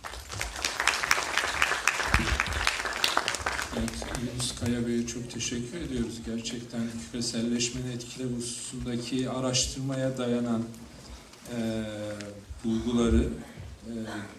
Yunus 4.22 4.60
Kaya 4.60 4.88
Bey'e 4.88 5.08
çok 5.08 5.32
teşekkür 5.32 5.82
ediyoruz. 5.82 6.20
Gerçekten 6.26 6.82
küreselleşmenin 7.12 7.92
etkileri 7.92 8.30
hususundaki 8.36 9.30
araştırmaya 9.30 10.18
dayanan 10.18 10.64
e, 11.56 11.84
bulguları 12.64 13.24
e, 13.86 13.94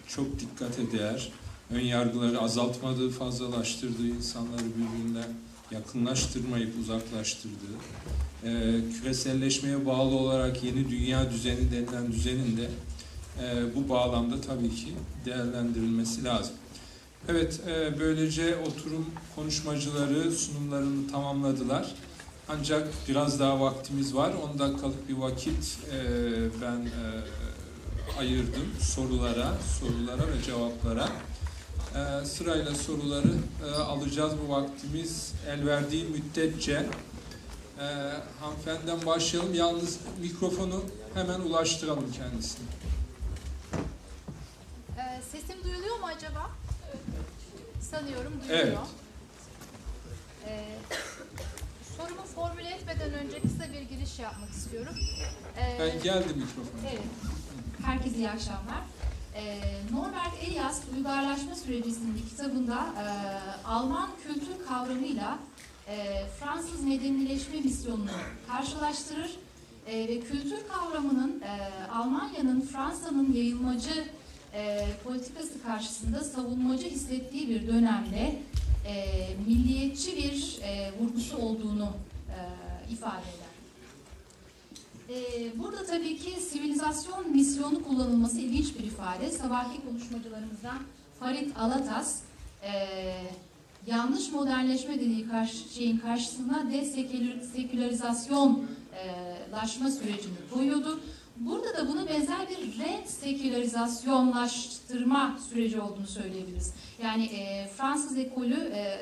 çok 0.07 0.39
dikkate 0.39 0.91
değer. 0.91 1.31
Ön 1.73 1.79
yargıları 1.79 2.41
azaltmadığı, 2.41 3.09
fazlalaştırdığı, 3.09 4.07
insanları 4.07 4.65
birbirinden 4.65 5.27
yakınlaştırmayıp 5.71 6.79
uzaklaştırdığı, 6.79 7.75
e, 8.43 8.81
küreselleşmeye 8.93 9.85
bağlı 9.85 10.15
olarak 10.15 10.63
yeni 10.63 10.89
dünya 10.89 11.31
düzeni 11.31 11.71
denilen 11.71 12.11
düzenin 12.11 12.57
de 12.57 12.69
e, 13.43 13.75
bu 13.75 13.89
bağlamda 13.89 14.41
tabii 14.41 14.75
ki 14.75 14.93
değerlendirilmesi 15.25 16.23
lazım. 16.23 16.53
Evet, 17.27 17.61
e, 17.67 17.99
böylece 17.99 18.57
oturum 18.57 19.05
konuşmacıları 19.35 20.31
sunumlarını 20.31 21.11
tamamladılar. 21.11 21.95
Ancak 22.49 22.87
biraz 23.09 23.39
daha 23.39 23.61
vaktimiz 23.61 24.15
var. 24.15 24.33
10 24.53 24.59
dakikalık 24.59 25.09
bir 25.09 25.13
vakit 25.13 25.77
e, 25.93 25.97
ben 26.61 26.85
e, 26.85 27.03
ayırdım 28.19 28.65
sorulara, 28.81 29.53
sorulara 29.79 30.27
ve 30.27 30.43
cevaplara. 30.45 31.09
E, 31.95 32.25
sırayla 32.25 32.75
soruları 32.75 33.33
e, 33.67 33.71
alacağız 33.71 34.33
bu 34.47 34.51
vaktimiz 34.53 35.33
el 35.49 35.65
verdiği 35.65 36.03
müddetçe. 36.05 36.85
E, 37.79 37.85
hanımefendiden 38.39 39.05
başlayalım. 39.05 39.53
Yalnız 39.53 39.99
mikrofonu 40.21 40.83
hemen 41.13 41.39
ulaştıralım 41.39 42.11
kendisine. 42.11 42.65
Ee, 44.97 45.21
sesim 45.31 45.63
duyuluyor 45.63 45.99
mu 45.99 46.05
acaba? 46.05 46.49
Sanıyorum 47.91 48.33
duyuluyor. 48.41 48.67
Evet. 48.67 48.77
Ee, 50.47 50.65
sorumu 51.97 52.21
formüle 52.35 52.69
etmeden 52.69 53.13
önce 53.13 53.41
kısa 53.41 53.73
bir 53.73 53.81
giriş 53.81 54.19
yapmak 54.19 54.49
istiyorum. 54.49 54.93
Ee, 55.57 55.77
Ben 55.79 56.03
geldi 56.03 56.27
mikrofonu. 56.33 56.81
Evet. 56.89 57.01
Herkese 57.85 58.15
iyi 58.17 58.29
akşamlar. 58.29 58.81
Ee, 59.35 59.61
Norbert 59.91 60.43
Elias 60.47 60.81
Uygarlaşma 60.97 61.55
Süreci 61.55 61.89
isimli 61.89 62.29
kitabında 62.29 62.75
e, 62.75 63.05
Alman 63.67 64.09
kültür 64.23 64.65
kavramıyla 64.67 65.39
e, 65.87 66.25
Fransız 66.39 66.83
medenileşme 66.83 67.59
misyonunu 67.61 68.11
karşılaştırır 68.47 69.31
E, 69.87 70.07
ve 70.07 70.19
kültür 70.19 70.67
kavramının 70.67 71.41
e, 71.41 71.83
Almanya'nın 71.91 72.61
Fransa'nın 72.61 73.33
yayılmacı 73.33 74.05
e, 74.53 74.87
politikası 75.03 75.63
karşısında 75.63 76.23
savunmacı 76.23 76.85
hissettiği 76.89 77.49
bir 77.49 77.67
dönemde 77.67 78.35
e, 78.87 79.05
milliyetçi 79.47 80.17
bir 80.17 80.59
e, 80.63 80.91
vurgusu 80.99 81.37
olduğunu 81.37 81.89
e, 82.29 82.93
ifade. 82.93 83.38
Ee, 85.09 85.59
Burada 85.59 85.85
tabii 85.85 86.17
ki 86.17 86.41
sivilizasyon 86.41 87.31
misyonu 87.31 87.83
kullanılması 87.83 88.39
ilginç 88.39 88.79
bir 88.79 88.83
ifade. 88.83 89.31
Sabahki 89.31 89.85
konuşmacılarımızdan 89.85 90.77
Farit 91.19 91.57
Alatas 91.57 92.21
e, 92.63 92.71
yanlış 93.87 94.31
modernleşme 94.31 94.95
dediği 94.95 95.29
karşı, 95.29 95.73
şeyin 95.73 95.97
karşısına 95.97 96.71
desekülerizasyon 96.71 98.67
e, 98.93 99.11
sürecini 99.91 100.37
koyuyordu. 100.53 100.99
Burada 101.37 101.77
da 101.77 101.87
bunu 101.87 102.07
benzer 102.07 102.49
bir 102.49 102.79
resekülerizasyonlaştırma 102.79 105.39
süreci 105.49 105.81
olduğunu 105.81 106.07
söyleyebiliriz. 106.07 106.73
Yani 107.03 107.25
e, 107.25 107.67
Fransız 107.67 108.17
ekolü 108.17 108.71
e, 108.73 108.99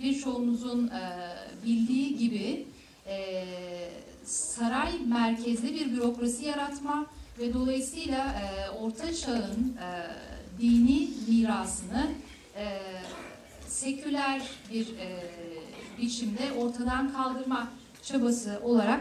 birçoğumuzun 0.00 0.88
e, 0.88 1.18
bildiği 1.64 2.18
gibi 2.18 2.66
e, 3.06 3.44
saray 4.30 4.92
merkezli 5.06 5.74
bir 5.74 5.92
bürokrasi 5.92 6.44
yaratma 6.44 7.06
ve 7.38 7.54
dolayısıyla 7.54 8.26
e, 8.26 8.70
Orta 8.70 9.14
Çağ'ın 9.14 9.76
e, 9.76 9.88
dini 10.60 11.08
mirasını 11.28 12.06
e, 12.56 12.78
seküler 13.68 14.42
bir 14.72 14.86
e, 14.86 15.18
biçimde 15.98 16.52
ortadan 16.58 17.12
kaldırma 17.12 17.68
çabası 18.02 18.60
olarak 18.62 19.00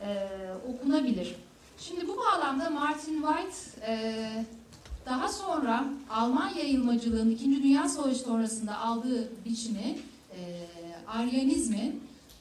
e, 0.00 0.28
okunabilir. 0.72 1.34
Şimdi 1.78 2.08
bu 2.08 2.16
bağlamda 2.16 2.70
Martin 2.70 3.22
White 3.22 3.86
e, 3.92 4.44
daha 5.06 5.28
sonra 5.28 5.84
Alman 6.10 6.48
yayılmacılığının 6.48 7.30
İkinci 7.30 7.62
Dünya 7.62 7.88
Savaşı 7.88 8.18
sonrasında 8.18 8.78
aldığı 8.78 9.28
biçimi 9.44 9.98
e, 10.32 10.66
Aryanizmi 11.06 11.92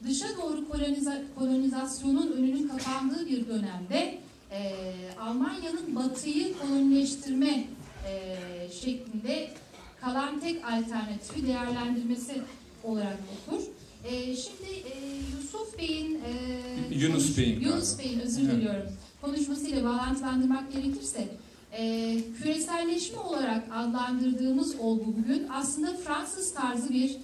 dışa 0.04 0.28
doğru 0.42 0.62
koloniza- 0.72 1.24
kolonizasyonun 1.36 2.32
önünün 2.32 2.68
kapandığı 2.68 3.26
bir 3.28 3.48
dönemde 3.48 4.18
e, 4.52 4.72
Almanya'nın 5.20 5.96
batıyı 5.96 6.58
kolonileştirme 6.58 7.64
e, 8.08 8.36
şeklinde 8.82 9.50
kalan 10.02 10.40
tek 10.40 10.66
alternatifi 10.66 11.48
değerlendirmesi 11.48 12.42
olarak 12.84 13.18
okur. 13.48 13.62
E, 14.06 14.36
şimdi 14.36 14.72
e, 14.72 14.94
Yusuf 15.38 15.80
Bey'in 15.80 16.16
e, 16.16 16.96
Yunus 16.96 17.38
Bey'in 17.38 17.60
Yunus. 17.62 18.00
Bey'in 18.00 18.20
özür 18.20 18.42
Evet. 18.44 18.52
diliyorum 18.56 18.90
konuşmasıyla 19.22 19.84
bağlantılandırmak 19.84 20.72
gerekirse 20.74 21.28
e, 21.72 22.16
küreselleşme 22.42 23.20
olarak 23.20 23.64
adlandırdığımız 23.74 24.76
olgu 24.80 25.06
bugün 25.18 25.48
aslında 25.54 25.94
Fransız 25.98 26.54
tarzı 26.54 26.90
bir 26.90 27.18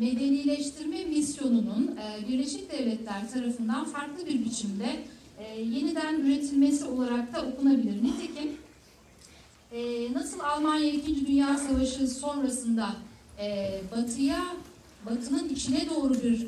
medenileştirme 0.00 1.04
misyonunun 1.04 1.96
e, 1.96 2.28
Birleşik 2.28 2.72
Devletler 2.72 3.32
tarafından 3.32 3.84
farklı 3.84 4.26
bir 4.26 4.44
biçimde 4.44 5.02
e, 5.38 5.60
yeniden 5.60 6.20
üretilmesi 6.20 6.84
olarak 6.84 7.34
da 7.34 7.46
okunabilir. 7.46 8.02
Nitekim 8.02 8.50
e, 9.72 10.12
nasıl 10.12 10.40
Almanya 10.40 10.90
2. 10.90 11.26
Dünya 11.26 11.58
Savaşı 11.58 12.08
sonrasında 12.08 12.96
batıya, 13.96 14.46
batının 15.06 15.48
içine 15.48 15.88
doğru 15.90 16.14
bir 16.14 16.46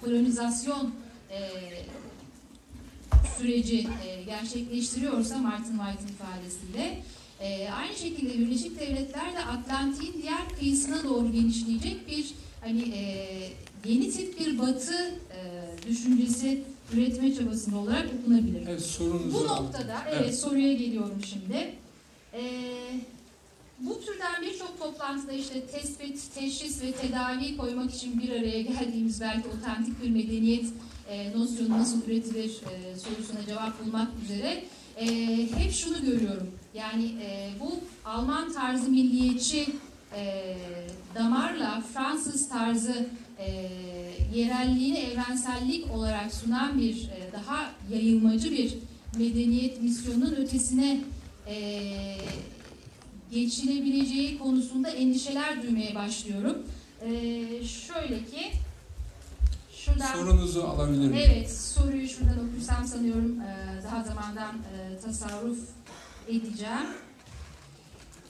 kolonizasyon 0.00 0.90
süreci 3.38 3.86
gerçekleştiriyorsa 4.26 5.38
Martin 5.38 5.78
White'ın 5.78 6.08
ifadesiyle 6.08 7.02
e, 7.40 7.68
aynı 7.68 7.96
şekilde 7.96 8.38
Birleşik 8.38 8.80
Devletler 8.80 9.32
de 9.34 9.44
Atlantik'in 9.44 10.22
diğer 10.22 10.48
kıyısına 10.58 11.04
doğru 11.04 11.32
genişleyecek 11.32 12.08
bir 12.08 12.34
hani 12.60 12.82
e, 12.82 13.28
yeni 13.84 14.10
tip 14.10 14.40
bir 14.40 14.58
batı 14.58 14.94
e, 15.36 15.40
düşüncesi 15.88 16.62
üretme 16.92 17.34
çabasında 17.34 17.78
olarak 17.78 18.06
okunabilir. 18.20 18.62
Evet 18.68 18.82
sorunuzu 18.82 19.34
Bu 19.38 19.44
noktada 19.46 19.96
evet, 20.08 20.20
Evet. 20.22 20.38
soruya 20.38 20.72
geliyorum 20.72 21.20
şimdi. 21.24 21.74
Ee, 22.34 22.40
bu 23.80 24.00
türden 24.00 24.42
birçok 24.42 24.78
toplantıda 24.78 25.32
işte 25.32 25.66
tespit, 25.66 26.34
teşhis 26.34 26.82
ve 26.82 26.92
tedavi 26.92 27.56
koymak 27.56 27.94
için 27.94 28.20
bir 28.20 28.30
araya 28.30 28.62
geldiğimiz 28.62 29.20
belki 29.20 29.48
otantik 29.48 30.02
bir 30.02 30.10
medeniyet 30.10 30.64
e, 31.10 31.32
nosyonu 31.38 31.70
nasıl 31.78 32.06
üretilir 32.06 32.50
e, 32.50 32.98
sorusuna 32.98 33.46
cevap 33.46 33.84
bulmak 33.84 34.08
üzere 34.24 34.64
e, 34.96 35.06
hep 35.56 35.72
şunu 35.72 36.04
görüyorum. 36.04 36.50
Yani 36.76 37.04
e, 37.22 37.50
bu 37.60 37.74
Alman 38.04 38.52
tarzı 38.52 38.90
milliyetçi 38.90 39.66
e, 40.16 40.54
damarla 41.14 41.82
Fransız 41.94 42.48
tarzı 42.48 43.08
e, 43.38 43.50
yerelliğini 44.34 44.98
evrensellik 44.98 45.90
olarak 45.90 46.34
sunan 46.34 46.80
bir 46.80 46.94
e, 46.94 47.32
daha 47.32 47.70
yayılmacı 47.90 48.50
bir 48.50 48.74
medeniyet 49.18 49.82
misyonunun 49.82 50.34
ötesine 50.34 51.00
e, 51.48 51.56
geçilebileceği 53.30 54.38
konusunda 54.38 54.88
endişeler 54.88 55.62
duymaya 55.62 55.94
başlıyorum. 55.94 56.56
E, 57.02 57.10
şöyle 57.64 58.24
ki 58.24 58.52
şuradan 59.76 60.12
sorunuzu 60.12 60.62
alabilir 60.62 61.08
miyim? 61.08 61.22
Evet, 61.26 61.52
soruyu 61.52 62.08
şuradan 62.08 62.48
okursam 62.48 62.86
sanıyorum 62.86 63.40
e, 63.40 63.82
daha 63.84 64.02
zamandan 64.02 64.54
e, 64.54 64.98
tasarruf 64.98 65.58
edeceğim. 66.28 66.86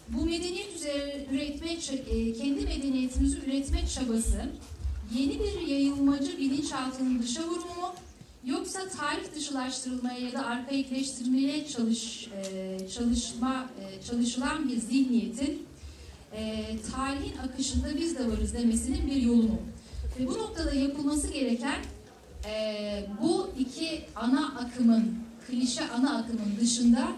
Bu 0.09 0.25
medeniyet 0.25 0.77
üzere 0.77 1.27
üretme, 1.33 1.73
e, 1.73 2.33
kendi 2.33 2.61
medeniyetimizi 2.61 3.39
üretme 3.39 3.89
çabası 3.95 4.43
yeni 5.15 5.41
bir 5.41 5.67
yayılmacı 5.67 6.39
bilinçaltının 6.39 7.23
dışa 7.23 7.43
vurumu 7.43 7.81
mu 7.81 7.95
yoksa 8.45 8.89
tarih 8.89 9.35
dışılaştırılmaya 9.35 10.19
ya 10.19 10.33
da 10.33 10.47
arkaikleştirmeye 10.47 11.69
çalış, 11.69 12.29
e, 12.29 12.79
çalışma 12.95 13.71
e, 13.81 14.03
çalışılan 14.03 14.69
bir 14.69 14.77
zihniyetin 14.77 15.67
tarihin 16.93 17.37
akışında 17.37 17.87
biz 18.01 18.19
de 18.19 18.27
varız 18.27 18.55
demesinin 18.55 19.11
bir 19.11 19.23
yolu 19.23 19.43
mu? 19.43 19.61
Ve 20.19 20.27
bu 20.27 20.39
noktada 20.39 20.75
yapılması 20.75 21.29
gereken 21.29 21.79
bu 23.23 23.51
iki 23.59 24.05
ana 24.17 24.55
akımın, 24.59 25.15
klişe 25.47 25.89
ana 25.89 26.17
akımın 26.17 26.57
dışında 26.61 27.09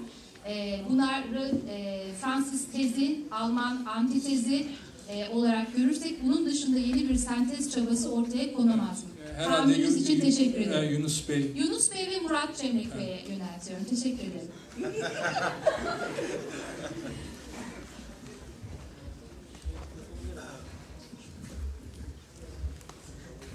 e, 0.49 0.81
bunları 0.89 1.53
e, 1.71 2.05
Fransız 2.21 2.65
tezi, 2.73 3.21
Alman 3.31 3.85
antitezi 3.87 4.67
e, 5.09 5.29
olarak 5.29 5.77
görürsek 5.77 6.25
bunun 6.25 6.47
dışında 6.47 6.79
yeni 6.79 7.09
bir 7.09 7.17
sentez 7.17 7.71
çabası 7.75 8.13
ortaya 8.13 8.53
konamaz 8.53 9.03
mı? 9.05 9.09
Tahammülünüz 9.45 9.95
Yun- 9.97 10.03
için 10.03 10.15
Yun- 10.15 10.21
teşekkür 10.21 10.61
ederim. 10.61 10.89
e, 10.89 10.93
Yunus 10.93 11.29
Bey 11.29 11.53
Yunus 11.57 11.93
Bey 11.93 12.07
ve 12.11 12.21
Murat 12.21 12.57
Cemrek 12.63 12.99
Bey'e 12.99 13.25
yöneltiyorum. 13.31 13.85
Teşekkür 13.91 14.23
ederim. 14.27 14.49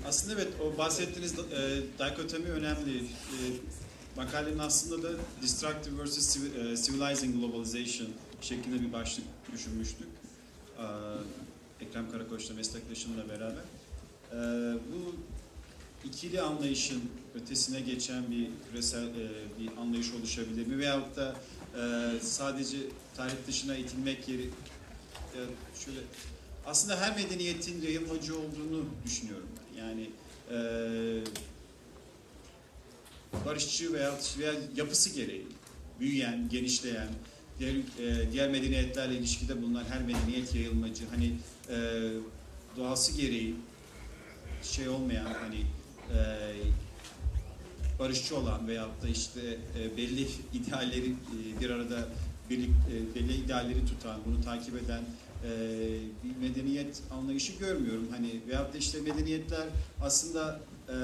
Aslında 0.07 0.33
evet 0.33 0.47
o 0.61 0.77
bahsettiğiniz 0.77 1.33
e, 1.39 1.81
dikotomi 1.99 2.45
önemli. 2.49 2.97
E, 2.99 3.03
makalenin 4.15 4.59
aslında 4.59 5.03
da 5.03 5.17
Destructive 5.41 6.03
vs. 6.03 6.37
E, 6.37 6.41
Civilizing 6.83 7.35
Globalization 7.35 8.09
şeklinde 8.41 8.81
bir 8.81 8.93
başlık 8.93 9.25
düşünmüştük. 9.53 10.07
E, 10.77 10.85
Ekrem 11.85 12.11
Karakoç'la 12.11 12.53
meslektaşımla 12.53 13.29
beraber. 13.29 13.63
E, 14.31 14.37
bu 14.73 15.15
ikili 16.07 16.41
anlayışın 16.41 17.01
ötesine 17.35 17.81
geçen 17.81 18.31
bir 18.31 18.47
küresel 18.69 19.07
e, 19.07 19.29
bir 19.59 19.77
anlayış 19.81 20.13
oluşabilir 20.13 20.67
mi? 20.67 20.77
Veyahut 20.77 21.15
da 21.15 21.35
e, 21.75 22.13
sadece 22.21 22.77
tarih 23.17 23.33
dışına 23.47 23.75
itilmek 23.75 24.29
yeri 24.29 24.49
şöyle 25.85 25.99
aslında 26.65 27.01
her 27.01 27.15
medeniyetin 27.15 27.81
yayılmacı 27.81 28.37
olduğunu 28.37 28.85
düşünüyorum. 29.05 29.49
Yani 29.77 30.09
barışçı 33.45 33.93
veya, 33.93 34.13
veya 34.39 34.53
yapısı 34.75 35.09
gereği 35.09 35.47
büyüyen, 35.99 36.49
genişleyen, 36.49 37.09
diğer, 37.59 37.75
e, 37.75 38.31
diğer 38.31 38.49
medeniyetlerle 38.49 39.17
ilişkide 39.17 39.61
bulunan 39.61 39.83
her 39.89 40.01
medeniyet 40.01 40.55
yayılmacı. 40.55 41.03
Hani 41.09 41.33
e, 41.69 42.09
doğası 42.77 43.21
gereği 43.21 43.55
şey 44.63 44.89
olmayan 44.89 45.25
hani 45.25 45.59
e, 46.17 46.19
barışçı 47.99 48.37
olan 48.37 48.67
veyahut 48.67 49.03
da 49.03 49.07
işte 49.07 49.41
e, 49.79 49.97
belli 49.97 50.27
idealleri 50.53 51.09
e, 51.09 51.61
bir 51.61 51.69
arada 51.69 52.07
birlik 52.49 52.69
e, 52.69 53.15
belli 53.15 53.33
idealleri 53.33 53.85
tutan, 53.85 54.19
bunu 54.25 54.41
takip 54.43 54.75
eden 54.75 55.03
e, 55.43 55.49
bir 56.23 56.47
medeniyet 56.47 57.01
anlayışı 57.11 57.53
görmüyorum. 57.53 58.07
Hani 58.11 58.41
veyahut 58.47 58.73
da 58.73 58.77
işte 58.77 59.01
medeniyetler 59.01 59.67
aslında 60.01 60.59
e, 60.89 60.95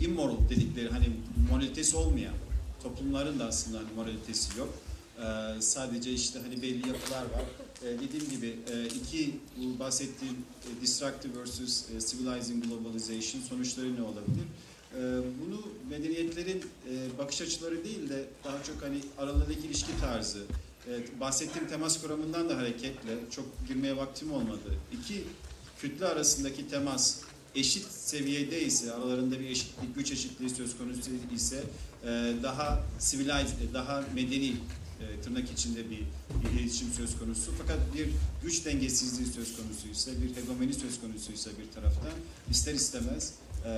immoral 0.00 0.48
dedikleri 0.50 0.88
hani 0.88 1.06
moralitesi 1.50 1.96
olmayan 1.96 2.34
toplumların 2.82 3.38
da 3.38 3.44
aslında 3.44 3.78
hani 3.78 3.92
moralitesi 3.96 4.58
yok. 4.58 4.74
E, 5.18 5.60
sadece 5.60 6.12
işte 6.12 6.38
hani 6.38 6.62
belli 6.62 6.88
yapılar 6.88 7.22
var. 7.22 7.44
E, 7.82 7.98
dediğim 8.00 8.30
gibi 8.30 8.56
e, 8.72 8.86
iki 8.86 9.34
bu 9.56 9.78
bahsettiğim 9.78 10.34
e, 10.34 10.82
destructive 10.82 11.40
versus 11.40 11.84
e, 11.90 12.00
civilizing 12.00 12.64
globalization 12.64 13.42
sonuçları 13.42 13.96
ne 13.96 14.02
olabilir? 14.02 14.44
E, 14.94 15.00
bunu 15.46 15.62
medeniyetlerin 15.90 16.64
e, 16.90 17.18
bakış 17.18 17.42
açıları 17.42 17.84
değil 17.84 18.08
de 18.08 18.24
daha 18.44 18.62
çok 18.62 18.82
hani 18.82 19.00
aralarındaki 19.18 19.66
ilişki 19.66 20.00
tarzı, 20.00 20.38
Evet, 20.88 21.20
bahsettiğim 21.20 21.68
temas 21.68 22.02
kuramından 22.02 22.48
da 22.48 22.56
hareketle 22.56 23.16
çok 23.30 23.44
girmeye 23.68 23.96
vaktim 23.96 24.32
olmadı. 24.32 24.78
İki 24.92 25.24
kütle 25.78 26.06
arasındaki 26.06 26.68
temas 26.68 27.20
eşit 27.54 27.86
seviyede 27.90 28.62
ise, 28.62 28.92
aralarında 28.92 29.40
bir 29.40 29.50
eşitlik, 29.50 29.94
güç 29.94 30.12
eşitliği 30.12 30.50
söz 30.50 30.78
konusu 30.78 31.10
ise 31.34 31.62
e, 32.04 32.08
daha 32.42 32.80
civilized, 33.00 33.74
daha 33.74 34.04
medeni 34.14 34.56
e, 35.00 35.20
tırnak 35.22 35.50
içinde 35.50 35.90
bir, 35.90 36.02
bir 36.44 36.60
iletişim 36.60 36.92
söz 36.92 37.18
konusu. 37.18 37.52
Fakat 37.58 37.78
bir 37.94 38.08
güç 38.42 38.64
dengesizliği 38.66 39.28
söz 39.28 39.56
konusuysa, 39.56 40.10
bir 40.22 40.36
hegemoni 40.36 40.74
söz 40.74 41.00
konusuysa 41.00 41.50
bir 41.50 41.74
taraftan 41.74 42.12
ister 42.50 42.74
istemez 42.74 43.34
e, 43.66 43.70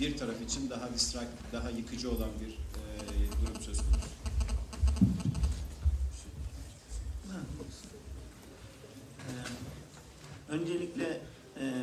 bir 0.00 0.16
taraf 0.16 0.42
için 0.42 0.70
daha 0.70 0.94
distrak, 0.94 1.26
daha 1.52 1.70
yıkıcı 1.70 2.10
olan 2.10 2.30
bir 2.40 2.50
e, 2.50 3.42
durum 3.42 3.62
söz 3.62 3.78
konusu. 3.78 4.12
Öncelikle 10.48 11.20
e, 11.60 11.82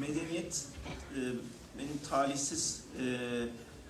medeniyet 0.00 0.64
e, 1.14 1.20
benim 1.78 1.98
talihsiz 2.10 2.82
e, 3.00 3.04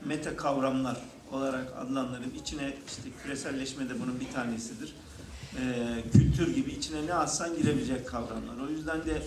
meta 0.05 0.37
kavramlar 0.37 0.97
olarak 1.33 1.73
adlandırıp 1.77 2.37
içine 2.37 2.75
işte 2.87 3.03
küreselleşme 3.23 3.89
de 3.89 4.01
bunun 4.01 4.21
bir 4.21 4.33
tanesidir. 4.33 4.95
E, 5.61 6.03
kültür 6.13 6.55
gibi 6.55 6.71
içine 6.71 7.07
ne 7.07 7.15
atsan 7.15 7.57
girebilecek 7.57 8.09
kavramlar. 8.09 8.67
O 8.67 8.71
yüzden 8.71 9.07
de 9.07 9.23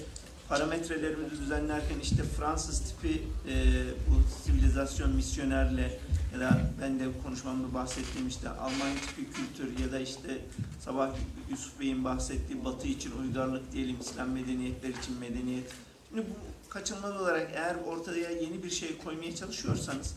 parametrelerimizi 0.49 1.41
düzenlerken 1.41 1.99
işte 2.03 2.23
Fransız 2.23 2.79
tipi 2.79 3.21
e, 3.47 3.83
bu 4.09 4.45
sivilizasyon 4.45 5.15
misyonerle 5.15 5.99
ya 6.33 6.39
da 6.39 6.61
ben 6.81 6.99
de 6.99 7.03
konuşmamda 7.23 7.73
bahsettiğim 7.73 8.27
işte 8.27 8.49
Alman 8.49 8.93
tipi 9.07 9.31
kültür 9.31 9.83
ya 9.83 9.91
da 9.91 9.99
işte 9.99 10.41
sabah 10.85 11.09
Yusuf 11.49 11.79
Bey'in 11.79 12.03
bahsettiği 12.03 12.65
Batı 12.65 12.87
için 12.87 13.11
uygarlık 13.11 13.71
diyelim 13.71 13.97
İslam 14.01 14.29
medeniyetler 14.29 14.89
için 14.89 15.19
medeniyet. 15.19 15.71
Şimdi 16.09 16.21
bu 16.21 16.33
kaçınılmaz 16.69 17.21
olarak 17.21 17.51
eğer 17.53 17.75
ortaya 17.75 18.29
yeni 18.31 18.63
bir 18.63 18.69
şey 18.69 18.97
koymaya 18.97 19.35
çalışıyorsanız 19.35 20.15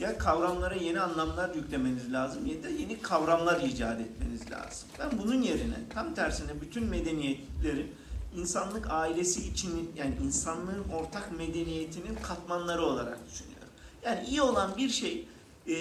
ya 0.00 0.18
kavramlara 0.18 0.74
yeni 0.74 1.00
anlamlar 1.00 1.54
yüklemeniz 1.54 2.12
lazım 2.12 2.46
ya 2.46 2.62
da 2.62 2.68
yeni 2.68 3.00
kavramlar 3.00 3.60
icat 3.60 4.00
etmeniz 4.00 4.50
lazım. 4.50 4.88
Ben 4.98 5.18
bunun 5.18 5.42
yerine 5.42 5.74
tam 5.94 6.14
tersine 6.14 6.60
bütün 6.60 6.84
medeniyetlerin 6.84 7.94
insanlık 8.36 8.86
ailesi 8.90 9.48
için 9.48 9.92
yani 9.96 10.14
insanlığın 10.24 10.84
ortak 10.94 11.38
medeniyetinin 11.38 12.14
katmanları 12.22 12.82
olarak 12.82 13.18
düşünüyorum. 13.32 13.68
Yani 14.04 14.26
iyi 14.26 14.42
olan 14.42 14.76
bir 14.76 14.88
şey 14.88 15.28
e, 15.66 15.74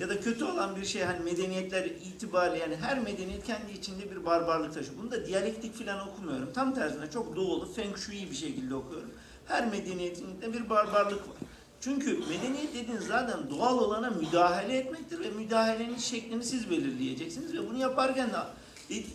ya 0.00 0.08
da 0.08 0.20
kötü 0.20 0.44
olan 0.44 0.76
bir 0.76 0.84
şey 0.84 1.02
hani 1.02 1.24
medeniyetler 1.24 1.84
itibariyle 1.84 2.58
yani 2.58 2.76
her 2.76 2.98
medeniyet 2.98 3.44
kendi 3.44 3.72
içinde 3.72 4.10
bir 4.10 4.24
barbarlık 4.24 4.74
taşıyor. 4.74 4.98
Bunu 4.98 5.10
da 5.10 5.26
diyalektik 5.26 5.74
falan 5.74 6.08
okumuyorum. 6.08 6.52
Tam 6.52 6.74
tersine 6.74 7.10
çok 7.10 7.36
doğulu, 7.36 7.72
feng 7.72 7.96
shui 7.96 8.30
bir 8.30 8.36
şekilde 8.36 8.74
okuyorum. 8.74 9.10
Her 9.46 9.70
medeniyetin 9.70 10.42
de 10.42 10.52
bir 10.52 10.70
barbarlık 10.70 11.28
var. 11.28 11.36
Çünkü 11.80 12.18
medeniyet 12.18 12.74
dediğiniz 12.74 13.06
zaten 13.06 13.50
doğal 13.50 13.78
olana 13.78 14.10
müdahale 14.10 14.78
etmektir 14.78 15.20
ve 15.20 15.30
müdahalenin 15.30 15.98
şeklini 15.98 16.44
siz 16.44 16.70
belirleyeceksiniz 16.70 17.54
ve 17.54 17.68
bunu 17.68 17.78
yaparken 17.78 18.30
de 18.32 18.36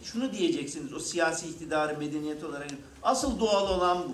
şunu 0.03 0.34
diyeceksiniz 0.34 0.94
o 0.94 0.99
siyasi 0.99 1.48
iktidarı 1.48 1.98
medeniyet 1.98 2.44
olarak 2.44 2.68
asıl 3.03 3.40
doğal 3.40 3.70
olan 3.70 4.03
bu. 4.03 4.14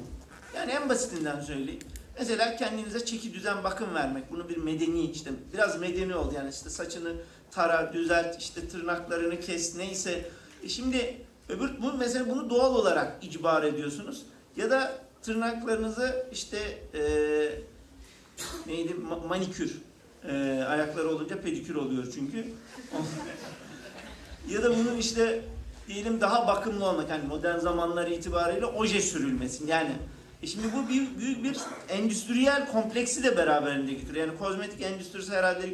Yani 0.57 0.72
en 0.72 0.89
basitinden 0.89 1.39
söyleyeyim. 1.39 1.81
Mesela 2.19 2.56
kendinize 2.56 3.06
çeki 3.06 3.34
düzen 3.34 3.64
bakım 3.64 3.94
vermek. 3.95 4.31
Bunu 4.31 4.49
bir 4.49 4.57
medeni 4.57 5.11
işte 5.11 5.31
biraz 5.53 5.80
medeni 5.80 6.15
oldu 6.15 6.34
yani 6.35 6.49
işte 6.49 6.69
saçını 6.69 7.14
tara, 7.52 7.94
düzelt, 7.94 8.41
işte 8.41 8.68
tırnaklarını 8.68 9.39
kes 9.39 9.76
neyse. 9.76 10.30
E 10.64 10.69
şimdi 10.69 11.26
öbür 11.49 11.81
bu 11.81 11.94
mesela 11.94 12.30
bunu 12.30 12.49
doğal 12.49 12.76
olarak 12.76 13.23
icbar 13.23 13.64
ediyorsunuz. 13.64 14.26
Ya 14.56 14.72
da 14.72 15.06
tırnaklarınızı 15.27 16.25
işte 16.31 16.57
eee 16.93 17.61
neydi 18.67 18.93
Ma- 18.93 19.27
manikür 19.27 19.71
Eee 20.27 20.63
ayakları 20.63 21.09
olunca 21.09 21.41
pedikür 21.41 21.75
oluyor 21.75 22.07
çünkü. 22.15 22.45
ya 24.49 24.63
da 24.63 24.77
bunun 24.77 24.97
işte 24.97 25.41
diyelim 25.87 26.21
daha 26.21 26.47
bakımlı 26.47 26.85
olmak 26.85 27.09
yani 27.09 27.27
modern 27.27 27.59
zamanlar 27.59 28.07
itibariyle 28.07 28.65
oje 28.65 29.01
sürülmesin 29.01 29.67
yani 29.67 29.91
e 30.43 30.47
şimdi 30.47 30.67
bu 30.73 30.89
büyük, 30.89 31.19
büyük 31.19 31.43
bir 31.43 31.57
endüstriyel 31.89 32.71
kompleksi 32.71 33.23
de 33.23 33.37
beraberinde 33.37 33.93
getiriyor. 33.93 34.27
Yani 34.27 34.37
kozmetik 34.37 34.81
endüstrisi 34.81 35.31
herhalde 35.31 35.73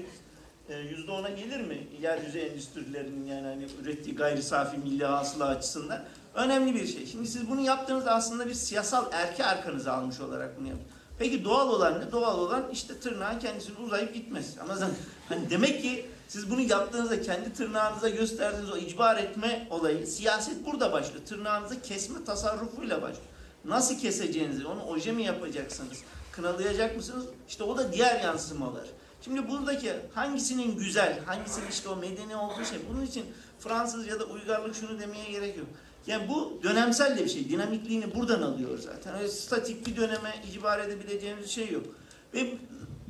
e, 0.69 0.77
yüzde 0.77 1.11
ona 1.11 1.29
gelir 1.29 1.61
mi? 1.61 1.87
Yeryüzü 2.01 2.39
endüstrilerinin 2.39 3.25
yani 3.25 3.47
hani 3.47 3.67
ürettiği 3.83 4.15
gayri 4.15 4.43
safi 4.43 4.77
milli 4.77 5.05
hasıla 5.05 5.45
açısından 5.45 6.03
önemli 6.35 6.75
bir 6.75 6.87
şey. 6.87 7.05
Şimdi 7.05 7.27
siz 7.27 7.49
bunu 7.49 7.61
yaptığınızda 7.61 8.11
aslında 8.11 8.47
bir 8.47 8.53
siyasal 8.53 9.05
erke 9.11 9.45
arkanızı 9.45 9.93
almış 9.93 10.19
olarak 10.19 10.59
bunu 10.59 10.67
yaptınız. 10.67 10.93
Peki 11.19 11.45
doğal 11.45 11.69
olan 11.69 12.01
ne? 12.01 12.11
Doğal 12.11 12.39
olan 12.39 12.63
işte 12.71 12.99
tırnağın 12.99 13.39
kendisini 13.39 13.77
uzayıp 13.77 14.13
gitmesi. 14.13 14.61
Ama 14.61 14.75
zaten 14.75 14.95
hani 15.29 15.49
demek 15.49 15.81
ki 15.81 16.05
siz 16.27 16.51
bunu 16.51 16.61
yaptığınızda 16.61 17.21
kendi 17.21 17.53
tırnağınıza 17.53 18.09
gösterdiğiniz 18.09 18.71
o 18.71 18.77
icbar 18.77 19.17
etme 19.17 19.67
olayı 19.69 20.07
siyaset 20.07 20.65
burada 20.65 20.91
başlıyor. 20.91 21.25
Tırnağınızı 21.25 21.81
kesme 21.81 22.23
tasarrufuyla 22.25 23.01
başlıyor. 23.01 23.27
Nasıl 23.65 23.99
keseceğinizi, 23.99 24.67
onu 24.67 24.83
oje 24.83 25.11
mi 25.11 25.23
yapacaksınız? 25.23 25.97
Kınalayacak 26.31 26.95
mısınız? 26.95 27.25
İşte 27.47 27.63
o 27.63 27.77
da 27.77 27.93
diğer 27.93 28.21
yansımalar. 28.21 28.83
Şimdi 29.21 29.49
buradaki 29.49 29.93
hangisinin 30.13 30.77
güzel, 30.77 31.19
hangisinin 31.25 31.67
işte 31.69 31.89
o 31.89 31.95
medeni 31.95 32.35
olduğu 32.35 32.65
şey. 32.65 32.79
Bunun 32.89 33.05
için 33.05 33.25
Fransız 33.59 34.07
ya 34.07 34.19
da 34.19 34.25
uygarlık 34.25 34.75
şunu 34.75 34.99
demeye 34.99 35.31
gerek 35.31 35.57
yok. 35.57 35.67
Yani 36.07 36.29
bu 36.29 36.59
dönemsel 36.63 37.17
de 37.17 37.23
bir 37.25 37.29
şey. 37.29 37.49
Dinamikliğini 37.49 38.15
buradan 38.15 38.41
alıyor 38.41 38.77
zaten. 38.77 39.15
Öyle 39.15 39.27
statik 39.27 39.87
bir 39.87 39.95
döneme 39.95 40.35
icbar 40.51 40.79
edebileceğimiz 40.79 41.49
şey 41.49 41.71
yok. 41.71 41.85
Ve 42.33 42.53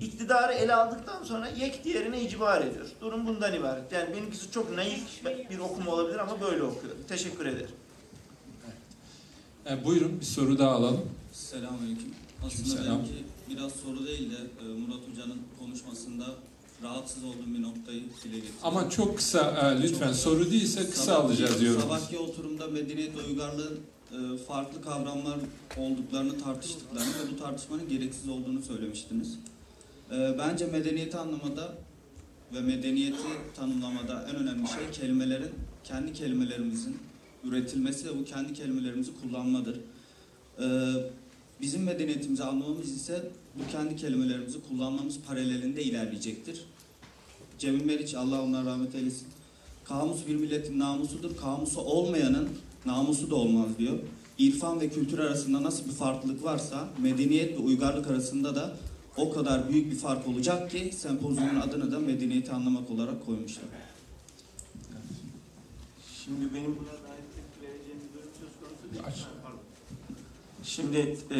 iktidarı 0.02 0.53
ele 0.53 0.76
aldıktan 0.76 1.24
sonra 1.24 1.48
yek 1.48 1.84
diğerine 1.84 2.22
icbar 2.22 2.61
ediyor. 2.61 2.86
Durum 3.02 3.28
bundan 3.28 3.53
ibaret. 3.53 3.91
Yani 3.91 4.15
benimkisi 4.15 4.52
çok 4.52 4.76
naif 4.76 5.26
bir 5.49 5.60
okuma 5.60 5.91
olabilir 5.91 6.20
ama 6.20 6.41
böyle 6.41 6.64
okuyorum. 6.64 6.99
Teşekkür 7.07 7.45
ederim. 7.45 7.76
E, 9.70 9.86
buyurun 9.86 10.20
bir 10.20 10.26
soru 10.26 10.60
daha 10.60 10.72
alalım. 10.72 11.10
Selamünaleyküm. 11.32 12.14
Aslında 12.45 12.84
Selam. 12.84 12.99
belki 12.99 13.24
biraz 13.49 13.72
soru 13.72 14.07
değil 14.07 14.32
de 14.32 14.36
e, 14.36 14.64
Murat 14.64 15.10
Hoca'nın 15.11 15.41
konuşmasında 15.60 16.26
rahatsız 16.84 17.24
olduğum 17.24 17.54
bir 17.58 17.62
noktayı 17.62 18.00
dile 18.24 18.36
getirdim. 18.36 18.56
Ama 18.64 18.90
çok 18.90 19.18
kısa 19.18 19.76
e, 19.80 19.84
lütfen 19.84 20.08
Çok- 20.08 20.16
soru 20.16 20.52
değilse 20.52 20.90
kısa 20.90 21.04
Sabahki- 21.14 21.26
alacağız 21.26 21.62
diyorum. 21.62 21.82
Sabahki 21.82 22.18
oturumda 22.18 22.68
medeniyet 22.68 23.12
uygarlığın 23.30 23.80
e, 24.12 24.38
farklı 24.38 24.82
kavramlar 24.82 25.40
olduklarını 25.78 26.40
tartıştıklarını 26.44 27.10
ve 27.10 27.32
bu 27.32 27.38
tartışmanın 27.40 27.90
gereksiz 27.90 28.30
olduğunu 28.30 28.62
söylemiştiniz. 28.62 29.40
E, 30.12 30.36
Bence 30.40 30.66
medeniyeti 30.66 31.18
anlamada 31.18 31.74
ve 32.54 32.62
medeniyeti 32.62 33.18
tanımlamada 33.56 34.26
en 34.30 34.36
önemli 34.36 34.68
şey 34.68 34.92
kelimelerin 35.02 35.52
kendi 35.84 36.14
kelimelerimizin 36.14 36.98
üretilmesi 37.44 38.06
ve 38.10 38.20
bu 38.20 38.26
kendi 38.26 38.54
kelimelerimizi 38.54 39.12
kullanmadır. 39.22 39.80
E, 40.60 40.66
Bizim 41.62 41.84
medeniyetimizi 41.84 42.44
anlamamız 42.44 42.92
ise 42.92 43.24
bu 43.56 43.72
kendi 43.72 43.96
kelimelerimizi 43.96 44.58
kullanmamız 44.70 45.20
paralelinde 45.28 45.84
ilerleyecektir. 45.84 46.66
Cemil 47.64 47.85
Meriç, 47.85 48.14
Allah 48.14 48.41
onlara 48.41 48.65
rahmet 48.65 48.95
eylesin. 48.95 49.27
Kamus 49.84 50.27
bir 50.27 50.35
milletin 50.35 50.80
namusudur. 50.80 51.38
Kamusu 51.38 51.81
olmayanın 51.81 52.49
namusu 52.85 53.30
da 53.30 53.35
olmaz 53.35 53.69
diyor. 53.77 53.99
İrfan 54.38 54.81
ve 54.81 54.90
kültür 54.90 55.19
arasında 55.19 55.64
nasıl 55.64 55.85
bir 55.85 55.91
farklılık 55.91 56.44
varsa 56.44 56.90
medeniyet 57.02 57.53
ve 57.53 57.57
uygarlık 57.57 58.07
arasında 58.07 58.56
da 58.56 58.77
o 59.18 59.31
kadar 59.31 59.69
büyük 59.69 59.91
bir 59.91 59.95
fark 59.95 60.27
olacak 60.27 60.72
ki 60.72 60.91
sempozyumun 60.98 61.56
adını 61.56 61.91
da 61.91 61.99
medeniyeti 61.99 62.52
anlamak 62.52 62.91
olarak 62.91 63.26
koymuşlar. 63.26 63.65
Şimdi 66.26 66.53
benim 66.53 66.76
buna 66.76 66.88
dair 66.88 67.23
tepki 67.35 67.61
vereceğim 67.61 67.99
bir 68.07 68.19
durum 68.19 68.31
söz 68.40 68.49
konusu 68.61 68.94
değil. 68.94 69.03
Aç. 69.07 69.26
Pardon. 69.44 69.60
Şimdi 70.64 71.18
e, 71.31 71.40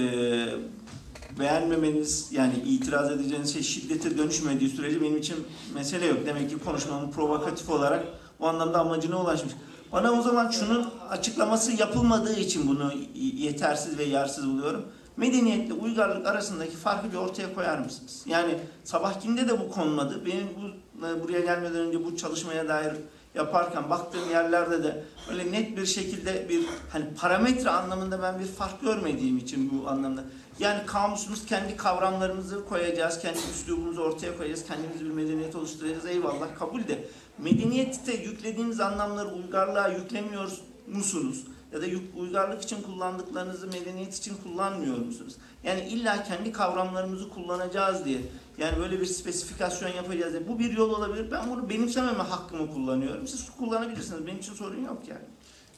beğenmemeniz 1.40 2.28
yani 2.32 2.54
itiraz 2.66 3.12
edeceğiniz 3.12 3.54
şey 3.54 3.62
şiddete 3.62 4.18
dönüşmediği 4.18 4.70
sürece 4.70 5.02
benim 5.02 5.18
için 5.18 5.36
mesele 5.76 6.06
yok. 6.06 6.18
Demek 6.26 6.50
ki 6.50 6.58
konuşmamın 6.58 7.12
provokatif 7.12 7.70
olarak 7.70 8.06
o 8.40 8.48
anlamda 8.48 8.80
amacına 8.80 9.22
ulaşmış. 9.22 9.54
Bana 9.92 10.12
o 10.12 10.22
zaman 10.22 10.52
şunun 10.52 10.90
açıklaması 11.10 11.72
yapılmadığı 11.72 12.36
için 12.36 12.68
bunu 12.68 12.94
yetersiz 13.16 13.98
ve 13.98 14.04
yersiz 14.04 14.48
buluyorum. 14.48 14.86
Medeniyetle 15.18 15.74
uygarlık 15.74 16.28
arasındaki 16.28 16.76
farkı 16.76 17.12
bir 17.12 17.18
ortaya 17.18 17.54
koyar 17.54 17.78
mısınız? 17.78 18.24
Yani 18.26 18.58
sabahkinde 18.84 19.50
de 19.50 19.60
bu 19.60 19.70
konmadı. 19.70 20.26
Benim 20.26 20.48
bu, 20.58 21.08
e, 21.08 21.24
buraya 21.24 21.40
gelmeden 21.40 21.80
önce 21.80 22.06
bu 22.06 22.18
çalışmaya 22.18 22.68
dair 22.68 22.94
yaparken 23.36 23.90
baktığım 23.90 24.30
yerlerde 24.32 24.84
de 24.84 25.04
öyle 25.32 25.52
net 25.52 25.78
bir 25.78 25.86
şekilde 25.86 26.50
bir 26.50 26.66
hani 26.90 27.06
parametre 27.14 27.70
anlamında 27.70 28.22
ben 28.22 28.40
bir 28.40 28.46
fark 28.46 28.82
görmediğim 28.82 29.38
için 29.38 29.72
bu 29.72 29.90
anlamda. 29.90 30.24
Yani 30.60 30.86
kamusumuz 30.86 31.46
kendi 31.46 31.78
kavramlarımızı 31.78 32.66
koyacağız, 32.66 33.20
kendi 33.20 33.40
üslubumuzu 33.40 34.02
ortaya 34.02 34.38
koyacağız, 34.38 34.66
kendimiz 34.68 35.06
bir 35.06 35.12
medeniyet 35.12 35.56
oluşturacağız. 35.56 36.06
Eyvallah 36.06 36.56
kabul 36.60 36.88
de. 36.88 37.08
Medeniyette 37.38 38.14
yüklediğiniz 38.14 38.80
anlamları 38.80 39.28
uygarlığa 39.28 39.88
yüklemiyor 39.88 40.52
musunuz? 40.88 41.44
Ya 41.74 41.82
da 41.82 41.86
uygarlık 42.18 42.64
için 42.64 42.82
kullandıklarınızı 42.82 43.68
medeniyet 43.68 44.18
için 44.18 44.36
kullanmıyor 44.44 44.98
musunuz? 44.98 45.36
Yani 45.64 45.82
illa 45.82 46.24
kendi 46.24 46.52
kavramlarımızı 46.52 47.30
kullanacağız 47.30 48.06
diye. 48.06 48.22
Yani 48.58 48.78
böyle 48.78 49.00
bir 49.02 49.06
spesifikasyon 49.06 49.90
yapacağız 49.90 50.34
diye. 50.34 50.48
Bu 50.48 50.60
bir 50.60 50.78
yol 50.78 50.90
olabilir. 50.90 51.32
Ben 51.32 51.52
bunu 51.52 51.70
benimsememe 51.70 52.24
hakkımı 52.24 52.74
kullanıyorum. 52.74 53.28
Siz 53.28 53.50
kullanabilirsiniz. 53.58 54.28
Benim 54.28 54.40
için 54.40 54.54
sorun 54.54 54.86
yok 54.86 55.02
yani. 55.08 55.26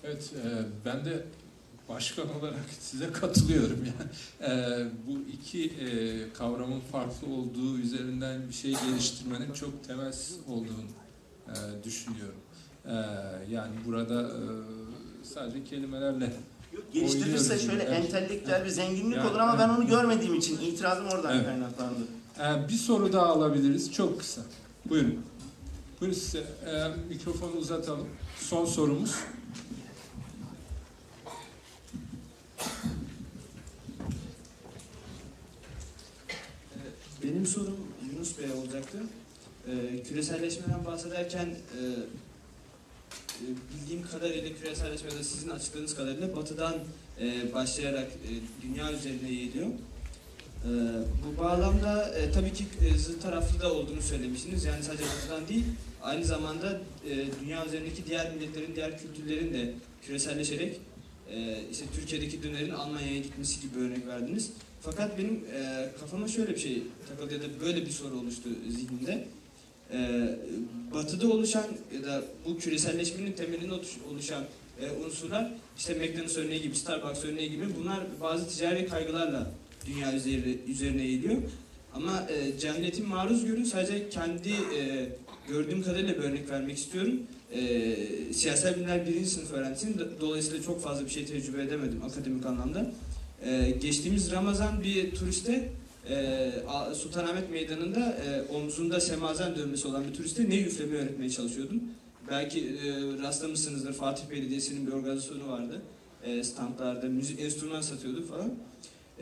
Evet, 0.03 0.33
e, 0.45 0.65
ben 0.85 1.05
de 1.05 1.25
başkan 1.89 2.35
olarak 2.39 2.65
size 2.79 3.11
katılıyorum. 3.11 3.79
Yani 3.85 4.51
e, 4.51 4.85
bu 5.07 5.19
iki 5.33 5.65
e, 5.65 6.33
kavramın 6.33 6.79
farklı 6.79 7.27
olduğu 7.27 7.77
üzerinden 7.77 8.49
bir 8.49 8.53
şey 8.53 8.71
geliştirmenin 8.71 9.53
çok 9.53 9.87
temelsiz 9.87 10.39
olduğunu 10.47 10.89
e, 11.47 11.83
düşünüyorum. 11.83 12.41
E, 12.85 12.93
yani 13.51 13.75
burada 13.85 14.21
e, 14.21 14.39
sadece 15.23 15.63
kelimelerle 15.63 16.33
Geliştirirse 16.93 17.59
şöyle 17.59 17.83
evet. 17.83 18.05
entelektüel 18.05 18.65
bir 18.65 18.69
zenginlik 18.69 19.17
Yani, 19.17 19.29
olur 19.29 19.39
ama 19.39 19.59
ben 19.59 19.69
evet. 19.69 19.79
onu 19.79 19.87
görmediğim 19.87 20.33
için 20.35 20.59
itirazım 20.59 21.07
oradan 21.07 21.35
Evet. 21.35 21.45
kaynaklandı. 21.45 21.99
e, 22.39 22.69
bir 22.69 22.73
soru 22.73 23.13
daha 23.13 23.25
alabiliriz. 23.25 23.93
Çok 23.93 24.19
kısa. 24.19 24.41
Buyurun. 24.85 25.19
Buyurun 26.01 26.15
size 26.15 26.39
e, 26.39 26.87
mikrofonu 27.09 27.51
uzatalım. 27.51 28.07
Son 28.39 28.65
sorumuz. 28.65 29.15
Benim 37.23 37.45
sorum 37.45 37.77
Yunus 38.13 38.39
Bey'e 38.39 38.53
olacaktı. 38.53 38.97
Ee, 39.67 40.03
küreselleşmeden 40.03 40.85
bahsederken 40.85 41.45
e, 41.45 41.81
e, 43.41 43.45
bildiğim 43.73 44.07
kadarıyla 44.07 44.49
küreselleşmede 44.57 45.23
sizin 45.23 45.49
açıkladığınız 45.49 45.95
kadarıyla 45.95 46.35
batıdan 46.35 46.75
e, 47.21 47.53
başlayarak 47.53 48.07
e, 48.07 48.31
dünya 48.67 48.91
üzerine 48.91 49.31
yayılıyor. 49.31 49.67
E, 49.67 50.69
bu 51.25 51.43
bağlamda 51.43 52.09
e, 52.09 52.31
tabii 52.31 52.53
ki 52.53 52.65
e, 52.81 52.97
zıt 52.97 53.21
taraflı 53.21 53.59
da 53.59 53.73
olduğunu 53.73 54.01
söylemiştiniz. 54.01 54.65
Yani 54.65 54.83
sadece 54.83 55.03
batıdan 55.03 55.47
değil, 55.47 55.65
aynı 56.03 56.25
zamanda 56.25 56.81
e, 57.09 57.25
dünya 57.41 57.65
üzerindeki 57.65 58.05
diğer 58.05 58.33
milletlerin, 58.33 58.75
diğer 58.75 58.99
kültürlerin 58.99 59.53
de 59.53 59.73
küreselleşerek 60.01 60.79
e, 61.31 61.57
işte 61.71 61.85
Türkiye'deki 61.95 62.43
dönerin 62.43 62.69
Almanya'ya 62.69 63.17
gitmesi 63.17 63.61
gibi 63.61 63.79
örnek 63.79 64.07
verdiniz. 64.07 64.51
Fakat 64.81 65.17
benim 65.17 65.33
e, 65.55 65.89
kafama 65.99 66.27
şöyle 66.27 66.55
bir 66.55 66.59
şey 66.59 66.83
takıldı 67.09 67.33
ya 67.33 67.41
da 67.41 67.45
böyle 67.61 67.85
bir 67.85 67.91
soru 67.91 68.19
oluştu 68.19 68.49
zihnimde. 68.69 69.27
E, 69.93 70.29
batı'da 70.93 71.27
oluşan 71.31 71.65
ya 71.95 72.03
da 72.03 72.23
bu 72.45 72.57
küreselleşmenin 72.57 73.31
temelinde 73.31 73.73
oluş- 73.73 74.11
oluşan 74.11 74.43
e, 74.81 74.91
unsurlar 74.91 75.51
işte 75.77 75.93
McDonald's 75.93 76.37
örneği 76.37 76.61
gibi, 76.61 76.75
Starbucks 76.75 77.25
örneği 77.25 77.51
gibi 77.51 77.65
bunlar 77.79 77.99
bazı 78.21 78.49
ticari 78.49 78.87
kaygılarla 78.87 79.51
dünya 79.87 80.13
üzeri, 80.13 80.59
üzerine 80.67 81.03
eğiliyor. 81.03 81.41
Ama 81.95 82.27
e, 82.29 82.59
cehaletin 82.59 83.07
maruz 83.07 83.45
görün 83.45 83.63
sadece 83.63 84.09
kendi 84.09 84.49
e, 84.49 85.09
gördüğüm 85.49 85.83
kadarıyla 85.83 86.13
bir 86.13 86.19
örnek 86.23 86.49
vermek 86.49 86.77
istiyorum. 86.77 87.13
E, 87.53 87.95
siyasal 88.33 88.75
bilimler 88.75 89.07
birinci 89.07 89.29
sınıf 89.29 89.51
öğrencisiyim. 89.53 89.97
Do- 89.97 90.19
Dolayısıyla 90.21 90.63
çok 90.63 90.81
fazla 90.83 91.05
bir 91.05 91.09
şey 91.09 91.25
tecrübe 91.25 91.63
edemedim 91.63 92.03
akademik 92.03 92.45
anlamda. 92.45 92.91
Ee, 93.45 93.73
geçtiğimiz 93.81 94.31
Ramazan 94.31 94.83
bir 94.83 95.15
turiste 95.15 95.69
e, 96.09 96.51
Sultanahmet 96.95 97.51
Meydanı'nda 97.51 97.99
e, 98.25 98.41
omzunda 98.55 98.99
semazen 98.99 99.55
dövmesi 99.55 99.87
olan 99.87 100.03
bir 100.07 100.13
turiste 100.13 100.49
ne 100.49 100.61
üflemeyi 100.61 101.01
öğretmeye 101.01 101.29
çalışıyordum. 101.29 101.83
Belki 102.29 102.59
e, 102.59 102.73
rastlamışsınızdır 103.23 103.93
Fatih 103.93 104.23
Belediyesi'nin 104.31 104.87
bir 104.87 104.91
organizasyonu 104.91 105.47
vardı. 105.47 105.81
E, 106.23 106.43
standlarda 106.43 107.07
müzik 107.07 107.39
enstrüman 107.39 107.81
satıyordu 107.81 108.27
falan. 108.27 108.53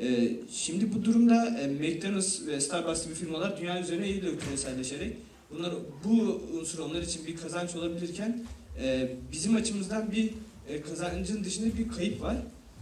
E, 0.01 0.31
şimdi 0.51 0.93
bu 0.93 1.05
durumda 1.05 1.59
e, 1.59 1.67
McDonald's 1.67 2.47
ve 2.47 2.61
Starbucks 2.61 3.03
gibi 3.03 3.13
firmalar 3.13 3.61
dünya 3.61 3.81
üzerine 3.81 4.05
eğiliyor 4.07 4.39
küreselleşerek. 4.39 5.17
Bunlar, 5.51 5.73
bu 6.03 6.41
unsur 6.59 6.79
onlar 6.79 7.01
için 7.01 7.27
bir 7.27 7.37
kazanç 7.37 7.75
olabilirken 7.75 8.43
e, 8.83 9.11
bizim 9.31 9.55
açımızdan 9.55 10.11
bir 10.11 10.29
e, 10.69 10.81
kazancın 10.81 11.43
dışında 11.43 11.77
bir 11.77 11.87
kayıp 11.89 12.21
var. 12.21 12.37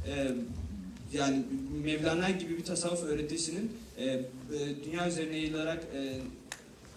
E, 0.08 0.32
yani 1.14 1.44
Mevlana 1.84 2.30
gibi 2.30 2.58
bir 2.58 2.64
tasavvuf 2.64 3.04
öğretisinin 3.04 3.72
dünya 4.86 5.08
üzerine 5.10 5.36
yayılarak 5.36 5.88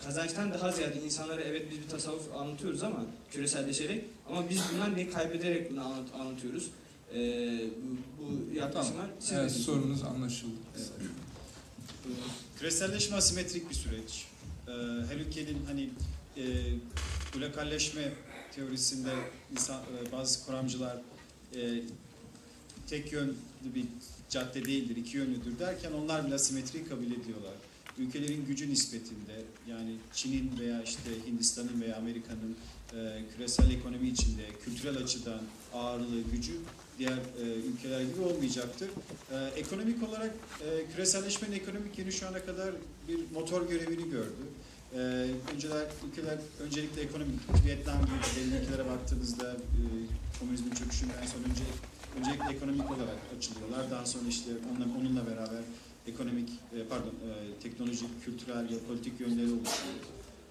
kazançtan 0.05 0.53
daha 0.53 0.73
ziyade 0.73 1.01
insanlara 1.05 1.41
evet 1.41 1.63
biz 1.71 1.79
bir 1.79 1.89
tasavvuf 1.89 2.35
anlatıyoruz 2.35 2.83
ama 2.83 3.05
küreselleşerek 3.33 4.05
ama 4.29 4.51
biz 4.51 4.61
bundan 4.73 4.97
ne 4.97 5.11
kaybederek 5.11 5.71
bunu 5.71 5.81
anlat- 5.81 6.15
anlatıyoruz. 6.21 6.71
E, 7.15 7.21
bu, 8.19 8.55
yaklaşımlar 8.55 9.07
ne 9.07 9.37
Evet, 9.39 9.53
sorunuz 9.53 10.03
anlaşıldı. 10.03 10.55
Küreselleşme 12.59 13.17
asimetrik 13.17 13.71
bir 13.71 13.75
süreç. 13.75 14.27
Ee, 14.69 14.73
her 15.09 15.17
ülkenin 15.17 15.65
hani 15.67 15.91
e, 16.37 16.43
globalleşme 17.33 18.13
teorisinde 18.55 19.11
insan, 19.53 19.83
e, 19.83 20.13
bazı 20.13 20.47
kuramcılar 20.47 20.97
e, 21.57 21.83
tek 22.87 23.13
yönlü 23.13 23.35
bir 23.75 23.85
cadde 24.31 24.65
değildir, 24.65 24.97
iki 24.97 25.17
yönlüdür 25.17 25.59
derken 25.59 25.93
onlar 25.93 26.27
bile 26.27 26.35
asimetriyi 26.35 26.89
kabul 26.89 27.07
ediyorlar. 27.07 27.55
Ülkelerin 27.99 28.47
gücü 28.47 28.71
nispetinde 28.71 29.43
yani 29.69 29.97
Çin'in 30.15 30.59
veya 30.61 30.83
işte 30.83 31.11
Hindistan'ın 31.27 31.81
veya 31.81 31.97
Amerika'nın 31.97 32.57
e, 32.93 33.23
küresel 33.37 33.71
ekonomi 33.71 34.09
içinde 34.09 34.43
kültürel 34.65 34.97
açıdan 34.97 35.41
ağırlığı, 35.75 36.23
gücü 36.33 36.53
diğer 36.99 37.19
e, 37.41 37.43
ülkeler 37.43 38.01
gibi 38.01 38.21
olmayacaktır. 38.21 38.91
Ee, 39.33 39.37
ekonomik 39.57 40.09
olarak 40.09 40.31
e, 40.61 40.93
küreselleşmenin 40.93 41.53
ekonomik 41.53 41.99
yönü 41.99 42.13
şu 42.13 42.29
ana 42.29 42.45
kadar 42.45 42.75
bir 43.09 43.19
motor 43.35 43.69
görevini 43.69 44.11
gördü. 44.11 44.45
Ee, 44.95 44.99
önceler 45.55 45.87
ülkeler 46.09 46.39
öncelikle 46.61 47.03
ekonomik 47.03 47.41
Vietnam 47.67 47.99
gibi 48.07 48.57
ülkelere 48.57 48.87
baktığınızda 48.91 49.53
e, 49.53 49.81
komünizmin 50.41 50.75
çöküşünden 50.75 51.27
sonra 51.27 51.45
önce 51.51 51.65
öncelikle 52.19 52.57
ekonomik 52.57 52.91
olarak 52.91 53.19
açılıyorlar. 53.37 53.91
Daha 53.91 54.07
sonra 54.07 54.29
işte 54.29 54.51
onunla, 54.71 54.99
onunla 54.99 55.27
beraber 55.27 55.63
ekonomik 56.07 56.49
e, 56.51 56.85
pardon 56.89 57.15
e, 57.29 57.61
teknolojik, 57.63 58.25
kültürel 58.25 58.65
ve 58.71 58.79
politik 58.89 59.21
yönleri 59.21 59.53
oluşuyor. 59.53 60.01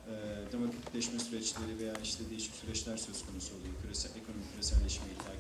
E, 0.08 0.14
demokratikleşme 0.52 1.20
süreçleri 1.20 1.80
veya 1.80 1.94
işte 2.04 2.24
değişik 2.30 2.56
süreçler 2.56 2.98
söz 2.98 3.26
konusu 3.26 3.56
oluyor. 3.56 3.74
Küresel, 3.82 4.10
ekonomik 4.10 4.52
küreselleşmeyi 4.54 5.16
takiben 5.18 5.33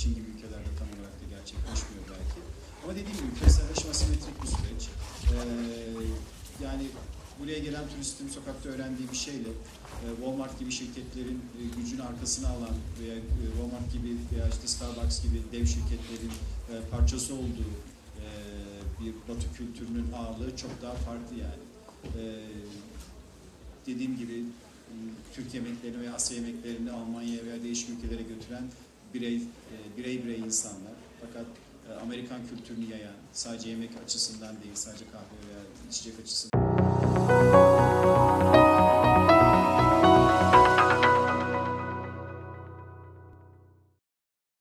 Çin 0.00 0.14
gibi 0.14 0.28
ülkelerde 0.34 0.72
tam 0.78 0.88
olarak 0.94 1.14
da 1.20 1.26
gerçekleşmiyor 1.36 2.04
belki. 2.14 2.38
Ama 2.82 2.92
dediğim 2.98 3.18
gibi 3.18 3.38
küreselleşme 3.38 3.90
asimetrik 3.90 4.36
bir 4.42 4.50
süreç. 4.56 4.82
Ee, 4.88 5.36
yani 6.64 6.84
buraya 7.40 7.58
gelen 7.58 7.88
turistin 7.88 8.28
sokakta 8.28 8.68
öğrendiği 8.68 9.10
bir 9.12 9.16
şeyle 9.16 9.50
e, 10.04 10.06
Walmart 10.16 10.58
gibi 10.58 10.72
şirketlerin 10.72 11.40
e, 11.58 11.60
gücünü 11.76 12.02
arkasına 12.02 12.48
alan 12.48 12.76
veya 13.00 13.16
e, 13.16 13.44
Walmart 13.56 13.92
gibi 13.92 14.10
veya 14.32 14.48
işte 14.48 14.66
Starbucks 14.68 15.22
gibi 15.22 15.38
dev 15.52 15.66
şirketlerin 15.66 16.32
parçası 16.90 17.34
olduğu 17.34 17.70
bir 19.00 19.12
batı 19.28 19.46
kültürünün 19.56 20.12
ağırlığı 20.12 20.56
çok 20.56 20.82
daha 20.82 20.94
farklı 20.94 21.36
yani. 21.36 21.62
Dediğim 23.86 24.18
gibi 24.18 24.34
e, 24.90 24.94
Türk 25.34 25.54
yemeklerini 25.54 26.00
veya 26.00 26.14
Asya 26.14 26.36
yemeklerini 26.36 26.92
Almanya'ya 26.92 27.44
veya 27.44 27.62
değişik 27.62 27.88
ülkelere 27.90 28.22
götüren 28.22 28.64
birey 29.14 29.36
e, 29.36 29.96
birey 29.96 30.24
birey 30.24 30.38
insanlar. 30.38 30.92
Fakat 31.20 31.46
e, 31.90 31.92
Amerikan 32.00 32.40
kültürünü 32.48 32.90
yayan, 32.90 33.14
sadece 33.32 33.68
yemek 33.70 33.90
açısından 34.04 34.62
değil, 34.62 34.74
sadece 34.74 35.04
kahve 35.04 35.48
veya 35.48 35.62
içecek 35.90 36.20
açısından 36.20 36.49